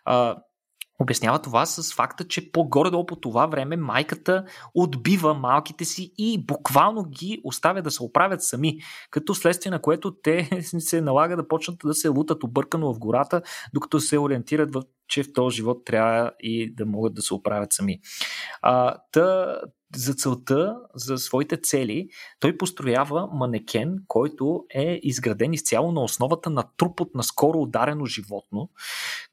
а, 0.05 0.37
Обяснява 1.01 1.43
това 1.43 1.67
с 1.67 1.95
факта, 1.95 2.29
че 2.29 2.53
по-горе-долу 2.53 3.07
по 3.07 3.17
това 3.17 3.47
време 3.47 3.77
майката 3.77 4.45
отбива 4.75 5.35
малките 5.35 5.85
си 5.85 6.13
и 6.19 6.45
буквално 6.45 7.05
ги 7.05 7.41
оставя 7.45 7.83
да 7.83 7.91
се 7.91 8.03
оправят 8.03 8.43
сами, 8.43 8.79
като 9.11 9.35
следствие 9.35 9.71
на 9.71 9.83
което 9.83 10.15
те 10.23 10.63
се 10.63 11.01
налага 11.01 11.37
да 11.37 11.49
почнат 11.49 11.79
да 11.85 11.95
се 11.95 12.09
лутат 12.09 12.45
объркано 12.45 12.95
в 12.95 12.99
гората, 12.99 13.43
докато 13.75 14.01
се 14.01 14.19
ориентират 14.19 14.75
в 14.75 14.83
че 15.11 15.23
в 15.23 15.33
този 15.33 15.57
живот 15.57 15.85
трябва 15.85 16.33
и 16.41 16.75
да 16.75 16.87
могат 16.87 17.15
да 17.15 17.23
се 17.23 17.35
оправят 17.35 17.73
сами. 17.73 18.01
А, 18.63 18.97
та, 19.13 19.57
за 19.97 20.15
целта, 20.15 20.77
за 20.95 21.19
своите 21.19 21.57
цели, 21.57 22.09
той 22.41 22.57
построява 22.57 23.29
манекен, 23.33 23.97
който 24.09 24.65
е 24.75 25.01
изграден 25.03 25.53
изцяло 25.53 25.93
на 25.93 26.03
основата 26.03 26.51
на 26.51 26.65
труп 26.77 27.01
от 27.01 27.15
наскоро 27.15 27.59
ударено 27.59 28.07
животно, 28.07 28.69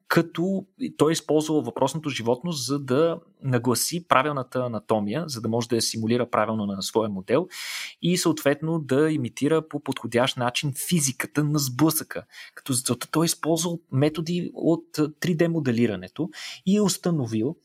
като 0.08 0.66
той 0.98 1.12
е 1.12 1.14
използвал 1.14 1.62
въпросното 1.62 2.10
животно, 2.10 2.52
за 2.52 2.80
да 2.80 3.20
нагласи 3.44 4.08
правилната 4.08 4.60
анатомия, 4.60 5.24
за 5.28 5.42
да 5.42 5.50
може 5.50 5.70
да 5.70 5.76
я 5.76 5.82
симулира 5.82 6.30
правилно 6.30 6.66
на 6.66 6.82
своя 6.82 7.10
модел 7.10 7.48
и 8.02 8.18
съответно 8.18 8.80
да 8.80 9.12
имитира 9.12 9.68
по 9.68 9.80
подходящ 9.80 10.38
начин 10.38 10.74
физиката 10.90 11.44
на 11.44 11.60
сблъсъка. 11.60 12.24
Като 12.56 12.74
за 12.74 12.82
целта 12.82 13.08
той 13.12 13.26
е 13.26 13.26
използвал 13.26 13.80
методи 13.92 14.52
от 14.54 14.86
3D 14.98 15.48
моделирането 15.48 16.30
и 16.66 16.78
е 16.78 16.82
установил, 16.82 17.56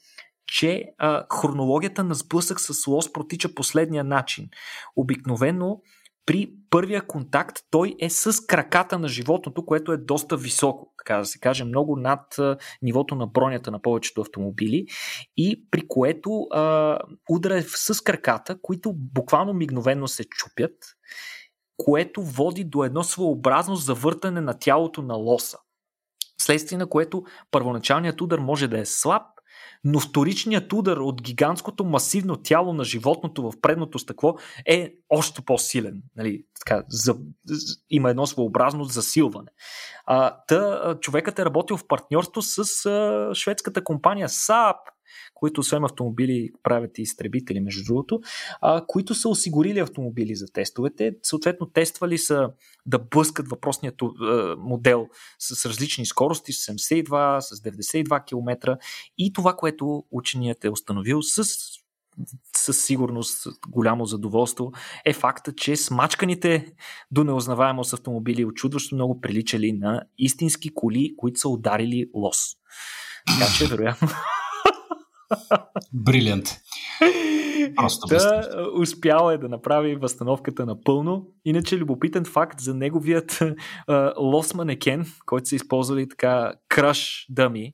че 0.46 0.84
а, 0.98 1.26
хронологията 1.40 2.04
на 2.04 2.14
сблъсък 2.14 2.60
с 2.60 2.86
лос 2.86 3.12
протича 3.12 3.54
последния 3.54 4.04
начин. 4.04 4.48
Обикновено 4.96 5.80
при 6.26 6.52
първия 6.70 7.06
контакт 7.06 7.58
той 7.70 7.94
е 8.00 8.10
с 8.10 8.46
краката 8.46 8.98
на 8.98 9.08
животното, 9.08 9.66
което 9.66 9.92
е 9.92 9.96
доста 9.96 10.36
високо, 10.36 10.92
така 10.98 11.18
да 11.18 11.24
се 11.24 11.38
каже, 11.38 11.64
много 11.64 11.96
над 11.96 12.36
нивото 12.82 13.14
на 13.14 13.26
бронята 13.26 13.70
на 13.70 13.82
повечето 13.82 14.20
автомобили 14.20 14.86
и 15.36 15.66
при 15.70 15.88
което 15.88 16.46
а, 16.50 16.98
удара 17.30 17.56
е 17.56 17.62
с 17.62 18.00
краката, 18.00 18.58
които 18.62 18.92
буквално 18.94 19.52
мигновено 19.52 20.08
се 20.08 20.24
чупят, 20.24 20.74
което 21.76 22.22
води 22.22 22.64
до 22.64 22.84
едно 22.84 23.02
своеобразно 23.02 23.76
завъртане 23.76 24.40
на 24.40 24.58
тялото 24.58 25.02
на 25.02 25.14
лоса. 25.14 25.58
Следствие 26.40 26.78
на 26.78 26.88
което 26.88 27.24
първоначалният 27.50 28.20
удар 28.20 28.38
може 28.38 28.68
да 28.68 28.78
е 28.78 28.86
слаб, 28.86 29.22
но 29.84 30.00
вторичният 30.00 30.72
удар 30.72 30.96
от 30.96 31.22
гигантското 31.22 31.84
масивно 31.84 32.36
тяло 32.36 32.72
на 32.72 32.84
животното 32.84 33.50
в 33.50 33.60
предното 33.60 33.98
стъкло 33.98 34.36
е 34.66 34.94
още 35.08 35.42
по-силен. 35.42 36.02
Нали, 36.16 36.44
така, 36.58 36.84
за, 36.88 37.16
има 37.90 38.10
едно 38.10 38.26
своеобразно 38.26 38.84
засилване. 38.84 39.48
А, 40.06 40.36
та, 40.48 40.94
човекът 41.00 41.38
е 41.38 41.44
работил 41.44 41.76
в 41.76 41.86
партньорство 41.86 42.42
с 42.42 42.86
а, 42.86 43.30
шведската 43.34 43.84
компания 43.84 44.28
Saab, 44.28 44.76
които 45.42 45.60
освен 45.60 45.84
автомобили 45.84 46.50
правят 46.62 46.98
и 46.98 47.02
изтребители, 47.02 47.60
между 47.60 47.84
другото, 47.84 48.20
а, 48.60 48.84
които 48.86 49.14
са 49.14 49.28
осигурили 49.28 49.78
автомобили 49.78 50.34
за 50.34 50.46
тестовете. 50.46 51.12
Съответно, 51.22 51.66
тествали 51.66 52.18
са 52.18 52.50
да 52.86 52.98
блъскат 52.98 53.48
въпросният 53.48 53.94
модел 54.58 55.08
с 55.38 55.66
различни 55.66 56.06
скорости, 56.06 56.52
с 56.52 56.72
72, 56.72 57.40
с 57.40 57.60
92 57.60 58.24
км 58.26 58.78
и 59.18 59.32
това, 59.32 59.56
което 59.56 60.04
ученият 60.10 60.64
е 60.64 60.70
установил 60.70 61.22
с 61.22 61.44
със 62.56 62.84
сигурност 62.84 63.46
голямо 63.68 64.04
задоволство 64.04 64.72
е 65.04 65.12
факта, 65.12 65.54
че 65.54 65.76
смачканите 65.76 66.72
до 67.10 67.24
неузнаваемост 67.24 67.92
автомобили 67.92 68.44
очудващо 68.44 68.94
много 68.94 69.20
приличали 69.20 69.72
на 69.72 70.02
истински 70.18 70.74
коли, 70.74 71.14
които 71.16 71.40
са 71.40 71.48
ударили 71.48 72.06
лос. 72.14 72.38
Така 73.26 73.52
че, 73.58 73.66
вероятно. 73.66 74.08
Брилиант. 75.92 76.46
Просто 77.76 78.06
да, 78.06 78.42
успял 78.80 79.30
е 79.30 79.38
да 79.38 79.48
направи 79.48 79.96
възстановката 79.96 80.66
напълно. 80.66 81.26
Иначе 81.44 81.78
любопитен 81.78 82.24
факт 82.24 82.60
за 82.60 82.74
неговият 82.74 83.30
uh, 83.30 84.18
лос 84.18 84.54
манекен, 84.54 85.06
който 85.26 85.48
са 85.48 85.56
използвали 85.56 86.08
така 86.08 86.52
краш 86.68 87.26
дъми. 87.30 87.72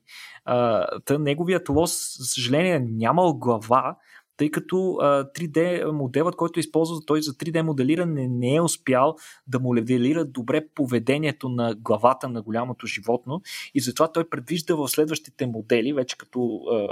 Uh, 0.49 1.17
неговият 1.17 1.69
лос, 1.69 2.15
за 2.19 2.25
съжаление, 2.25 2.79
нямал 2.79 3.33
глава, 3.33 3.95
тъй 4.39 4.51
като 4.51 4.97
а, 5.01 5.23
3D 5.23 5.91
моделът, 5.91 6.35
който 6.35 6.59
е 6.59 6.61
използва 6.61 6.97
той 7.05 7.21
за 7.21 7.33
3D 7.33 7.61
моделиране, 7.61 8.27
не 8.27 8.55
е 8.55 8.61
успял 8.61 9.15
да 9.47 9.59
моделира 9.59 10.25
добре 10.25 10.67
поведението 10.75 11.49
на 11.49 11.75
главата 11.75 12.29
на 12.29 12.41
голямото 12.41 12.87
животно 12.87 13.41
и 13.75 13.79
затова 13.79 14.11
той 14.11 14.29
предвижда 14.29 14.75
в 14.75 14.87
следващите 14.87 15.45
модели, 15.45 15.93
вече 15.93 16.17
като 16.17 16.61
а, 16.71 16.87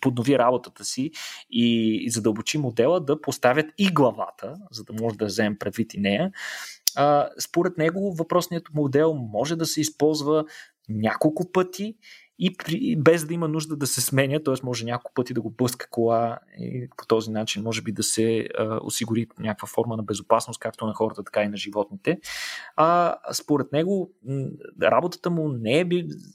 поднови 0.00 0.38
работата 0.38 0.84
си 0.84 1.10
и, 1.50 1.96
и 2.04 2.10
задълбочи 2.10 2.58
модела, 2.58 3.00
да 3.00 3.20
поставят 3.20 3.66
и 3.78 3.88
главата, 3.88 4.54
за 4.70 4.84
да 4.84 4.92
може 4.92 5.16
да 5.16 5.26
вземем 5.26 5.58
предвид 5.58 5.94
и 5.94 6.00
нея. 6.00 6.32
А, 6.96 7.28
според 7.40 7.78
него 7.78 8.14
въпросният 8.14 8.68
модел 8.74 9.14
може 9.14 9.56
да 9.56 9.66
се 9.66 9.80
използва 9.80 10.44
няколко 10.88 11.52
пъти 11.52 11.94
и 12.38 12.56
при, 12.56 12.96
без 12.96 13.24
да 13.26 13.34
има 13.34 13.48
нужда 13.48 13.76
да 13.76 13.86
се 13.86 14.00
сменя, 14.00 14.42
т.е. 14.42 14.54
може 14.62 14.84
няколко 14.84 15.14
пъти 15.14 15.34
да 15.34 15.40
го 15.40 15.50
блъска 15.50 15.90
кола 15.90 16.38
и 16.58 16.88
по 16.96 17.06
този 17.06 17.30
начин 17.30 17.62
може 17.62 17.82
би 17.82 17.92
да 17.92 18.02
се 18.02 18.48
а, 18.58 18.78
осигури 18.82 19.26
някаква 19.38 19.68
форма 19.68 19.96
на 19.96 20.02
безопасност, 20.02 20.60
както 20.60 20.86
на 20.86 20.94
хората, 20.94 21.24
така 21.24 21.42
и 21.42 21.48
на 21.48 21.56
животните. 21.56 22.18
А 22.76 23.16
според 23.32 23.72
него 23.72 24.10
работата 24.82 25.30
му 25.30 25.48
не 25.48 25.80
е, 25.80 25.86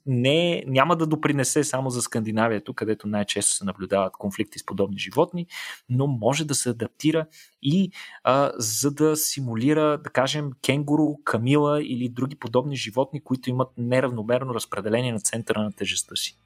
не, 0.06 0.64
няма 0.68 0.96
да 0.96 1.08
допринесе 1.08 1.64
само 1.64 1.90
за 1.90 2.02
Скандинавието, 2.02 2.74
където 2.74 3.08
най-често 3.08 3.56
се 3.56 3.66
наблюдават 3.66 4.14
конфликти 4.14 4.60
с 4.60 4.66
подобни 4.66 4.98
животни, 4.98 5.48
но 5.90 6.08
може 6.08 6.46
да 6.46 6.56
се 6.56 6.70
адаптира 6.70 7.26
и 7.62 7.92
а, 8.24 8.52
за 8.58 8.92
да 8.92 9.16
симулира, 9.16 9.98
да 10.04 10.10
кажем, 10.10 10.52
кенгуру, 10.66 11.16
камила 11.24 11.84
или 11.84 12.10
други 12.10 12.36
подобни 12.36 12.76
животни, 12.76 13.24
които 13.24 13.50
имат 13.50 13.68
неравномерно 13.78 14.54
разпределение 14.54 15.12
на 15.12 15.20
центъра 15.20 15.62
на 15.62 15.72
тежестта 15.72 15.93
си. 15.98 16.38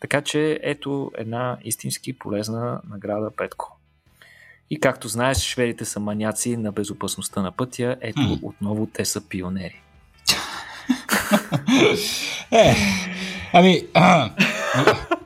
Така 0.00 0.22
че 0.22 0.60
ето 0.62 1.12
една 1.18 1.58
истински 1.64 2.18
полезна 2.18 2.80
награда 2.90 3.30
Петко. 3.36 3.78
И 4.70 4.80
както 4.80 5.08
знаеш, 5.08 5.38
шведите 5.38 5.84
са 5.84 6.00
маняци 6.00 6.56
на 6.56 6.72
безопасността 6.72 7.42
на 7.42 7.52
пътя. 7.52 7.96
Ето 8.00 8.20
mm. 8.20 8.38
отново 8.42 8.86
те 8.86 9.04
са 9.04 9.28
пионери. 9.28 9.82
е, 12.52 12.74
ами, 13.52 13.86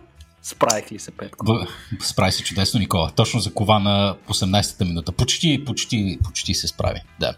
Справих 0.51 0.93
ли 0.93 0.99
се, 0.99 1.11
Петко? 1.11 1.67
Справи 2.01 2.33
се 2.33 2.43
чудесно, 2.43 2.81
Никола. 2.81 3.11
Точно 3.17 3.41
за 3.41 3.55
кова 3.55 3.79
на 3.79 4.17
18-та 4.29 4.85
минута. 4.85 5.13
Почти, 5.13 5.65
почти, 5.65 6.19
почти 6.25 6.55
се 6.55 6.69
справи. 6.69 7.01
Да. 7.21 7.35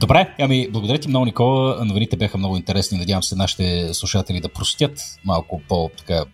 Добре, 0.00 0.34
ами 0.40 0.68
благодаря 0.70 0.98
ти 0.98 1.08
много, 1.08 1.24
Никола. 1.24 1.84
Новините 1.84 2.16
бяха 2.16 2.38
много 2.38 2.56
интересни. 2.56 2.98
Надявам 2.98 3.22
се 3.22 3.36
нашите 3.36 3.94
слушатели 3.94 4.40
да 4.40 4.48
простят 4.48 5.00
малко 5.24 5.60
по-така 5.68 6.24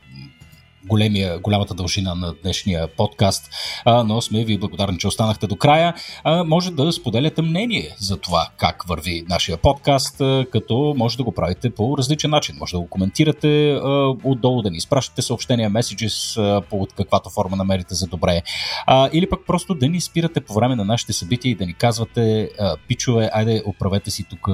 големия, 0.87 1.39
голямата 1.39 1.75
дължина 1.75 2.15
на 2.15 2.35
днешния 2.43 2.89
подкаст, 2.89 3.51
а, 3.85 4.05
но 4.05 4.21
сме 4.21 4.45
ви 4.45 4.59
благодарни, 4.59 4.99
че 4.99 5.09
останахте 5.09 5.47
до 5.47 5.57
края. 5.57 5.95
А, 6.25 6.45
може 6.45 6.71
да 6.71 6.93
споделяте 6.93 7.43
мнение 7.43 7.95
за 7.99 8.17
това 8.17 8.49
как 8.57 8.83
върви 8.89 9.25
нашия 9.29 9.57
подкаст, 9.57 10.21
а, 10.21 10.47
като 10.53 10.95
може 10.97 11.17
да 11.17 11.25
го 11.25 11.33
правите 11.33 11.71
по 11.71 11.99
различен 11.99 12.31
начин. 12.31 12.57
Може 12.61 12.73
да 12.73 12.81
го 12.81 12.89
коментирате 12.89 13.73
а, 13.73 14.15
отдолу, 14.25 14.63
да 14.63 14.71
ни 14.71 14.77
изпращате 14.77 15.23
съобщения, 15.23 15.71
меседжес 15.71 16.35
по 16.71 16.77
от 16.77 16.93
каквато 16.93 17.31
форма 17.31 17.57
намерите 17.57 17.95
за 17.95 18.07
добре. 18.07 18.43
А, 18.87 19.11
или 19.13 19.29
пък 19.29 19.41
просто 19.47 19.75
да 19.75 19.89
ни 19.89 20.01
спирате 20.01 20.41
по 20.41 20.55
време 20.55 20.77
на 20.77 20.85
нашите 20.85 21.13
събития 21.13 21.51
и 21.51 21.55
да 21.55 21.67
ни 21.67 21.75
казвате, 21.75 22.51
а, 22.61 22.77
пичове, 22.89 23.31
айде, 23.33 23.63
оправете 23.67 24.11
си 24.11 24.25
тук 24.25 24.49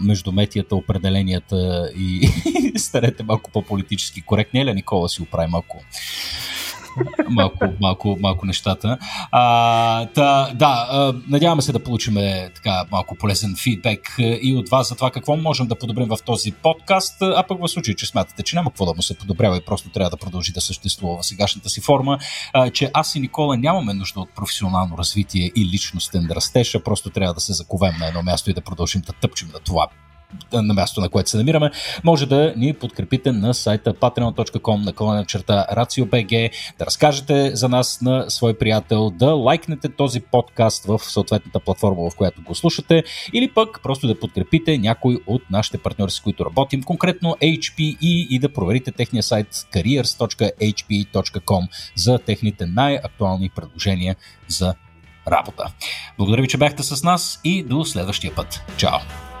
междуметията, 0.00 0.76
определенията 0.76 1.90
и 1.96 2.28
старете 2.76 3.22
малко 3.22 3.50
по-политически 3.50 4.22
коректни. 4.22 4.60
Еля 4.60 4.74
Никола 4.74 5.08
си 5.08 5.22
оправим 5.22 5.51
малко. 5.52 5.82
Малко, 7.28 7.66
малко, 7.80 8.18
малко 8.20 8.46
нещата. 8.46 8.98
А, 9.30 10.06
та, 10.06 10.52
да, 10.54 11.12
надяваме 11.28 11.62
се 11.62 11.72
да 11.72 11.84
получим 11.84 12.14
така 12.54 12.84
малко 12.90 13.14
полезен 13.14 13.54
фидбек 13.62 14.14
и 14.18 14.56
от 14.56 14.68
вас 14.68 14.88
за 14.88 14.94
това 14.94 15.10
какво 15.10 15.36
можем 15.36 15.66
да 15.66 15.78
подобрим 15.78 16.08
в 16.08 16.18
този 16.24 16.52
подкаст, 16.52 17.22
а 17.22 17.44
пък 17.48 17.60
в 17.60 17.68
случай, 17.68 17.94
че 17.94 18.06
смятате, 18.06 18.42
че 18.42 18.56
няма 18.56 18.70
какво 18.70 18.86
да 18.86 18.94
му 18.94 19.02
се 19.02 19.18
подобрява 19.18 19.56
и 19.56 19.64
просто 19.64 19.88
трябва 19.88 20.10
да 20.10 20.16
продължи 20.16 20.52
да 20.52 20.60
съществува 20.60 21.22
в 21.22 21.26
сегашната 21.26 21.68
си 21.68 21.80
форма, 21.80 22.18
а, 22.52 22.70
че 22.70 22.90
аз 22.94 23.14
и 23.14 23.20
Никола 23.20 23.56
нямаме 23.56 23.94
нужда 23.94 24.20
от 24.20 24.34
професионално 24.34 24.98
развитие 24.98 25.50
и 25.56 25.64
личностен 25.64 26.28
растеж, 26.30 26.74
а 26.74 26.82
просто 26.82 27.10
трябва 27.10 27.34
да 27.34 27.40
се 27.40 27.52
заковем 27.52 27.94
на 28.00 28.06
едно 28.06 28.22
място 28.22 28.50
и 28.50 28.54
да 28.54 28.60
продължим 28.60 29.00
да 29.00 29.12
тъпчем 29.12 29.48
на 29.54 29.60
това 29.60 29.86
на 30.52 30.74
място, 30.74 31.00
на 31.00 31.08
което 31.08 31.30
се 31.30 31.36
намираме, 31.36 31.70
може 32.04 32.26
да 32.26 32.54
ни 32.56 32.74
подкрепите 32.74 33.32
на 33.32 33.54
сайта 33.54 33.94
patreon.com 33.94 34.84
на 34.84 34.92
колена 34.92 35.24
черта 35.24 35.66
RACIO.BG, 35.72 36.50
да 36.78 36.86
разкажете 36.86 37.56
за 37.56 37.68
нас 37.68 38.00
на 38.00 38.30
свой 38.30 38.54
приятел, 38.54 39.10
да 39.10 39.26
лайкнете 39.26 39.88
този 39.88 40.20
подкаст 40.20 40.84
в 40.84 40.98
съответната 40.98 41.60
платформа, 41.60 42.10
в 42.10 42.16
която 42.16 42.42
го 42.42 42.54
слушате, 42.54 43.04
или 43.32 43.50
пък 43.50 43.80
просто 43.82 44.06
да 44.06 44.20
подкрепите 44.20 44.78
някой 44.78 45.18
от 45.26 45.42
нашите 45.50 45.78
партньори, 45.78 46.10
с 46.10 46.20
които 46.20 46.44
работим, 46.44 46.82
конкретно 46.82 47.36
HPE 47.42 47.98
и 48.00 48.38
да 48.38 48.52
проверите 48.52 48.92
техния 48.92 49.22
сайт 49.22 49.52
careers.hpe.com 49.52 51.68
за 51.96 52.18
техните 52.18 52.66
най-актуални 52.66 53.50
предложения 53.50 54.16
за 54.48 54.74
работа. 55.28 55.72
Благодаря 56.18 56.42
ви, 56.42 56.48
че 56.48 56.58
бяхте 56.58 56.82
с 56.82 57.02
нас 57.02 57.40
и 57.44 57.62
до 57.62 57.84
следващия 57.84 58.34
път. 58.34 58.62
Чао! 58.76 59.31